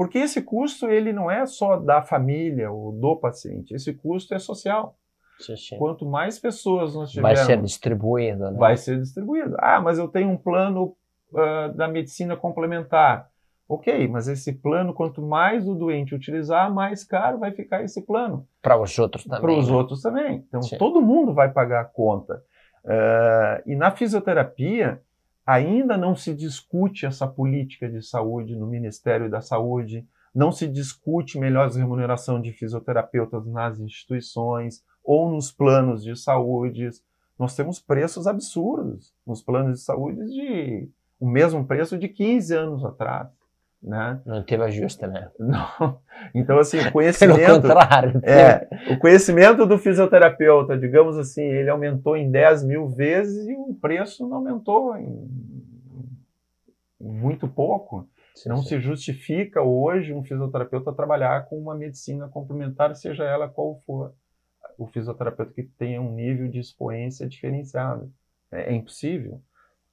Porque 0.00 0.16
esse 0.16 0.40
custo 0.40 0.88
ele 0.88 1.12
não 1.12 1.30
é 1.30 1.44
só 1.44 1.76
da 1.76 2.00
família 2.00 2.72
ou 2.72 2.90
do 2.90 3.16
paciente, 3.16 3.74
esse 3.74 3.92
custo 3.92 4.32
é 4.32 4.38
social. 4.38 4.96
Sim, 5.38 5.56
sim. 5.56 5.76
Quanto 5.76 6.06
mais 6.06 6.38
pessoas 6.38 6.94
nós 6.94 7.10
tivermos... 7.10 7.38
Vai 7.38 7.46
ser 7.46 7.60
distribuído, 7.60 8.50
né? 8.50 8.58
Vai 8.58 8.78
ser 8.78 8.98
distribuído. 8.98 9.56
Ah, 9.58 9.78
mas 9.78 9.98
eu 9.98 10.08
tenho 10.08 10.30
um 10.30 10.38
plano 10.38 10.96
uh, 11.34 11.76
da 11.76 11.86
medicina 11.86 12.34
complementar. 12.34 13.28
Ok, 13.68 14.08
mas 14.08 14.26
esse 14.26 14.54
plano, 14.54 14.94
quanto 14.94 15.20
mais 15.20 15.68
o 15.68 15.74
doente 15.74 16.14
utilizar, 16.14 16.72
mais 16.72 17.04
caro 17.04 17.38
vai 17.38 17.52
ficar 17.52 17.84
esse 17.84 18.00
plano. 18.00 18.48
Para 18.62 18.80
os 18.80 18.98
outros 18.98 19.24
também. 19.24 19.40
Para 19.42 19.52
os 19.52 19.68
né? 19.68 19.76
outros 19.76 20.00
também. 20.00 20.44
Então, 20.48 20.62
sim. 20.62 20.78
todo 20.78 21.02
mundo 21.02 21.34
vai 21.34 21.52
pagar 21.52 21.82
a 21.82 21.84
conta. 21.84 22.42
Uh, 22.86 23.60
e 23.66 23.76
na 23.76 23.90
fisioterapia, 23.90 25.02
ainda 25.50 25.96
não 25.96 26.14
se 26.14 26.32
discute 26.32 27.04
essa 27.04 27.26
política 27.26 27.88
de 27.90 28.00
saúde 28.00 28.54
no 28.54 28.68
Ministério 28.68 29.28
da 29.28 29.40
Saúde, 29.40 30.06
não 30.32 30.52
se 30.52 30.68
discute 30.68 31.40
melhor 31.40 31.68
remuneração 31.72 32.40
de 32.40 32.52
fisioterapeutas 32.52 33.44
nas 33.46 33.80
instituições 33.80 34.84
ou 35.02 35.28
nos 35.28 35.50
planos 35.50 36.04
de 36.04 36.14
saúde. 36.14 36.88
Nós 37.36 37.56
temos 37.56 37.80
preços 37.80 38.28
absurdos 38.28 39.12
nos 39.26 39.42
planos 39.42 39.80
de 39.80 39.84
saúde 39.84 40.24
de 40.26 40.88
o 41.18 41.28
mesmo 41.28 41.66
preço 41.66 41.98
de 41.98 42.08
15 42.08 42.54
anos 42.54 42.84
atrás. 42.84 43.28
Né? 43.82 44.20
Não 44.26 44.42
teve 44.42 44.62
ajuste, 44.62 45.06
né? 45.06 45.30
Não. 45.38 45.98
Então, 46.34 46.58
assim, 46.58 46.78
o 46.78 46.92
conhecimento. 46.92 47.38
Pelo 47.38 47.62
contrário. 47.62 48.20
É, 48.22 48.68
o 48.92 48.98
conhecimento 48.98 49.64
do 49.64 49.78
fisioterapeuta, 49.78 50.76
digamos 50.76 51.16
assim, 51.16 51.42
ele 51.42 51.70
aumentou 51.70 52.16
em 52.16 52.30
10 52.30 52.64
mil 52.64 52.88
vezes 52.88 53.46
e 53.48 53.54
o 53.54 53.74
preço 53.80 54.28
não 54.28 54.36
aumentou 54.36 54.96
em 54.96 55.28
muito 57.00 57.48
pouco. 57.48 58.06
Sim, 58.34 58.50
não 58.50 58.58
sim. 58.58 58.68
se 58.68 58.80
justifica 58.80 59.62
hoje 59.62 60.12
um 60.12 60.22
fisioterapeuta 60.22 60.92
trabalhar 60.92 61.46
com 61.46 61.58
uma 61.58 61.74
medicina 61.74 62.28
complementar, 62.28 62.94
seja 62.94 63.24
ela 63.24 63.48
qual 63.48 63.80
for 63.86 64.14
o 64.78 64.86
fisioterapeuta 64.86 65.52
que 65.52 65.62
tenha 65.62 66.00
um 66.00 66.14
nível 66.14 66.48
de 66.48 66.58
expoência 66.58 67.26
diferenciado. 67.26 68.12
É, 68.52 68.72
é 68.72 68.74
impossível, 68.74 69.40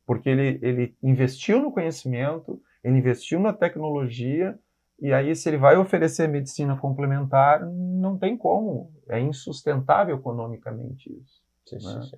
porque 0.05 0.29
ele, 0.29 0.59
ele 0.61 0.97
investiu 1.01 1.61
no 1.61 1.71
conhecimento, 1.71 2.61
ele 2.83 2.97
investiu 2.97 3.39
na 3.39 3.53
tecnologia, 3.53 4.57
e 4.99 5.13
aí 5.13 5.35
se 5.35 5.49
ele 5.49 5.57
vai 5.57 5.77
oferecer 5.77 6.27
medicina 6.27 6.77
complementar, 6.77 7.65
não 7.65 8.17
tem 8.17 8.37
como. 8.37 8.91
É 9.07 9.19
insustentável 9.19 10.17
economicamente 10.17 11.11
isso. 11.11 11.41
Sim, 11.65 11.75
né? 11.75 12.01
sim, 12.03 12.17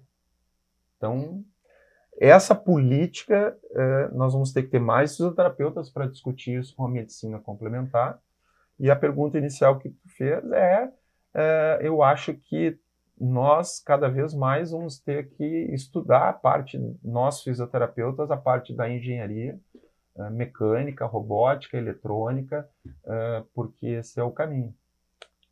então, 0.99 1.43
essa 2.19 2.53
política, 2.53 3.57
é, 3.71 4.09
nós 4.09 4.33
vamos 4.33 4.51
ter 4.51 4.63
que 4.63 4.69
ter 4.69 4.79
mais 4.79 5.11
fisioterapeutas 5.11 5.89
para 5.89 6.07
discutir 6.07 6.59
isso 6.59 6.75
com 6.75 6.85
a 6.85 6.89
medicina 6.89 7.39
complementar. 7.39 8.19
E 8.77 8.91
a 8.91 8.95
pergunta 8.95 9.37
inicial 9.37 9.79
que 9.79 9.89
tu 9.89 10.09
fez 10.17 10.43
é, 10.51 10.89
é, 11.33 11.79
eu 11.81 12.03
acho 12.03 12.33
que 12.33 12.77
nós 13.19 13.79
cada 13.79 14.09
vez 14.09 14.33
mais 14.33 14.71
vamos 14.71 14.99
ter 14.99 15.29
que 15.31 15.45
estudar 15.73 16.29
a 16.29 16.33
parte, 16.33 16.77
nós 17.03 17.41
fisioterapeutas, 17.41 18.31
a 18.31 18.37
parte 18.37 18.73
da 18.73 18.89
engenharia, 18.89 19.59
mecânica, 20.29 21.05
robótica, 21.05 21.77
eletrônica, 21.77 22.67
é, 23.05 23.43
porque 23.53 23.87
esse 23.87 24.19
é 24.19 24.23
o 24.23 24.31
caminho. 24.31 24.73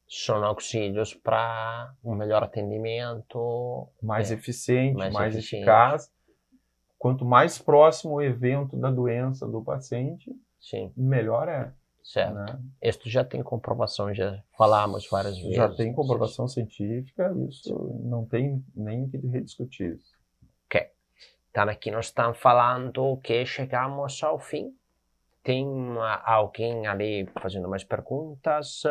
São 0.10 0.44
auxílios 0.44 1.14
para 1.14 1.94
um 2.04 2.16
melhor 2.16 2.42
atendimento, 2.42 3.88
mais 4.02 4.32
é, 4.32 4.34
eficiente, 4.34 4.98
mais, 4.98 5.14
mais 5.14 5.36
eficiente. 5.36 5.64
eficaz. 5.64 6.12
Quanto 6.98 7.24
mais 7.24 7.60
próximo 7.60 8.16
o 8.16 8.22
evento 8.22 8.76
da 8.76 8.90
doença 8.90 9.46
do 9.46 9.62
paciente, 9.62 10.36
Sim. 10.60 10.92
melhor 10.98 11.48
é. 11.48 11.72
Certo. 12.04 12.34
Né? 12.36 12.60
Isso 12.82 13.10
já 13.10 13.24
tem 13.24 13.44
comprovação, 13.44 14.14
já 14.14 14.42
falamos 14.58 15.08
várias 15.12 15.38
vezes. 15.38 15.56
Já 15.56 15.70
tem 15.70 15.94
comprovação 15.94 16.48
científica, 16.48 17.36
isso 17.50 18.00
não 18.02 18.26
tem 18.26 18.64
nem 18.74 19.10
que 19.10 19.18
rediscutir. 19.18 20.00
Então 21.58 21.70
aqui 21.70 21.90
nós 21.90 22.06
estamos 22.06 22.38
falando 22.38 23.18
que 23.24 23.44
chegamos 23.44 24.22
ao 24.22 24.38
fim. 24.38 24.78
Tem 25.42 25.66
alguém 26.24 26.86
ali 26.86 27.28
fazendo 27.42 27.68
mais 27.68 27.84
perguntas? 27.84 28.84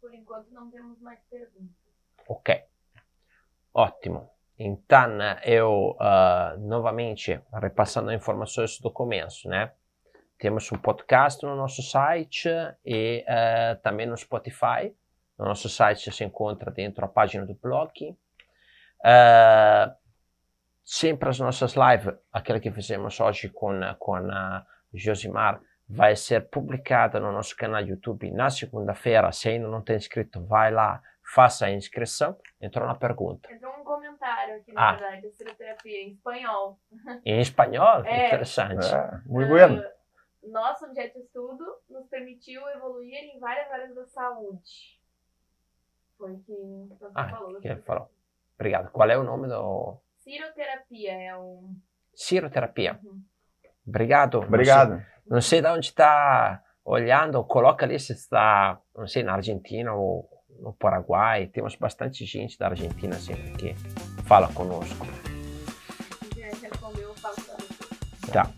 Por 0.00 0.12
enquanto 0.12 0.50
não 0.50 0.68
temos 0.68 1.00
mais 1.00 1.20
perguntas. 1.30 1.76
Ok. 2.26 2.64
Ótimo. 3.72 4.28
Então, 4.58 5.10
eu 5.44 5.96
uh, 5.96 6.58
novamente 6.58 7.40
repassando 7.52 8.10
informações 8.10 8.80
do 8.80 8.90
começo, 8.90 9.48
né? 9.48 9.70
Temos 10.40 10.72
um 10.72 10.78
podcast 10.78 11.46
no 11.46 11.54
nosso 11.54 11.84
site 11.84 12.48
e 12.84 13.24
uh, 13.28 13.80
também 13.80 14.08
no 14.08 14.16
Spotify. 14.16 14.92
No 15.38 15.44
nosso 15.44 15.68
site 15.68 16.10
se 16.10 16.24
encontra 16.24 16.68
dentro 16.72 17.02
da 17.02 17.06
página 17.06 17.46
do 17.46 17.54
blog. 17.54 18.10
Uh, 19.04 20.01
sempre 20.84 21.28
as 21.28 21.38
nossas 21.38 21.74
lives, 21.74 22.14
aquela 22.32 22.60
que 22.60 22.70
fizemos 22.70 23.18
hoje 23.20 23.48
com, 23.48 23.80
com 23.98 24.16
a 24.16 24.66
Josimar, 24.92 25.60
vai 25.88 26.16
ser 26.16 26.48
publicada 26.48 27.20
no 27.20 27.32
nosso 27.32 27.56
canal 27.56 27.82
YouTube 27.82 28.30
na 28.30 28.48
segunda-feira. 28.50 29.30
Se 29.32 29.48
ainda 29.48 29.68
não 29.68 29.82
tem 29.82 29.96
inscrito, 29.96 30.44
vai 30.46 30.70
lá, 30.72 31.02
faça 31.34 31.66
a 31.66 31.70
inscrição. 31.70 32.36
Entrou 32.60 32.86
na 32.86 32.94
pergunta. 32.94 33.52
Entrou 33.52 33.74
um 33.74 33.84
comentário 33.84 34.56
aqui, 34.56 34.72
na 34.72 34.90
ah. 34.90 34.92
verdade, 34.92 35.44
da 35.44 35.54
terapia 35.54 36.02
em 36.02 36.12
espanhol. 36.12 36.78
Em 37.24 37.40
espanhol? 37.40 38.04
É. 38.04 38.28
Interessante. 38.28 38.86
É, 38.86 39.20
muito 39.26 39.48
bueno. 39.48 39.80
Uh, 39.80 40.50
nosso 40.50 40.86
objeto 40.86 41.18
de 41.18 41.24
estudo 41.24 41.64
nos 41.88 42.06
permitiu 42.08 42.66
evoluir 42.70 43.14
em 43.14 43.38
várias 43.38 43.70
áreas 43.70 43.94
da 43.94 44.06
saúde. 44.06 45.00
Foi 46.18 46.32
o 46.32 46.38
que 46.40 46.86
você 46.88 47.12
ah, 47.14 47.28
falou. 47.28 47.60
Que 47.60 47.76
falou. 47.76 48.10
Obrigado. 48.54 48.90
Qual 48.90 49.08
é 49.08 49.16
o 49.16 49.24
nome 49.24 49.48
do. 49.48 50.00
Ciroterapia 50.22 51.12
é 51.12 51.36
um. 51.36 51.74
Ciroterapia. 52.14 53.00
Uhum. 53.02 53.22
Obrigado. 53.86 54.38
Obrigado. 54.38 54.90
Não 54.90 54.98
sei, 54.98 55.06
não 55.26 55.40
sei 55.40 55.62
de 55.62 55.68
onde 55.68 55.86
está 55.86 56.62
olhando, 56.84 57.42
coloca 57.44 57.84
ali 57.84 57.98
se 57.98 58.12
está, 58.12 58.78
não 58.96 59.06
sei, 59.06 59.22
na 59.22 59.34
Argentina 59.34 59.92
ou 59.92 60.28
no 60.60 60.72
Paraguai. 60.72 61.48
Temos 61.48 61.74
bastante 61.74 62.24
gente 62.24 62.56
da 62.56 62.68
Argentina 62.68 63.14
sempre 63.14 63.52
que 63.52 63.74
fala 64.24 64.48
conosco. 64.52 65.06
Tá. 68.32 68.48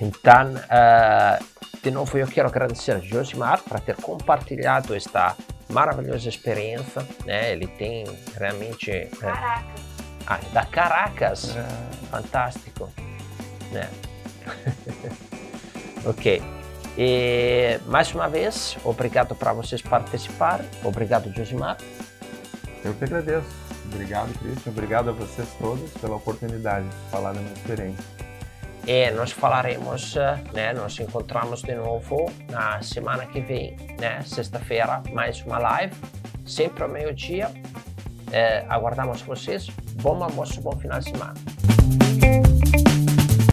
Então, 0.00 0.54
uh, 0.54 1.80
de 1.80 1.90
novo 1.90 2.18
eu 2.18 2.26
quero 2.26 2.48
agradecer 2.48 2.92
a 2.92 2.98
Josimar 2.98 3.62
por 3.62 3.78
ter 3.80 3.96
compartilhado 3.96 4.94
esta 4.94 5.36
maravilhosa 5.70 6.28
experiência. 6.28 7.06
Né? 7.24 7.52
Ele 7.52 7.68
tem 7.68 8.04
realmente. 8.36 9.08
Caracas. 9.20 9.91
Ah, 10.26 10.40
da 10.52 10.64
Caracas. 10.64 11.56
É. 11.56 11.66
Fantástico. 12.10 12.90
Né? 13.70 13.88
ok. 16.04 16.42
E 16.96 17.80
mais 17.86 18.12
uma 18.14 18.28
vez, 18.28 18.76
obrigado 18.84 19.34
para 19.34 19.52
vocês 19.52 19.80
participar. 19.80 20.60
Obrigado, 20.84 21.32
Josimar. 21.32 21.78
Eu 22.84 22.92
que 22.94 23.04
agradeço. 23.04 23.46
Obrigado, 23.86 24.38
Cristian. 24.38 24.72
Obrigado 24.72 25.10
a 25.10 25.12
vocês 25.12 25.48
todos 25.58 25.90
pela 25.92 26.16
oportunidade 26.16 26.86
de 26.88 27.10
falar 27.10 27.32
da 27.32 27.40
minha 27.40 27.52
experiência. 27.52 28.04
E 28.86 29.10
nós 29.12 29.30
falaremos, 29.30 30.16
né, 30.52 30.72
nos 30.72 30.98
encontramos 30.98 31.62
de 31.62 31.74
novo 31.74 32.30
na 32.50 32.82
semana 32.82 33.26
que 33.26 33.40
vem, 33.40 33.76
né, 34.00 34.20
sexta-feira, 34.22 35.02
mais 35.12 35.40
uma 35.42 35.58
live, 35.58 35.94
sempre 36.44 36.82
ao 36.82 36.88
meio-dia. 36.88 37.48
É, 38.32 38.64
aguardamos 38.68 39.20
vocês. 39.22 39.68
Bom 40.00 40.22
almoço, 40.22 40.60
bom 40.60 40.72
final 40.72 40.98
de 40.98 41.10
semana. 41.10 41.34